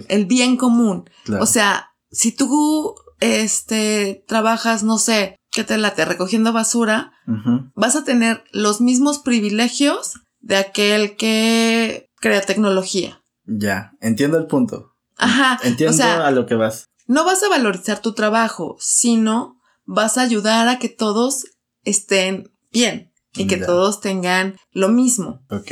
El 0.10 0.26
bien 0.26 0.58
común. 0.58 1.10
O 1.40 1.46
sea, 1.46 1.92
si 2.12 2.32
tú, 2.32 2.96
este, 3.20 4.24
trabajas, 4.28 4.84
no 4.84 4.98
sé, 4.98 5.38
¿qué 5.52 5.64
te 5.64 5.78
late? 5.78 6.06
Recogiendo 6.06 6.54
basura, 6.54 7.14
vas 7.76 7.96
a 7.96 8.04
tener 8.04 8.44
los 8.52 8.82
mismos 8.82 9.20
privilegios 9.20 10.20
de 10.40 10.58
aquel 10.58 11.16
que 11.16 12.10
crea 12.20 12.42
tecnología. 12.42 13.22
Ya, 13.46 13.92
entiendo 14.02 14.38
el 14.38 14.48
punto. 14.48 14.94
Ajá. 15.18 15.60
Entiendo 15.64 16.04
a 16.04 16.32
lo 16.32 16.46
que 16.46 16.56
vas. 16.56 16.90
No 17.08 17.24
vas 17.24 17.42
a 17.44 17.50
valorizar 17.50 18.02
tu 18.02 18.14
trabajo, 18.14 18.76
sino 18.80 19.60
vas 19.86 20.18
a 20.18 20.22
ayudar 20.22 20.68
a 20.68 20.80
que 20.80 20.90
todos 20.90 21.46
estén 21.84 22.52
bien 22.72 23.14
y 23.34 23.48
que 23.48 23.58
todos 23.58 24.02
tengan 24.02 24.58
lo 24.72 24.90
mismo. 24.90 25.42
Ok. 25.50 25.72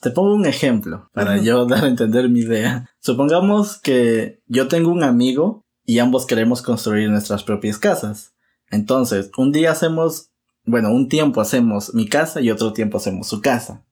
Te 0.00 0.10
pongo 0.10 0.34
un 0.34 0.46
ejemplo 0.46 1.08
para 1.12 1.38
yo 1.38 1.66
dar 1.66 1.84
a 1.84 1.88
entender 1.88 2.28
mi 2.28 2.40
idea. 2.40 2.90
Supongamos 3.00 3.78
que 3.78 4.40
yo 4.46 4.68
tengo 4.68 4.90
un 4.90 5.02
amigo 5.02 5.64
y 5.84 5.98
ambos 6.00 6.26
queremos 6.26 6.62
construir 6.62 7.10
nuestras 7.10 7.44
propias 7.44 7.78
casas. 7.78 8.34
Entonces, 8.70 9.30
un 9.36 9.52
día 9.52 9.70
hacemos, 9.70 10.30
bueno, 10.64 10.90
un 10.90 11.08
tiempo 11.08 11.40
hacemos 11.40 11.94
mi 11.94 12.08
casa 12.08 12.40
y 12.40 12.50
otro 12.50 12.72
tiempo 12.72 12.98
hacemos 12.98 13.28
su 13.28 13.40
casa. 13.40 13.84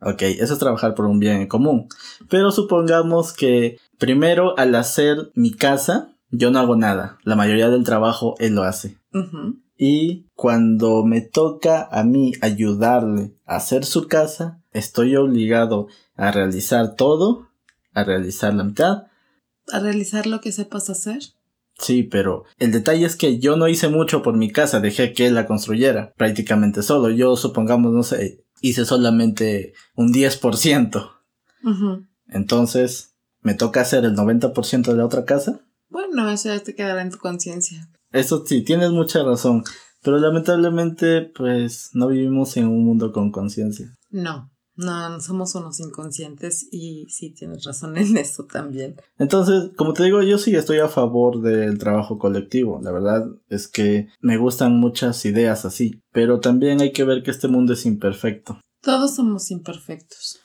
Ok, 0.00 0.22
eso 0.22 0.54
es 0.54 0.58
trabajar 0.58 0.94
por 0.94 1.06
un 1.06 1.20
bien 1.20 1.42
en 1.42 1.46
común. 1.46 1.88
Pero 2.28 2.50
supongamos 2.50 3.32
que 3.32 3.78
primero 3.98 4.58
al 4.58 4.74
hacer 4.74 5.30
mi 5.34 5.52
casa, 5.52 6.16
yo 6.30 6.50
no 6.50 6.58
hago 6.58 6.76
nada. 6.76 7.18
La 7.22 7.36
mayoría 7.36 7.68
del 7.70 7.84
trabajo 7.84 8.34
él 8.38 8.54
lo 8.54 8.64
hace. 8.64 8.98
Y 9.78 10.26
cuando 10.34 11.04
me 11.04 11.20
toca 11.20 11.88
a 11.90 12.02
mí 12.02 12.32
ayudarle 12.40 13.34
a 13.44 13.56
hacer 13.56 13.84
su 13.84 14.08
casa, 14.08 14.60
estoy 14.76 15.16
obligado 15.16 15.88
a 16.14 16.30
realizar 16.30 16.94
todo, 16.94 17.48
a 17.92 18.04
realizar 18.04 18.54
la 18.54 18.64
mitad. 18.64 19.04
¿A 19.72 19.80
realizar 19.80 20.26
lo 20.26 20.40
que 20.40 20.52
sepas 20.52 20.90
hacer? 20.90 21.20
Sí, 21.78 22.02
pero 22.02 22.44
el 22.58 22.72
detalle 22.72 23.04
es 23.04 23.16
que 23.16 23.38
yo 23.38 23.56
no 23.56 23.68
hice 23.68 23.88
mucho 23.88 24.22
por 24.22 24.36
mi 24.36 24.50
casa, 24.50 24.80
dejé 24.80 25.12
que 25.12 25.26
él 25.26 25.34
la 25.34 25.46
construyera 25.46 26.14
prácticamente 26.16 26.82
solo. 26.82 27.10
Yo 27.10 27.36
supongamos, 27.36 27.92
no 27.92 28.02
sé, 28.02 28.44
hice 28.60 28.84
solamente 28.84 29.74
un 29.94 30.12
10%. 30.12 31.12
Entonces, 32.28 33.14
¿me 33.42 33.54
toca 33.54 33.80
hacer 33.80 34.04
el 34.04 34.14
90% 34.14 34.92
de 34.92 34.96
la 34.96 35.04
otra 35.04 35.24
casa? 35.24 35.60
Bueno, 35.88 36.30
eso 36.30 36.48
ya 36.48 36.60
te 36.60 36.74
quedará 36.74 37.02
en 37.02 37.10
tu 37.10 37.18
conciencia. 37.18 37.88
Eso 38.12 38.44
sí, 38.46 38.62
tienes 38.62 38.90
mucha 38.90 39.22
razón. 39.22 39.64
Pero 40.02 40.18
lamentablemente, 40.18 41.22
pues, 41.22 41.90
no 41.92 42.08
vivimos 42.08 42.56
en 42.56 42.68
un 42.68 42.84
mundo 42.84 43.12
con 43.12 43.30
conciencia. 43.32 43.92
No. 44.10 44.50
No, 44.76 45.20
somos 45.20 45.54
unos 45.54 45.80
inconscientes 45.80 46.68
y 46.70 47.06
sí 47.08 47.30
tienes 47.30 47.64
razón 47.64 47.96
en 47.96 48.16
eso 48.18 48.44
también. 48.44 48.96
Entonces, 49.18 49.70
como 49.76 49.94
te 49.94 50.04
digo, 50.04 50.22
yo 50.22 50.36
sí 50.36 50.54
estoy 50.54 50.78
a 50.78 50.88
favor 50.88 51.40
del 51.40 51.78
trabajo 51.78 52.18
colectivo. 52.18 52.80
La 52.82 52.92
verdad 52.92 53.26
es 53.48 53.68
que 53.68 54.08
me 54.20 54.36
gustan 54.36 54.78
muchas 54.78 55.24
ideas 55.24 55.64
así, 55.64 56.02
pero 56.12 56.40
también 56.40 56.80
hay 56.80 56.92
que 56.92 57.04
ver 57.04 57.22
que 57.22 57.30
este 57.30 57.48
mundo 57.48 57.72
es 57.72 57.86
imperfecto. 57.86 58.60
Todos 58.82 59.14
somos 59.14 59.50
imperfectos. 59.50 60.40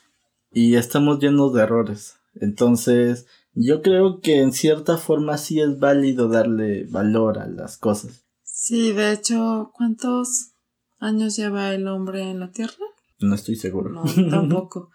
Y 0.50 0.76
estamos 0.76 1.18
llenos 1.18 1.52
de 1.52 1.62
errores. 1.62 2.16
Entonces, 2.34 3.26
yo 3.54 3.82
creo 3.82 4.20
que 4.20 4.40
en 4.40 4.52
cierta 4.52 4.96
forma 4.96 5.36
sí 5.36 5.60
es 5.60 5.78
válido 5.78 6.28
darle 6.28 6.84
valor 6.84 7.38
a 7.38 7.46
las 7.46 7.76
cosas. 7.76 8.24
Sí, 8.42 8.92
de 8.92 9.12
hecho, 9.12 9.72
¿cuántos 9.74 10.52
años 10.98 11.36
lleva 11.36 11.74
el 11.74 11.86
hombre 11.88 12.30
en 12.30 12.40
la 12.40 12.50
Tierra? 12.50 12.86
No 13.22 13.34
estoy 13.34 13.56
seguro. 13.56 13.90
No, 13.90 14.04
tampoco. 14.30 14.90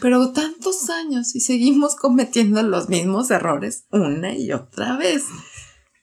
Pero 0.00 0.32
tantos 0.32 0.90
años 0.90 1.34
y 1.34 1.40
seguimos 1.40 1.96
cometiendo 1.96 2.62
los 2.62 2.88
mismos 2.88 3.30
errores 3.30 3.86
una 3.90 4.36
y 4.36 4.52
otra 4.52 4.96
vez. 4.96 5.24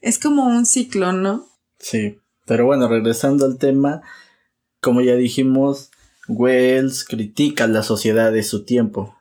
Es 0.02 0.20
como 0.20 0.46
un 0.46 0.66
ciclo, 0.66 1.12
¿no? 1.12 1.46
Sí. 1.80 2.18
Pero 2.46 2.66
bueno, 2.66 2.88
regresando 2.88 3.46
al 3.46 3.58
tema, 3.58 4.02
como 4.80 5.02
ya 5.02 5.16
dijimos, 5.16 5.92
Wells 6.28 7.04
critica 7.04 7.68
la 7.68 7.84
sociedad 7.84 8.32
de 8.32 8.44
su 8.44 8.64
tiempo 8.64 9.16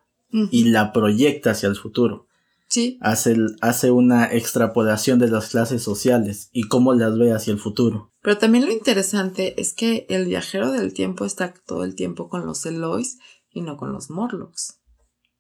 y 0.50 0.64
la 0.64 0.92
proyecta 0.92 1.52
hacia 1.52 1.68
el 1.68 1.76
futuro. 1.76 2.25
Sí. 2.68 2.98
Hace, 3.00 3.36
hace 3.60 3.90
una 3.90 4.32
extrapolación 4.32 5.18
de 5.18 5.28
las 5.28 5.50
clases 5.50 5.82
sociales 5.82 6.48
y 6.52 6.64
cómo 6.64 6.94
las 6.94 7.16
ve 7.16 7.32
hacia 7.32 7.52
el 7.52 7.58
futuro. 7.58 8.12
Pero 8.22 8.38
también 8.38 8.66
lo 8.66 8.72
interesante 8.72 9.60
es 9.60 9.72
que 9.72 10.06
el 10.08 10.26
viajero 10.26 10.72
del 10.72 10.92
tiempo 10.92 11.24
está 11.24 11.54
todo 11.66 11.84
el 11.84 11.94
tiempo 11.94 12.28
con 12.28 12.44
los 12.44 12.66
Elois 12.66 13.18
y 13.50 13.60
no 13.60 13.76
con 13.76 13.92
los 13.92 14.10
Morlocks. 14.10 14.80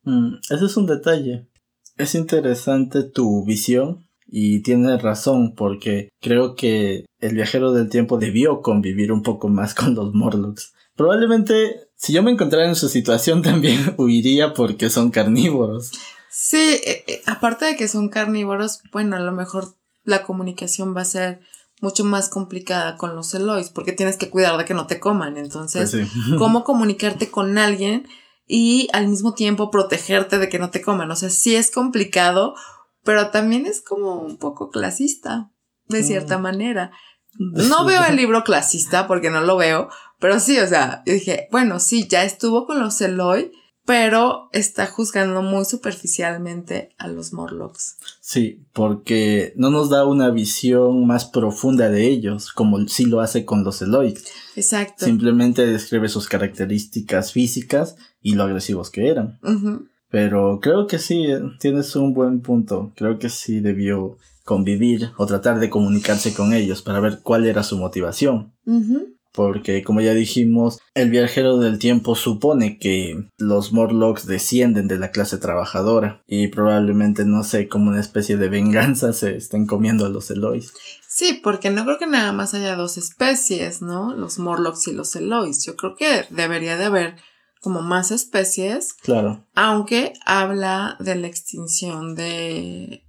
Mm, 0.04 0.36
ese 0.50 0.64
es 0.64 0.76
un 0.76 0.86
detalle. 0.86 1.48
Es 1.96 2.14
interesante 2.14 3.02
tu 3.02 3.44
visión 3.44 4.06
y 4.26 4.60
tienes 4.62 5.02
razón 5.02 5.54
porque 5.54 6.10
creo 6.20 6.54
que 6.54 7.06
el 7.18 7.34
viajero 7.34 7.72
del 7.72 7.88
tiempo 7.88 8.18
debió 8.18 8.60
convivir 8.62 9.12
un 9.12 9.22
poco 9.22 9.48
más 9.48 9.74
con 9.74 9.94
los 9.94 10.14
Morlocks. 10.14 10.72
Probablemente 10.94 11.86
si 11.96 12.12
yo 12.12 12.22
me 12.22 12.30
encontrara 12.30 12.68
en 12.68 12.76
su 12.76 12.88
situación 12.88 13.42
también 13.42 13.94
huiría 13.98 14.52
porque 14.52 14.90
son 14.90 15.10
carnívoros. 15.10 15.92
Sí, 16.38 16.58
eh, 16.84 17.02
eh, 17.06 17.22
aparte 17.24 17.64
de 17.64 17.76
que 17.76 17.88
son 17.88 18.10
carnívoros, 18.10 18.82
bueno, 18.92 19.16
a 19.16 19.20
lo 19.20 19.32
mejor 19.32 19.74
la 20.04 20.22
comunicación 20.22 20.94
va 20.94 21.00
a 21.00 21.06
ser 21.06 21.40
mucho 21.80 22.04
más 22.04 22.28
complicada 22.28 22.98
con 22.98 23.16
los 23.16 23.32
Elois, 23.32 23.70
porque 23.70 23.92
tienes 23.92 24.18
que 24.18 24.28
cuidar 24.28 24.58
de 24.58 24.66
que 24.66 24.74
no 24.74 24.86
te 24.86 25.00
coman. 25.00 25.38
Entonces, 25.38 25.92
Pues 25.92 26.08
¿cómo 26.38 26.62
comunicarte 26.62 27.30
con 27.30 27.56
alguien 27.56 28.06
y 28.46 28.88
al 28.92 29.08
mismo 29.08 29.32
tiempo 29.32 29.70
protegerte 29.70 30.38
de 30.38 30.50
que 30.50 30.58
no 30.58 30.68
te 30.68 30.82
coman? 30.82 31.10
O 31.10 31.16
sea, 31.16 31.30
sí 31.30 31.56
es 31.56 31.70
complicado, 31.70 32.54
pero 33.02 33.30
también 33.30 33.64
es 33.64 33.80
como 33.80 34.16
un 34.20 34.36
poco 34.36 34.68
clasista, 34.68 35.50
de 35.88 36.02
cierta 36.02 36.36
Mm. 36.36 36.42
manera. 36.42 36.90
No 37.38 37.86
veo 37.86 38.04
el 38.04 38.16
libro 38.16 38.44
clasista 38.44 39.06
porque 39.06 39.30
no 39.30 39.40
lo 39.40 39.56
veo, 39.56 39.88
pero 40.18 40.38
sí, 40.38 40.58
o 40.58 40.66
sea, 40.66 41.02
dije, 41.06 41.48
bueno, 41.50 41.80
sí, 41.80 42.06
ya 42.08 42.24
estuvo 42.24 42.66
con 42.66 42.78
los 42.80 43.00
Eloi, 43.00 43.52
pero 43.86 44.50
está 44.52 44.86
juzgando 44.86 45.42
muy 45.42 45.64
superficialmente 45.64 46.90
a 46.98 47.06
los 47.06 47.32
Morlocks. 47.32 47.96
Sí, 48.20 48.66
porque 48.72 49.52
no 49.56 49.70
nos 49.70 49.88
da 49.90 50.04
una 50.04 50.30
visión 50.30 51.06
más 51.06 51.24
profunda 51.24 51.88
de 51.88 52.08
ellos, 52.08 52.52
como 52.52 52.86
sí 52.88 53.06
lo 53.06 53.20
hace 53.20 53.44
con 53.44 53.62
los 53.62 53.80
Eloy. 53.80 54.18
Exacto. 54.56 55.04
Simplemente 55.04 55.64
describe 55.64 56.08
sus 56.08 56.28
características 56.28 57.32
físicas 57.32 57.96
y 58.20 58.34
lo 58.34 58.42
agresivos 58.42 58.90
que 58.90 59.08
eran. 59.08 59.38
Ujú. 59.42 59.86
Pero 60.10 60.58
creo 60.60 60.86
que 60.86 60.98
sí, 60.98 61.24
eh, 61.24 61.40
tienes 61.60 61.94
un 61.94 62.12
buen 62.12 62.40
punto. 62.40 62.92
Creo 62.96 63.18
que 63.18 63.28
sí 63.28 63.60
debió 63.60 64.18
convivir 64.44 65.10
o 65.16 65.26
tratar 65.26 65.60
de 65.60 65.70
comunicarse 65.70 66.32
con 66.34 66.52
ellos 66.52 66.82
para 66.82 67.00
ver 67.00 67.20
cuál 67.22 67.46
era 67.46 67.62
su 67.62 67.76
motivación. 67.76 68.52
Ujú. 68.64 69.15
Porque, 69.36 69.84
como 69.84 70.00
ya 70.00 70.14
dijimos, 70.14 70.80
el 70.94 71.10
viajero 71.10 71.58
del 71.58 71.78
tiempo 71.78 72.16
supone 72.16 72.78
que 72.78 73.28
los 73.36 73.72
Morlocks 73.72 74.26
descienden 74.26 74.88
de 74.88 74.98
la 74.98 75.10
clase 75.12 75.36
trabajadora 75.38 76.22
y 76.26 76.48
probablemente, 76.48 77.24
no 77.26 77.44
sé, 77.44 77.68
como 77.68 77.90
una 77.90 78.00
especie 78.00 78.36
de 78.38 78.48
venganza 78.48 79.12
se 79.12 79.36
estén 79.36 79.66
comiendo 79.66 80.06
a 80.06 80.08
los 80.08 80.30
Elois. 80.30 80.72
Sí, 81.06 81.38
porque 81.42 81.70
no 81.70 81.84
creo 81.84 81.98
que 81.98 82.06
nada 82.06 82.32
más 82.32 82.54
haya 82.54 82.74
dos 82.76 82.96
especies, 82.98 83.82
¿no? 83.82 84.14
Los 84.14 84.38
Morlocks 84.38 84.88
y 84.88 84.92
los 84.92 85.14
Elois. 85.14 85.64
Yo 85.64 85.76
creo 85.76 85.94
que 85.96 86.24
debería 86.30 86.76
de 86.76 86.84
haber 86.86 87.16
como 87.60 87.82
más 87.82 88.10
especies, 88.12 88.94
Claro. 88.94 89.44
aunque 89.54 90.12
habla 90.24 90.96
de 91.00 91.14
la 91.16 91.26
extinción 91.26 92.14
de 92.14 93.05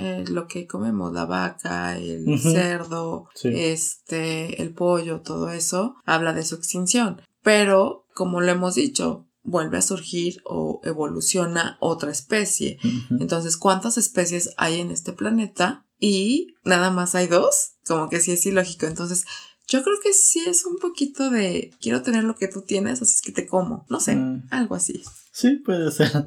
eh, 0.00 0.24
lo 0.28 0.46
que 0.46 0.66
comemos, 0.66 1.12
la 1.12 1.24
vaca, 1.26 1.96
el 1.96 2.38
cerdo, 2.40 3.28
Sí. 3.34 3.48
este, 3.54 4.62
el 4.62 4.72
pollo, 4.74 5.20
todo 5.20 5.50
eso, 5.50 5.96
habla 6.04 6.32
de 6.32 6.44
su 6.44 6.54
extinción. 6.56 7.20
Pero, 7.42 8.06
como 8.14 8.40
lo 8.40 8.50
hemos 8.50 8.74
dicho, 8.74 9.26
vuelve 9.42 9.78
a 9.78 9.82
surgir 9.82 10.40
o 10.44 10.80
evoluciona 10.84 11.76
otra 11.80 12.10
especie. 12.10 12.78
Entonces, 13.18 13.56
¿cuántas 13.56 13.96
especies 13.98 14.50
hay 14.56 14.80
en 14.80 14.90
este 14.90 15.12
planeta? 15.12 15.86
Y 15.98 16.54
nada 16.64 16.90
más 16.90 17.14
hay 17.14 17.26
dos. 17.26 17.72
Como 17.86 18.08
que 18.08 18.20
sí 18.20 18.32
es 18.32 18.44
ilógico. 18.46 18.86
Entonces, 18.86 19.24
yo 19.66 19.82
creo 19.82 19.96
que 20.02 20.12
sí 20.12 20.42
es 20.46 20.64
un 20.66 20.76
poquito 20.78 21.30
de 21.30 21.70
quiero 21.80 22.02
tener 22.02 22.24
lo 22.24 22.34
que 22.34 22.48
tú 22.48 22.62
tienes, 22.62 23.00
así 23.02 23.14
es 23.14 23.22
que 23.22 23.32
te 23.32 23.46
como. 23.46 23.86
No 23.88 24.00
sé, 24.00 24.16
Mm. 24.16 24.48
algo 24.50 24.74
así. 24.74 25.02
Sí, 25.32 25.56
puede 25.64 25.90
ser. 25.90 26.26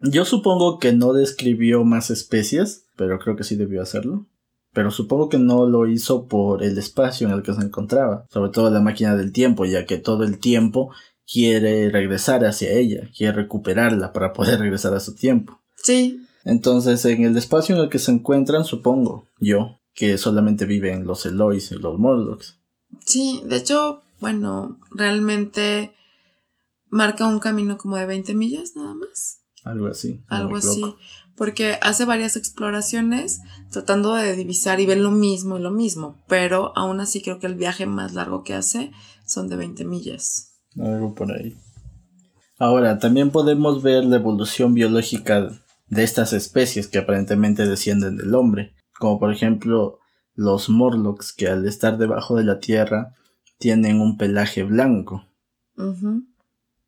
Yo 0.00 0.24
supongo 0.24 0.78
que 0.78 0.92
no 0.92 1.12
describió 1.12 1.84
más 1.84 2.10
especies, 2.10 2.86
pero 2.96 3.18
creo 3.18 3.36
que 3.36 3.44
sí 3.44 3.56
debió 3.56 3.82
hacerlo. 3.82 4.26
Pero 4.72 4.90
supongo 4.90 5.28
que 5.28 5.38
no 5.38 5.66
lo 5.66 5.88
hizo 5.88 6.28
por 6.28 6.62
el 6.62 6.78
espacio 6.78 7.26
en 7.26 7.34
el 7.34 7.42
que 7.42 7.52
se 7.52 7.60
encontraba, 7.60 8.26
sobre 8.30 8.50
todo 8.50 8.70
la 8.70 8.80
máquina 8.80 9.16
del 9.16 9.32
tiempo, 9.32 9.64
ya 9.64 9.84
que 9.84 9.98
todo 9.98 10.22
el 10.22 10.38
tiempo 10.38 10.92
quiere 11.30 11.90
regresar 11.90 12.44
hacia 12.44 12.72
ella, 12.72 13.10
quiere 13.16 13.32
recuperarla 13.32 14.12
para 14.12 14.32
poder 14.32 14.58
regresar 14.60 14.94
a 14.94 15.00
su 15.00 15.14
tiempo. 15.14 15.60
Sí, 15.76 16.24
Entonces, 16.44 17.04
en 17.04 17.24
el 17.24 17.36
espacio 17.36 17.74
en 17.74 17.82
el 17.82 17.88
que 17.88 17.98
se 17.98 18.12
encuentran, 18.12 18.64
supongo 18.64 19.26
yo, 19.40 19.80
que 19.94 20.18
solamente 20.18 20.66
viven 20.66 21.04
los 21.04 21.26
Elois 21.26 21.72
y 21.72 21.74
los 21.76 21.98
Morlocks. 21.98 22.56
sí. 23.04 23.42
De 23.44 23.56
hecho, 23.56 24.02
bueno, 24.20 24.78
realmente 24.92 25.94
marca 26.90 27.26
un 27.26 27.40
camino 27.40 27.76
como 27.76 27.96
de 27.96 28.06
20 28.06 28.34
millas 28.34 28.76
nada 28.76 28.94
más. 28.94 29.39
Algo 29.64 29.86
así. 29.88 30.22
Algo 30.28 30.56
así. 30.56 30.82
Porque 31.36 31.78
hace 31.80 32.04
varias 32.04 32.36
exploraciones 32.36 33.40
tratando 33.70 34.14
de 34.14 34.36
divisar 34.36 34.80
y 34.80 34.86
ver 34.86 34.98
lo 34.98 35.10
mismo 35.10 35.58
y 35.58 35.62
lo 35.62 35.70
mismo. 35.70 36.16
Pero 36.28 36.72
aún 36.76 37.00
así 37.00 37.22
creo 37.22 37.38
que 37.38 37.46
el 37.46 37.54
viaje 37.54 37.86
más 37.86 38.14
largo 38.14 38.42
que 38.42 38.54
hace 38.54 38.92
son 39.26 39.48
de 39.48 39.56
20 39.56 39.84
millas. 39.84 40.52
Algo 40.78 41.14
por 41.14 41.32
ahí. 41.32 41.56
Ahora, 42.58 42.98
también 42.98 43.30
podemos 43.30 43.82
ver 43.82 44.04
la 44.04 44.16
evolución 44.16 44.74
biológica 44.74 45.48
de 45.88 46.02
estas 46.02 46.32
especies 46.32 46.88
que 46.88 46.98
aparentemente 46.98 47.66
descienden 47.66 48.16
del 48.16 48.34
hombre, 48.34 48.74
como 48.98 49.18
por 49.18 49.32
ejemplo 49.32 49.98
los 50.34 50.68
Morlocks 50.68 51.32
que 51.32 51.48
al 51.48 51.66
estar 51.66 51.98
debajo 51.98 52.36
de 52.36 52.44
la 52.44 52.60
tierra 52.60 53.14
tienen 53.58 54.00
un 54.00 54.16
pelaje 54.16 54.62
blanco, 54.62 55.26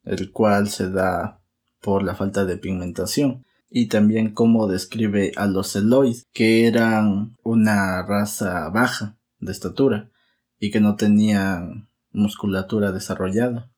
el 0.04 0.30
cual 0.30 0.68
se 0.68 0.90
da 0.90 1.41
por 1.82 2.02
la 2.02 2.14
falta 2.14 2.44
de 2.46 2.56
pigmentación. 2.56 3.44
Y 3.68 3.86
también 3.88 4.32
cómo 4.34 4.66
describe 4.66 5.32
a 5.36 5.46
los 5.46 5.74
Elois, 5.76 6.26
que 6.32 6.66
eran 6.66 7.36
una 7.42 8.02
raza 8.02 8.68
baja 8.68 9.16
de 9.40 9.52
estatura 9.52 10.10
y 10.58 10.70
que 10.70 10.80
no 10.80 10.96
tenían 10.96 11.88
musculatura 12.12 12.92
desarrollada. 12.92 13.70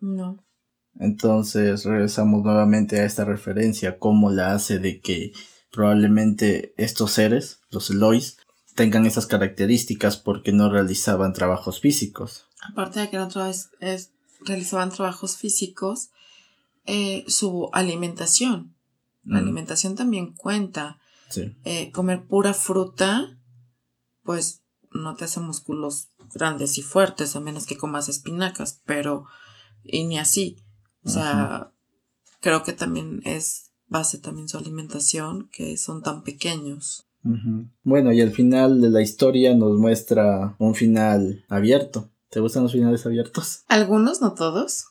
No. 0.00 0.44
Entonces 0.98 1.84
regresamos 1.84 2.42
nuevamente 2.42 3.00
a 3.00 3.04
esta 3.04 3.24
referencia, 3.24 3.98
cómo 3.98 4.30
la 4.30 4.52
hace 4.52 4.78
de 4.78 5.00
que 5.00 5.32
probablemente 5.70 6.74
estos 6.76 7.12
seres, 7.12 7.60
los 7.70 7.90
Elois, 7.90 8.38
tengan 8.74 9.06
esas 9.06 9.26
características 9.26 10.16
porque 10.16 10.52
no 10.52 10.70
realizaban 10.70 11.32
trabajos 11.32 11.80
físicos. 11.80 12.46
Aparte 12.70 13.00
de 13.00 13.10
que 13.10 13.18
vez 13.18 13.70
es- 13.80 14.10
realizaban 14.44 14.90
trabajos 14.90 15.36
físicos, 15.36 16.10
eh, 16.86 17.24
su 17.28 17.68
alimentación. 17.72 18.74
La 19.24 19.40
Mm, 19.40 19.42
alimentación 19.42 19.94
también 19.96 20.34
cuenta. 20.34 20.98
sí. 21.30 21.56
Eh, 21.64 21.90
comer 21.90 22.26
pura 22.26 22.54
fruta, 22.54 23.38
pues 24.22 24.62
no 24.92 25.14
te 25.16 25.24
hace 25.24 25.40
músculos 25.40 26.08
grandes 26.34 26.78
y 26.78 26.82
fuertes, 26.82 27.34
a 27.36 27.40
menos 27.40 27.66
que 27.66 27.76
comas 27.76 28.08
espinacas, 28.08 28.80
pero 28.84 29.24
y 29.82 30.04
ni 30.04 30.18
así. 30.18 30.58
O 31.04 31.08
sea, 31.08 31.72
creo 32.40 32.62
que 32.62 32.72
también 32.72 33.20
es 33.24 33.72
base 33.88 34.18
también 34.18 34.48
su 34.48 34.58
alimentación, 34.58 35.48
que 35.52 35.76
son 35.76 36.02
tan 36.02 36.22
pequeños. 36.22 37.06
Bueno, 37.82 38.12
y 38.12 38.20
al 38.20 38.30
final 38.30 38.80
de 38.80 38.90
la 38.90 39.02
historia 39.02 39.54
nos 39.54 39.76
muestra 39.78 40.54
un 40.58 40.74
final 40.76 41.44
abierto. 41.48 42.10
¿Te 42.36 42.40
gustan 42.40 42.64
los 42.64 42.72
finales 42.72 43.06
abiertos? 43.06 43.62
Algunos, 43.68 44.20
no 44.20 44.34
todos. 44.34 44.88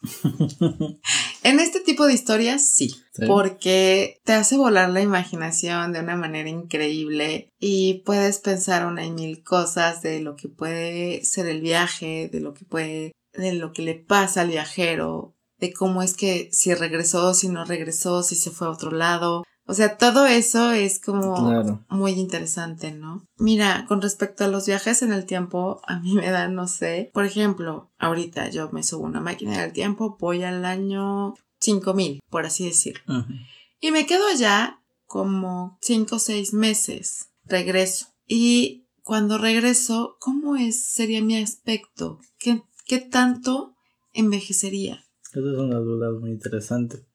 en 1.44 1.60
este 1.60 1.80
tipo 1.80 2.08
de 2.08 2.16
historias 2.16 2.68
sí, 2.68 2.90
Sí. 3.14 3.28
porque 3.28 4.20
te 4.24 4.34
hace 4.34 4.58
volar 4.58 4.90
la 4.90 5.02
imaginación 5.04 5.94
de 5.94 6.00
una 6.00 6.16
manera 6.16 6.50
increíble 6.50 7.52
y 7.60 8.02
puedes 8.04 8.40
pensar 8.40 8.88
una 8.88 9.06
y 9.06 9.12
mil 9.12 9.44
cosas 9.44 10.02
de 10.02 10.22
lo 10.22 10.36
que 10.36 10.50
puede 10.50 11.24
ser 11.24 11.46
el 11.46 11.62
viaje, 11.62 12.30
de 12.34 12.40
lo 12.40 12.56
que 12.56 12.66
puede, 12.66 13.12
de 13.34 13.54
lo 13.54 13.74
que 13.74 13.84
le 13.84 13.94
pasa 13.94 14.42
al 14.42 14.48
viajero, 14.50 15.36
de 15.60 15.72
cómo 15.72 16.02
es 16.02 16.16
que 16.16 16.50
si 16.52 16.74
regresó, 16.74 17.36
si 17.36 17.48
no 17.48 17.64
regresó, 17.64 18.24
si 18.24 18.34
se 18.34 18.50
fue 18.50 18.66
a 18.66 18.72
otro 18.72 18.90
lado. 18.90 19.44
O 19.68 19.74
sea, 19.74 19.98
todo 19.98 20.28
eso 20.28 20.72
es 20.72 21.00
como 21.00 21.34
Claro. 21.36 21.84
muy 21.90 22.12
interesante, 22.12 22.92
¿no? 22.92 23.26
Mira, 23.38 23.86
con 23.88 24.02
respecto 24.02 24.44
a 24.44 24.48
los 24.48 24.68
viajes 24.68 25.02
en 25.02 25.12
el 25.12 25.26
tiempo, 25.26 25.82
a 25.88 26.00
mí 26.00 26.14
me 26.14 26.30
dan, 26.30 26.54
no 26.54 26.68
sé, 26.68 27.10
por 27.14 27.26
ejemplo, 27.26 27.92
ahorita 27.98 28.50
yo 28.50 28.70
me 28.72 28.84
subo 28.84 29.06
a 29.06 29.10
una 29.10 29.22
máquina 29.22 29.60
del 29.62 29.74
tiempo, 29.74 30.18
voy 30.20 30.44
al 30.44 30.66
año 30.66 31.34
5000, 31.60 32.20
por 32.30 32.46
así 32.46 32.66
decirlo, 32.66 33.02
Ujú. 33.08 33.34
y 33.80 33.92
me 33.92 34.06
quedo 34.06 34.28
allá 34.28 34.82
como 35.06 35.78
5 35.82 36.18
o 36.18 36.20
6 36.20 36.54
meses, 36.54 37.30
regreso. 37.44 38.08
Y 38.28 38.88
cuando 39.04 39.38
regreso, 39.38 40.18
¿cómo 40.20 40.56
es, 40.56 40.84
sería 40.86 41.24
mi 41.24 41.38
aspecto? 41.38 42.20
¿Qué, 42.38 42.62
qué 42.86 43.00
tanto 43.00 43.76
envejecería? 44.14 45.04
Esa 45.32 45.40
es 45.40 45.58
una 45.58 45.80
duda 45.80 46.12
muy 46.12 46.32
interesante. 46.32 47.06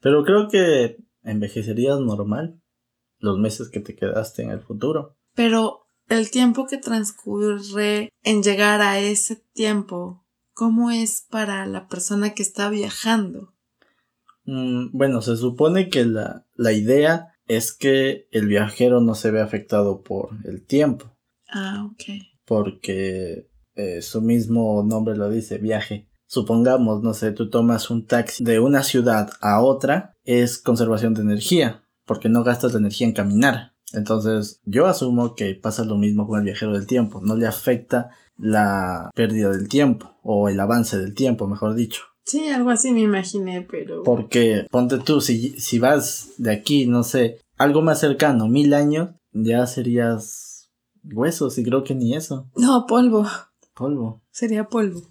Pero 0.00 0.24
creo 0.24 0.48
que 0.48 0.98
envejecerías 1.26 2.00
normal 2.00 2.60
los 3.18 3.38
meses 3.38 3.68
que 3.68 3.80
te 3.80 3.94
quedaste 3.94 4.42
en 4.42 4.50
el 4.50 4.60
futuro. 4.60 5.16
Pero 5.34 5.86
el 6.08 6.30
tiempo 6.30 6.66
que 6.66 6.78
transcurre 6.78 8.10
en 8.22 8.42
llegar 8.42 8.80
a 8.80 8.98
ese 8.98 9.36
tiempo, 9.52 10.24
¿cómo 10.54 10.90
es 10.90 11.26
para 11.28 11.66
la 11.66 11.88
persona 11.88 12.34
que 12.34 12.42
está 12.42 12.70
viajando? 12.70 13.52
Mm, 14.44 14.90
bueno, 14.96 15.20
se 15.22 15.36
supone 15.36 15.88
que 15.88 16.04
la, 16.04 16.46
la 16.54 16.72
idea 16.72 17.32
es 17.48 17.72
que 17.72 18.28
el 18.30 18.46
viajero 18.46 19.00
no 19.00 19.14
se 19.14 19.30
ve 19.30 19.40
afectado 19.40 20.02
por 20.02 20.30
el 20.44 20.64
tiempo, 20.64 21.12
Ah, 21.48 21.86
ok. 21.90 22.02
porque 22.44 23.48
eh, 23.74 24.02
su 24.02 24.20
mismo 24.22 24.82
nombre 24.82 25.16
lo 25.16 25.28
dice, 25.30 25.58
viaje. 25.58 26.08
Supongamos, 26.28 27.02
no 27.02 27.14
sé, 27.14 27.30
tú 27.32 27.50
tomas 27.50 27.88
un 27.90 28.04
taxi 28.04 28.42
de 28.42 28.58
una 28.58 28.82
ciudad 28.82 29.30
a 29.40 29.60
otra, 29.62 30.12
es 30.26 30.58
conservación 30.58 31.14
de 31.14 31.22
energía, 31.22 31.82
porque 32.04 32.28
no 32.28 32.44
gastas 32.44 32.72
la 32.72 32.78
energía 32.80 33.06
en 33.06 33.12
caminar. 33.14 33.72
Entonces, 33.92 34.60
yo 34.64 34.86
asumo 34.86 35.34
que 35.34 35.54
pasa 35.54 35.84
lo 35.84 35.96
mismo 35.96 36.26
con 36.26 36.38
el 36.40 36.44
viajero 36.44 36.72
del 36.72 36.86
tiempo, 36.86 37.20
no 37.22 37.36
le 37.36 37.46
afecta 37.46 38.10
la 38.36 39.10
pérdida 39.14 39.50
del 39.50 39.68
tiempo, 39.68 40.10
o 40.22 40.48
el 40.48 40.60
avance 40.60 40.98
del 40.98 41.14
tiempo, 41.14 41.46
mejor 41.46 41.74
dicho. 41.74 42.02
Sí, 42.24 42.48
algo 42.48 42.70
así 42.70 42.92
me 42.92 43.00
imaginé, 43.00 43.62
pero... 43.62 44.02
Porque 44.02 44.66
ponte 44.70 44.98
tú, 44.98 45.20
si, 45.20 45.58
si 45.60 45.78
vas 45.78 46.30
de 46.38 46.52
aquí, 46.52 46.86
no 46.86 47.04
sé, 47.04 47.38
algo 47.56 47.80
más 47.82 48.00
cercano, 48.00 48.48
mil 48.48 48.74
años, 48.74 49.10
ya 49.32 49.64
serías 49.66 50.68
huesos 51.04 51.56
y 51.58 51.64
creo 51.64 51.84
que 51.84 51.94
ni 51.94 52.14
eso, 52.16 52.50
No, 52.56 52.86
polvo. 52.88 53.26
polvo. 53.74 54.20
Sería 54.32 54.64
polvo. 54.68 55.02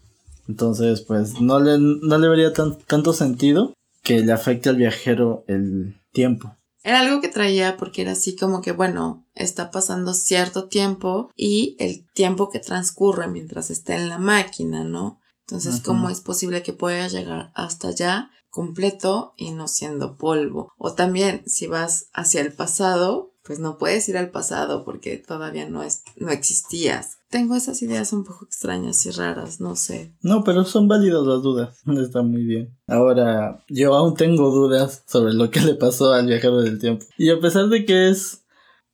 Entonces, 0.48 1.02
pues 1.02 1.40
no 1.40 1.60
le, 1.60 1.78
no 1.80 2.18
le 2.18 2.28
vería 2.28 2.52
tan- 2.54 2.78
tanto 2.86 3.14
sentido 3.14 3.74
que 4.06 4.22
le 4.22 4.32
afecte 4.32 4.70
al 4.70 4.78
viajero 4.78 5.44
el 5.48 6.00
tiempo. 6.14 6.56
Era 6.84 7.02
algo 7.02 7.20
que 7.20 7.28
traía 7.28 7.78
porque 7.78 8.04
era 8.04 8.12
así 8.12 8.36
como 8.36 8.62
que, 8.62 8.72
bueno, 8.72 9.28
está 9.34 9.72
pasando 9.72 10.14
cierto 10.14 10.68
tiempo 10.68 11.32
y 11.36 11.76
el 11.80 12.06
tiempo 12.14 12.50
que 12.50 12.60
transcurre 12.60 13.28
mientras 13.28 13.72
está 13.72 13.96
en 13.96 14.08
la 14.08 14.20
máquina, 14.20 14.84
¿no? 14.84 15.20
Entonces. 15.48 15.82
¿cómo 15.82 16.10
es 16.10 16.22
posible 16.22 16.64
que 16.64 16.74
pueda 16.74 17.08
llegar 17.08 17.52
hasta 17.54 17.90
allá 17.90 18.32
completo 18.50 19.34
y 19.38 19.52
no 19.52 19.68
siendo 19.68 20.18
polvo? 20.18 20.72
O 20.78 20.94
también, 20.94 21.44
si 21.48 21.68
vas 21.68 22.10
hacia 22.14 22.42
el 22.42 22.54
pasado, 22.54 23.35
pues 23.46 23.60
no 23.60 23.78
puedes 23.78 24.10
ir 24.10 24.18
al 24.18 24.32
pasado 24.32 24.84
porque 24.84 25.18
todavía 25.18 25.70
no, 25.70 25.84
es, 25.84 26.04
no 26.18 26.30
existías. 26.32 27.18
Tengo 27.30 27.56
esas 27.56 27.82
ideas 27.82 28.12
un 28.14 28.24
poco 28.24 28.46
extrañas 28.46 29.06
y 29.06 29.12
raras, 29.12 29.60
no 29.62 29.76
sé. 29.76 30.14
No, 30.22 30.44
pero 30.44 30.64
son 30.66 30.88
válidas 30.88 31.24
las 31.26 31.42
dudas. 31.44 31.78
Está 32.02 32.22
muy 32.24 32.44
bien. 32.44 32.76
Ahora, 32.88 33.64
yo 33.70 33.94
aún 33.96 34.16
tengo 34.16 34.50
dudas 34.52 35.04
sobre 35.08 35.34
lo 35.34 35.50
que 35.52 35.60
le 35.62 35.76
pasó 35.76 36.12
al 36.14 36.26
viajero 36.28 36.62
del 36.62 36.80
tiempo. 36.80 37.06
Y 37.18 37.30
a 37.30 37.40
pesar 37.40 37.68
de 37.68 37.86
que 37.86 38.10
es 38.10 38.42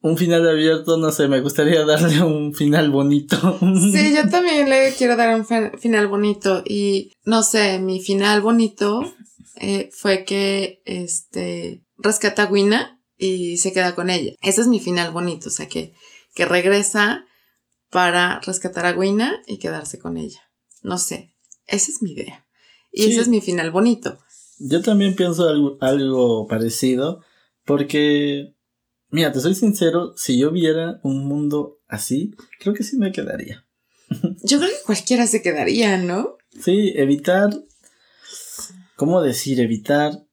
un 0.02 0.18
final 0.18 0.48
abierto, 0.50 0.98
no 0.98 1.12
sé, 1.12 1.28
me 1.28 1.42
gustaría 1.42 1.86
darle 1.86 2.22
un 2.24 2.54
final 2.54 2.90
bonito. 2.92 3.38
Sí, 3.60 4.14
yo 4.16 4.28
también 4.30 4.70
le 4.70 4.94
quiero 4.98 5.16
dar 5.16 5.34
un 5.40 5.46
fin- 5.46 5.72
final 5.80 6.08
bonito 6.08 6.62
y 6.66 7.14
no 7.24 7.44
sé, 7.44 7.80
mi 7.80 8.02
final 8.02 8.42
bonito 8.42 9.02
eh, 9.58 9.90
fue 9.94 10.26
que 10.26 10.82
este 10.86 11.84
rescata 11.98 12.44
a 12.44 12.46
Gwina 12.48 12.98
y 13.22 13.58
se 13.58 13.72
queda 13.72 13.94
con 13.94 14.10
ella. 14.10 14.34
Ese 14.42 14.62
es 14.62 14.68
mi 14.68 14.80
final 14.80 15.12
bonito, 15.12 15.50
o 15.50 15.52
sea 15.52 15.68
que, 15.68 15.94
que 16.34 16.46
regresa 16.46 17.26
para 17.92 18.40
rescatar 18.40 18.86
a 18.88 18.94
Gwina 18.94 19.42
y 19.46 19.60
quedarse 19.60 20.00
con 20.00 20.18
ella. 20.18 20.40
No 20.82 20.98
sé, 20.98 21.36
esa 21.68 21.92
es 21.92 22.02
mi 22.02 22.14
idea. 22.14 22.48
Y 22.92 23.04
Sí. 23.04 23.12
ese 23.12 23.22
es 23.22 23.28
mi 23.28 23.40
final 23.40 23.70
bonito. 23.70 24.18
Yo 24.58 24.82
también 24.82 25.16
pienso 25.16 25.48
algo, 25.48 25.78
algo 25.82 26.48
parecido, 26.48 27.24
porque, 27.64 28.56
mira, 29.10 29.32
te 29.32 29.40
soy 29.40 29.54
sincero, 29.54 30.14
si 30.18 30.40
yo 30.40 30.52
viera 30.52 31.00
un 31.04 31.26
mundo 31.28 31.80
así, 31.88 32.34
creo 32.60 32.74
que 32.74 32.84
sí 32.84 32.98
me 32.98 33.12
quedaría. 33.12 33.66
Yo 34.44 34.58
creo 34.58 34.70
que 34.70 34.84
cualquiera 34.86 35.26
se 35.28 35.42
quedaría, 35.42 35.98
¿no? 35.98 36.38
Sí, 36.60 36.92
evitar, 36.96 37.50
¿cómo 38.96 39.22
decir? 39.22 39.60
Evitar 39.60 40.26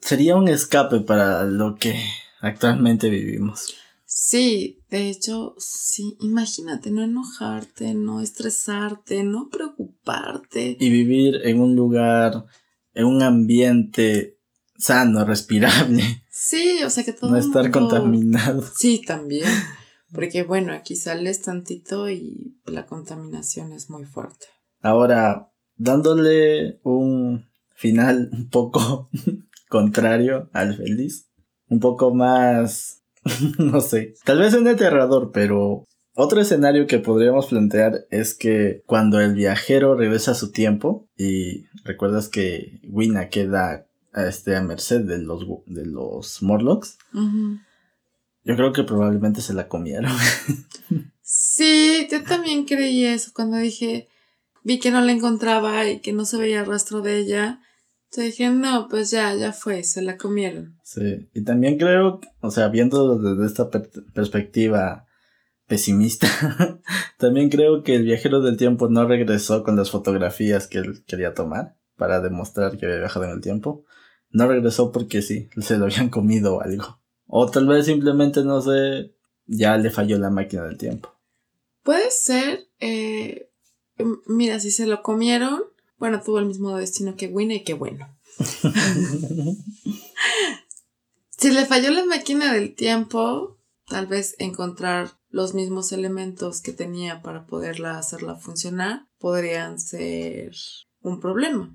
sería 0.00 0.36
un 0.36 0.48
escape 0.48 1.00
para 1.00 1.44
lo 1.44 1.74
que 1.74 1.98
actualmente 2.46 3.10
vivimos. 3.10 3.74
Sí, 4.06 4.80
de 4.90 5.10
hecho, 5.10 5.54
sí, 5.58 6.16
imagínate 6.20 6.90
no 6.90 7.02
enojarte, 7.02 7.94
no 7.94 8.20
estresarte, 8.20 9.24
no 9.24 9.48
preocuparte. 9.50 10.76
Y 10.78 10.90
vivir 10.90 11.40
en 11.44 11.60
un 11.60 11.74
lugar, 11.74 12.44
en 12.92 13.06
un 13.06 13.22
ambiente 13.22 14.38
sano, 14.78 15.24
respirable, 15.24 16.24
Sí, 16.36 16.82
o 16.84 16.90
sea 16.90 17.04
que 17.04 17.12
todo 17.12 17.30
no 17.30 17.36
el 17.36 17.44
estar 17.44 17.70
contaminado. 17.70 18.62
Sí, 18.76 19.00
también. 19.06 19.48
Porque 20.12 20.42
bueno, 20.42 20.72
aquí 20.72 20.96
sales 20.96 21.42
tantito 21.42 22.10
y 22.10 22.58
la 22.66 22.86
contaminación 22.86 23.72
es 23.72 23.88
muy 23.88 24.04
fuerte. 24.04 24.46
Ahora, 24.80 25.52
dándole 25.76 26.80
un 26.82 27.48
final 27.74 28.30
un 28.32 28.50
poco 28.50 29.10
contrario 29.68 30.50
al 30.52 30.76
feliz, 30.76 31.28
un 31.74 31.80
poco 31.80 32.14
más, 32.14 33.02
no 33.58 33.80
sé, 33.80 34.14
tal 34.24 34.38
vez 34.38 34.54
un 34.54 34.68
aterrador, 34.68 35.32
pero 35.32 35.84
otro 36.14 36.40
escenario 36.40 36.86
que 36.86 37.00
podríamos 37.00 37.48
plantear 37.48 38.06
es 38.10 38.34
que 38.34 38.82
cuando 38.86 39.20
el 39.20 39.34
viajero 39.34 39.96
regresa 39.96 40.30
a 40.30 40.36
su 40.36 40.52
tiempo 40.52 41.08
y 41.18 41.64
recuerdas 41.84 42.28
que 42.28 42.80
Wina 42.88 43.28
queda 43.28 43.86
a, 44.12 44.26
este, 44.26 44.54
a 44.54 44.62
merced 44.62 45.00
de 45.00 45.18
los, 45.18 45.44
de 45.66 45.84
los 45.84 46.40
Morlocks, 46.42 46.98
yo 48.44 48.56
creo 48.56 48.72
que 48.72 48.84
probablemente 48.84 49.40
se 49.40 49.54
la 49.54 49.68
comieron. 49.68 50.12
Sí, 51.26 52.06
yo 52.10 52.22
también 52.22 52.66
creí 52.66 53.06
eso 53.06 53.30
cuando 53.34 53.56
dije, 53.56 54.08
vi 54.62 54.78
que 54.78 54.90
no 54.90 55.00
la 55.00 55.10
encontraba 55.10 55.88
y 55.88 56.00
que 56.00 56.12
no 56.12 56.26
se 56.26 56.36
veía 56.36 56.64
rastro 56.64 57.00
de 57.00 57.18
ella. 57.18 57.60
Entonces 58.14 58.36
dije, 58.38 58.50
no, 58.50 58.86
pues 58.88 59.10
ya, 59.10 59.34
ya 59.34 59.52
fue, 59.52 59.82
se 59.82 60.00
la 60.00 60.16
comieron. 60.16 60.78
Sí, 60.84 61.28
y 61.34 61.42
también 61.42 61.78
creo, 61.78 62.20
o 62.42 62.50
sea, 62.52 62.68
viendo 62.68 63.18
desde 63.18 63.44
esta 63.44 63.70
per- 63.70 63.90
perspectiva 64.14 65.08
pesimista, 65.66 66.28
también 67.18 67.48
creo 67.50 67.82
que 67.82 67.96
el 67.96 68.04
viajero 68.04 68.40
del 68.40 68.56
tiempo 68.56 68.88
no 68.88 69.04
regresó 69.08 69.64
con 69.64 69.74
las 69.74 69.90
fotografías 69.90 70.68
que 70.68 70.78
él 70.78 71.04
quería 71.08 71.34
tomar 71.34 71.74
para 71.96 72.20
demostrar 72.20 72.78
que 72.78 72.86
había 72.86 72.98
viajado 72.98 73.24
en 73.24 73.32
el 73.32 73.40
tiempo. 73.40 73.84
No 74.30 74.46
regresó 74.46 74.92
porque 74.92 75.20
sí, 75.20 75.48
se 75.60 75.76
lo 75.76 75.86
habían 75.86 76.08
comido 76.08 76.54
o 76.54 76.60
algo. 76.60 77.00
O 77.26 77.50
tal 77.50 77.66
vez 77.66 77.86
simplemente, 77.86 78.44
no 78.44 78.60
sé, 78.62 79.12
ya 79.46 79.76
le 79.76 79.90
falló 79.90 80.20
la 80.20 80.30
máquina 80.30 80.62
del 80.62 80.78
tiempo. 80.78 81.12
Puede 81.82 82.12
ser, 82.12 82.68
eh, 82.78 83.50
mira, 84.28 84.60
si 84.60 84.70
se 84.70 84.86
lo 84.86 85.02
comieron, 85.02 85.62
bueno, 86.04 86.20
tuvo 86.20 86.38
el 86.38 86.44
mismo 86.44 86.76
destino 86.76 87.16
que 87.16 87.28
Winnie 87.28 87.56
y 87.56 87.64
qué 87.64 87.72
bueno. 87.72 88.14
Si 91.38 91.50
le 91.50 91.64
falló 91.66 91.90
la 91.90 92.04
máquina 92.04 92.52
del 92.52 92.74
tiempo, 92.74 93.58
tal 93.86 94.06
vez 94.06 94.36
encontrar 94.38 95.12
los 95.30 95.54
mismos 95.54 95.92
elementos 95.92 96.60
que 96.60 96.72
tenía 96.72 97.22
para 97.22 97.46
poderla 97.46 97.98
hacerla 97.98 98.36
funcionar 98.36 99.08
podrían 99.18 99.80
ser 99.80 100.52
un 101.00 101.20
problema, 101.20 101.74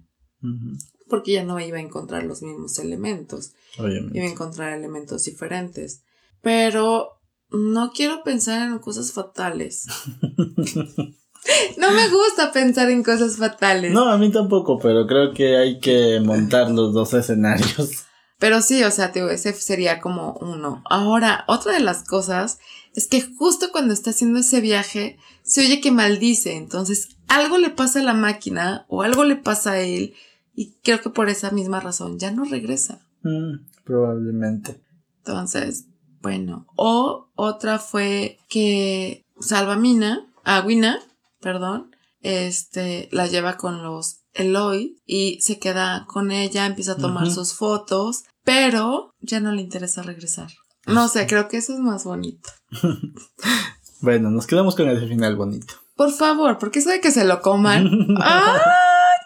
porque 1.08 1.34
ya 1.34 1.44
no 1.44 1.60
iba 1.60 1.78
a 1.78 1.82
encontrar 1.82 2.24
los 2.24 2.42
mismos 2.42 2.80
elementos, 2.80 3.54
iba 3.78 4.26
a 4.26 4.32
encontrar 4.32 4.74
elementos 4.74 5.26
diferentes. 5.26 6.04
Pero 6.42 7.20
no 7.50 7.92
quiero 7.94 8.24
pensar 8.24 8.70
en 8.70 8.80
cosas 8.80 9.12
fatales. 9.12 9.88
No 11.78 11.92
me 11.92 12.10
gusta 12.10 12.52
pensar 12.52 12.90
en 12.90 13.04
cosas 13.04 13.38
fatales. 13.38 13.92
No, 13.92 14.10
a 14.10 14.18
mí 14.18 14.32
tampoco, 14.32 14.78
pero 14.80 15.08
creo 15.08 15.34
que 15.34 15.58
hay 15.58 15.80
que 15.80 16.20
montar 16.20 16.70
los 16.70 16.94
dos 16.94 17.14
escenarios. 17.14 18.06
Pero 18.40 18.62
sí, 18.62 18.84
o 18.84 18.92
sea, 18.92 19.08
ese 19.08 19.54
sería 19.54 20.00
como 20.00 20.34
uno. 20.42 20.82
Ahora, 20.90 21.44
otra 21.48 21.74
de 21.74 21.82
las 21.82 22.06
cosas 22.06 22.60
es 22.96 23.08
que 23.08 23.22
justo 23.22 23.68
cuando 23.72 23.94
está 23.94 24.12
haciendo 24.12 24.40
ese 24.40 24.62
viaje, 24.62 25.18
se 25.44 25.62
oye 25.62 25.82
que 25.82 25.92
maldice. 25.92 26.56
Entonces, 26.56 27.18
algo 27.28 27.58
le 27.58 27.70
pasa 27.70 28.00
a 28.00 28.04
la 28.04 28.14
máquina 28.14 28.86
o 28.88 29.04
algo 29.04 29.26
le 29.26 29.36
pasa 29.36 29.72
a 29.72 29.80
él. 29.80 30.14
Y 30.56 30.78
creo 30.84 31.02
que 31.02 31.10
por 31.10 31.30
esa 31.30 31.52
misma 31.52 31.82
razón 31.82 32.18
ya 32.18 32.32
no 32.32 32.46
regresa. 32.46 33.02
Mm, 33.24 33.66
probablemente. 33.84 34.82
Entonces, 35.18 35.86
bueno. 36.22 36.66
O 36.78 37.30
otra 37.36 37.78
fue 37.78 38.38
que 38.48 39.26
Salvamina, 39.42 40.28
Aguina, 40.46 41.00
perdón, 41.42 41.96
este, 42.22 43.10
la 43.12 43.28
lleva 43.28 43.58
con 43.58 43.84
los 43.84 44.22
Eloy 44.34 45.02
y 45.06 45.40
se 45.42 45.60
queda 45.60 46.06
con 46.08 46.32
ella, 46.32 46.66
empieza 46.66 46.94
a 46.94 46.98
tomar 46.98 47.30
sus 47.30 47.54
fotos, 47.54 48.24
pero 48.44 49.14
ya 49.20 49.40
no 49.40 49.52
le 49.52 49.62
interesa 49.62 50.02
regresar. 50.02 50.50
No 50.86 51.08
sé, 51.08 51.28
creo 51.28 51.48
que 51.48 51.58
eso 51.58 51.74
es 51.74 51.80
más 51.80 52.04
bonito. 52.04 52.50
bueno, 54.02 54.32
nos 54.32 54.48
quedamos 54.48 54.76
con 54.76 54.90
ese 54.90 55.08
final 55.08 55.36
bonito. 55.36 55.76
Por 55.96 56.12
favor, 56.12 56.58
porque 56.58 56.80
eso 56.80 56.90
de 56.90 57.02
que 57.02 57.12
se 57.12 57.26
lo 57.26 57.42
coman. 57.42 57.90
¡Ah! 58.22 58.60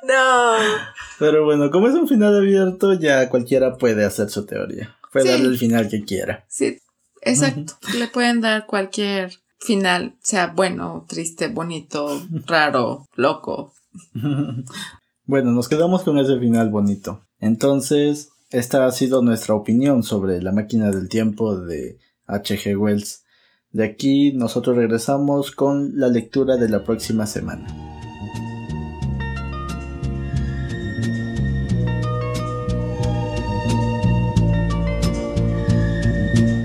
No. 0.08 0.56
Pero 1.20 1.46
bueno, 1.46 1.72
como 1.72 1.88
es 1.88 1.94
un 1.94 2.08
final 2.08 2.36
abierto, 2.36 2.94
ya 2.94 3.30
cualquiera 3.30 3.78
puede 3.78 4.04
hacer 4.04 4.30
su 4.30 4.46
teoría. 4.46 4.98
Puede 5.12 5.32
darle 5.32 5.48
el 5.48 5.58
final 5.58 5.88
que 5.88 6.04
quiera. 6.04 6.46
Sí, 6.50 6.80
exacto. 7.22 7.74
Le 7.98 8.08
pueden 8.08 8.42
dar 8.42 8.66
cualquier 8.66 9.43
final, 9.64 10.16
sea 10.22 10.54
bueno, 10.56 11.06
triste, 11.08 11.48
bonito, 11.48 12.22
raro, 12.46 13.08
loco. 13.16 13.74
bueno, 15.26 15.52
nos 15.52 15.70
quedamos 15.70 16.04
con 16.04 16.18
ese 16.18 16.38
final 16.40 16.70
bonito. 16.70 17.22
Entonces, 17.40 18.30
esta 18.52 18.86
ha 18.86 18.92
sido 18.92 19.22
nuestra 19.22 19.56
opinión 19.56 20.04
sobre 20.04 20.42
la 20.42 20.52
máquina 20.52 20.92
del 20.92 21.10
tiempo 21.10 21.58
de 21.58 21.98
H.G. 22.28 22.76
Wells. 22.78 23.24
De 23.72 23.86
aquí 23.86 24.34
nosotros 24.34 24.76
regresamos 24.76 25.52
con 25.52 26.00
la 26.00 26.08
lectura 26.08 26.58
de 26.58 26.70
la 26.70 26.84
próxima 26.84 27.26
semana. 27.26 27.93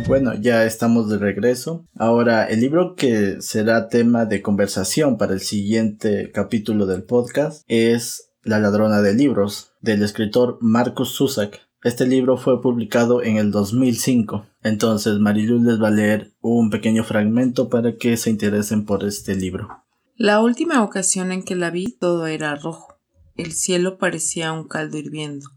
Bueno, 0.09 0.33
ya 0.41 0.65
estamos 0.65 1.11
de 1.11 1.19
regreso. 1.19 1.85
Ahora, 1.95 2.47
el 2.47 2.61
libro 2.61 2.95
que 2.95 3.43
será 3.43 3.91
tema 3.91 4.25
de 4.25 4.41
conversación 4.41 5.19
para 5.19 5.35
el 5.35 5.41
siguiente 5.41 6.33
capítulo 6.33 6.87
del 6.87 7.03
podcast 7.03 7.63
es 7.69 8.33
La 8.43 8.59
ladrona 8.59 9.03
de 9.03 9.13
libros, 9.13 9.75
del 9.83 10.03
escritor 10.03 10.57
Marcus 10.63 11.15
Zusak. 11.15 11.61
Este 11.83 12.07
libro 12.07 12.39
fue 12.39 12.63
publicado 12.63 13.23
en 13.23 13.37
el 13.37 13.51
2005. 13.51 14.47
Entonces, 14.63 15.19
Mariluz 15.19 15.63
les 15.63 15.79
va 15.81 15.89
a 15.89 15.91
leer 15.91 16.33
un 16.41 16.71
pequeño 16.71 17.05
fragmento 17.05 17.69
para 17.69 17.97
que 17.97 18.17
se 18.17 18.31
interesen 18.31 18.87
por 18.87 19.05
este 19.05 19.37
libro. 19.37 19.69
La 20.17 20.41
última 20.41 20.83
ocasión 20.83 21.33
en 21.33 21.43
que 21.43 21.55
la 21.55 21.69
vi, 21.69 21.95
todo 22.01 22.27
era 22.27 22.55
rojo. 22.55 22.95
El 23.37 23.53
cielo 23.53 23.99
parecía 23.99 24.55
un 24.55 24.67
caldo 24.67 24.97
hirviendo. 24.97 25.51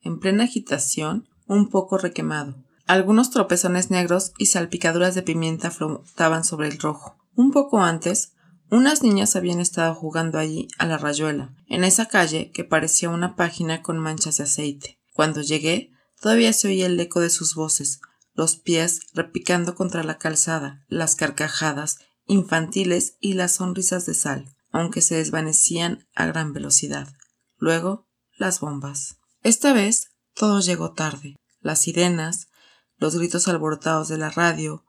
En 0.00 0.20
plena 0.20 0.44
agitación, 0.44 1.26
un 1.48 1.70
poco 1.70 1.98
requemado. 1.98 2.65
Algunos 2.86 3.30
tropezones 3.30 3.90
negros 3.90 4.32
y 4.38 4.46
salpicaduras 4.46 5.14
de 5.16 5.22
pimienta 5.22 5.72
flotaban 5.72 6.44
sobre 6.44 6.68
el 6.68 6.78
rojo. 6.78 7.18
Un 7.34 7.50
poco 7.50 7.80
antes, 7.82 8.32
unas 8.70 9.02
niñas 9.02 9.34
habían 9.34 9.60
estado 9.60 9.94
jugando 9.94 10.38
allí 10.38 10.68
a 10.78 10.86
la 10.86 10.96
rayuela, 10.96 11.54
en 11.68 11.82
esa 11.82 12.06
calle 12.06 12.52
que 12.52 12.64
parecía 12.64 13.10
una 13.10 13.34
página 13.34 13.82
con 13.82 13.98
manchas 13.98 14.38
de 14.38 14.44
aceite. 14.44 15.00
Cuando 15.12 15.40
llegué, 15.40 15.90
todavía 16.20 16.52
se 16.52 16.68
oía 16.68 16.86
el 16.86 16.98
eco 16.98 17.20
de 17.20 17.30
sus 17.30 17.56
voces, 17.56 18.00
los 18.34 18.56
pies 18.56 19.00
repicando 19.14 19.74
contra 19.74 20.04
la 20.04 20.18
calzada, 20.18 20.84
las 20.88 21.16
carcajadas 21.16 21.98
infantiles 22.26 23.16
y 23.20 23.34
las 23.34 23.54
sonrisas 23.54 24.06
de 24.06 24.14
sal, 24.14 24.56
aunque 24.70 25.00
se 25.00 25.16
desvanecían 25.16 26.06
a 26.14 26.26
gran 26.26 26.52
velocidad. 26.52 27.08
Luego, 27.56 28.06
las 28.36 28.60
bombas. 28.60 29.16
Esta 29.42 29.72
vez 29.72 30.10
todo 30.34 30.60
llegó 30.60 30.92
tarde. 30.92 31.36
Las 31.60 31.80
sirenas, 31.80 32.48
los 32.98 33.16
gritos 33.16 33.48
alborotados 33.48 34.08
de 34.08 34.18
la 34.18 34.30
radio, 34.30 34.84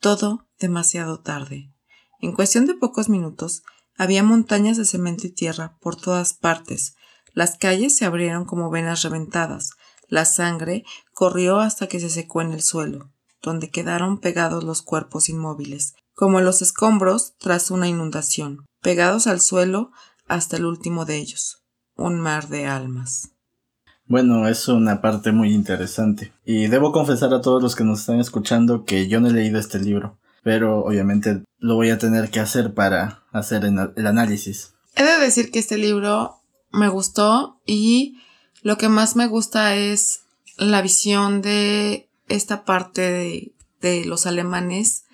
todo 0.00 0.48
demasiado 0.58 1.20
tarde. 1.20 1.72
En 2.20 2.32
cuestión 2.32 2.66
de 2.66 2.74
pocos 2.74 3.08
minutos, 3.08 3.62
había 3.96 4.22
montañas 4.22 4.76
de 4.76 4.84
cemento 4.84 5.26
y 5.26 5.30
tierra 5.30 5.76
por 5.80 5.96
todas 5.96 6.34
partes. 6.34 6.94
Las 7.34 7.56
calles 7.56 7.96
se 7.96 8.04
abrieron 8.04 8.44
como 8.44 8.70
venas 8.70 9.02
reventadas. 9.02 9.70
La 10.08 10.24
sangre 10.24 10.84
corrió 11.12 11.60
hasta 11.60 11.86
que 11.86 12.00
se 12.00 12.10
secó 12.10 12.40
en 12.40 12.52
el 12.52 12.62
suelo, 12.62 13.12
donde 13.42 13.70
quedaron 13.70 14.18
pegados 14.18 14.64
los 14.64 14.82
cuerpos 14.82 15.28
inmóviles, 15.28 15.94
como 16.14 16.40
los 16.40 16.62
escombros 16.62 17.34
tras 17.38 17.70
una 17.70 17.88
inundación, 17.88 18.66
pegados 18.80 19.26
al 19.26 19.40
suelo 19.40 19.92
hasta 20.26 20.56
el 20.56 20.66
último 20.66 21.04
de 21.04 21.16
ellos. 21.16 21.64
Un 21.94 22.20
mar 22.20 22.48
de 22.48 22.66
almas. 22.66 23.32
Bueno, 24.10 24.48
es 24.48 24.66
una 24.66 25.00
parte 25.00 25.30
muy 25.30 25.54
interesante. 25.54 26.32
Y 26.44 26.66
debo 26.66 26.90
confesar 26.90 27.32
a 27.32 27.40
todos 27.40 27.62
los 27.62 27.76
que 27.76 27.84
nos 27.84 28.00
están 28.00 28.18
escuchando 28.18 28.84
que 28.84 29.06
yo 29.06 29.20
no 29.20 29.28
he 29.28 29.32
leído 29.32 29.60
este 29.60 29.78
libro, 29.78 30.18
pero 30.42 30.80
obviamente 30.80 31.44
lo 31.58 31.76
voy 31.76 31.90
a 31.90 31.98
tener 31.98 32.28
que 32.28 32.40
hacer 32.40 32.74
para 32.74 33.22
hacer 33.30 33.64
el 33.64 34.06
análisis. 34.08 34.74
He 34.96 35.04
de 35.04 35.16
decir 35.18 35.52
que 35.52 35.60
este 35.60 35.78
libro 35.78 36.40
me 36.72 36.88
gustó 36.88 37.60
y 37.64 38.18
lo 38.62 38.78
que 38.78 38.88
más 38.88 39.14
me 39.14 39.28
gusta 39.28 39.76
es 39.76 40.22
la 40.56 40.82
visión 40.82 41.40
de 41.40 42.08
esta 42.26 42.64
parte 42.64 43.02
de, 43.02 43.54
de 43.80 44.04
los 44.06 44.26
alemanes 44.26 45.04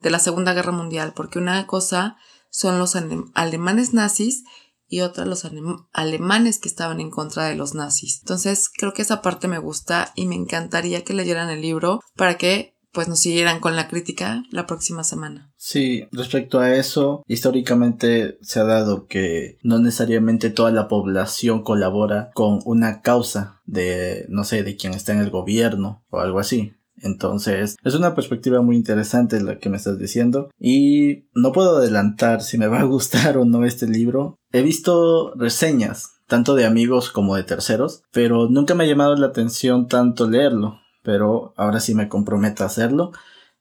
de 0.00 0.08
la 0.08 0.18
Segunda 0.18 0.54
Guerra 0.54 0.72
Mundial, 0.72 1.12
porque 1.14 1.38
una 1.38 1.66
cosa 1.66 2.16
son 2.48 2.78
los 2.78 2.96
alemanes 3.34 3.92
nazis 3.92 4.44
y 4.88 5.00
otra 5.00 5.24
los 5.24 5.46
alemanes 5.92 6.58
que 6.58 6.68
estaban 6.68 7.00
en 7.00 7.10
contra 7.10 7.46
de 7.46 7.56
los 7.56 7.74
nazis. 7.74 8.20
Entonces 8.20 8.68
creo 8.68 8.92
que 8.92 9.02
esa 9.02 9.22
parte 9.22 9.48
me 9.48 9.58
gusta 9.58 10.12
y 10.14 10.26
me 10.26 10.34
encantaría 10.34 11.04
que 11.04 11.14
leyeran 11.14 11.50
el 11.50 11.60
libro 11.60 12.00
para 12.16 12.38
que 12.38 12.76
pues 12.96 13.08
nos 13.08 13.20
siguieran 13.20 13.60
con 13.60 13.76
la 13.76 13.88
crítica 13.88 14.42
la 14.50 14.66
próxima 14.66 15.04
semana. 15.04 15.52
Sí, 15.56 16.08
respecto 16.12 16.60
a 16.60 16.74
eso, 16.74 17.22
históricamente 17.26 18.38
se 18.40 18.58
ha 18.58 18.64
dado 18.64 19.06
que 19.06 19.58
no 19.62 19.78
necesariamente 19.78 20.48
toda 20.48 20.70
la 20.70 20.88
población 20.88 21.62
colabora 21.62 22.30
con 22.32 22.60
una 22.64 23.02
causa 23.02 23.60
de, 23.66 24.24
no 24.30 24.44
sé, 24.44 24.62
de 24.62 24.76
quien 24.76 24.94
está 24.94 25.12
en 25.12 25.18
el 25.18 25.28
gobierno 25.28 26.06
o 26.08 26.20
algo 26.20 26.38
así. 26.38 26.72
Entonces, 27.02 27.76
es 27.84 27.94
una 27.94 28.14
perspectiva 28.14 28.62
muy 28.62 28.76
interesante 28.76 29.40
la 29.40 29.58
que 29.58 29.68
me 29.68 29.76
estás 29.76 29.98
diciendo. 29.98 30.50
Y 30.58 31.28
no 31.34 31.52
puedo 31.52 31.76
adelantar 31.76 32.42
si 32.42 32.58
me 32.58 32.68
va 32.68 32.80
a 32.80 32.84
gustar 32.84 33.38
o 33.38 33.44
no 33.44 33.64
este 33.64 33.86
libro. 33.86 34.36
He 34.52 34.62
visto 34.62 35.34
reseñas, 35.34 36.16
tanto 36.26 36.54
de 36.54 36.66
amigos 36.66 37.10
como 37.10 37.36
de 37.36 37.44
terceros, 37.44 38.02
pero 38.12 38.48
nunca 38.48 38.74
me 38.74 38.84
ha 38.84 38.88
llamado 38.88 39.14
la 39.16 39.26
atención 39.26 39.88
tanto 39.88 40.28
leerlo, 40.28 40.80
pero 41.02 41.52
ahora 41.56 41.80
sí 41.80 41.94
me 41.94 42.08
comprometo 42.08 42.62
a 42.62 42.66
hacerlo. 42.66 43.12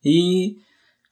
Y 0.01 0.61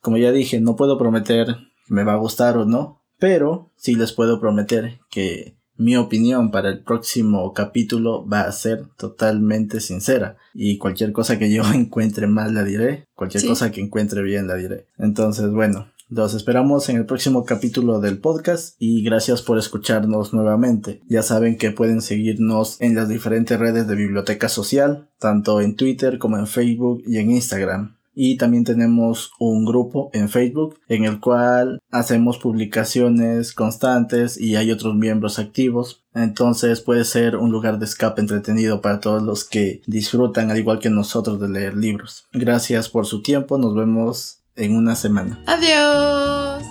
como 0.01 0.17
ya 0.17 0.32
dije, 0.32 0.59
no 0.59 0.76
puedo 0.76 0.97
prometer 0.97 1.47
que 1.88 1.93
me 1.93 2.03
va 2.03 2.13
a 2.13 2.17
gustar 2.17 2.57
o 2.57 2.65
no, 2.65 3.01
pero 3.19 3.71
sí 3.76 3.95
les 3.95 4.13
puedo 4.13 4.39
prometer 4.39 4.99
que 5.09 5.57
mi 5.78 5.95
opinión 5.95 6.51
para 6.51 6.69
el 6.69 6.84
próximo 6.84 7.53
capítulo 7.53 8.28
va 8.28 8.41
a 8.41 8.51
ser 8.51 8.86
totalmente 8.97 9.80
sincera 9.80 10.38
y 10.53 10.78
cualquier 10.78 11.11
cosa 11.11 11.39
que 11.39 11.51
yo 11.51 11.63
encuentre 11.74 12.28
mal 12.28 12.53
la 12.53 12.63
diré, 12.63 13.07
cualquier 13.15 13.45
cosa 13.45 13.71
que 13.71 13.82
encuentre 13.82 14.21
bien 14.21 14.47
la 14.47 14.55
diré. 14.55 14.88
Entonces, 14.97 15.49
bueno, 15.51 15.88
los 16.09 16.36
esperamos 16.36 16.89
en 16.89 16.97
el 16.97 17.05
próximo 17.05 17.43
capítulo 17.43 17.99
del 17.99 18.19
podcast 18.19 18.76
y 18.78 19.03
gracias 19.03 19.41
por 19.41 19.57
escucharnos 19.57 20.34
nuevamente. 20.34 21.01
Ya 21.07 21.24
saben 21.24 21.57
que 21.57 21.71
pueden 21.71 22.01
seguirnos 22.01 22.80
en 22.82 22.93
las 22.93 23.09
diferentes 23.09 23.57
redes 23.59 23.88
de 23.88 23.95
Biblioteca 23.95 24.49
Social, 24.49 25.09
tanto 25.17 25.59
en 25.59 25.76
Twitter 25.76 26.19
como 26.19 26.38
en 26.38 26.45
Facebook 26.45 27.01
y 27.07 27.17
en 27.17 27.32
Instagram 27.32 27.95
y 28.16 28.38
también 28.38 28.64
tenemos 28.64 29.32
un 29.39 29.66
grupo 29.66 30.09
en 30.14 30.30
Facebook 30.30 30.80
en 30.88 31.05
el 31.05 31.20
cual 31.20 31.80
hacemos 31.91 32.38
publicaciones 32.38 33.53
constantes 33.53 34.39
y 34.39 34.55
hay 34.55 34.72
otros 34.72 34.95
miembros 34.95 35.39
activos. 35.39 36.03
Entonces 36.14 36.82
puede 36.82 37.05
ser 37.05 37.36
un 37.38 37.51
lugar 37.51 37.80
de 37.80 37.86
escape 37.86 38.22
entretenido 38.22 38.82
para 38.82 38.99
todos 38.99 39.24
los 39.24 39.43
que 39.43 39.82
disfrutan 39.88 40.51
al 40.51 40.57
igual 40.57 40.80
que 40.80 40.89
nosotros 40.89 41.39
de 41.39 41.49
leer 41.49 41.76
libros. 41.76 42.26
Gracias 42.34 42.89
por 42.89 43.05
su 43.05 43.22
tiempo, 43.22 43.57
nos 43.57 43.76
vemos 43.76 44.39
en 44.55 44.76
una 44.76 44.95
semana. 44.95 45.43
Adiós. 45.47 46.64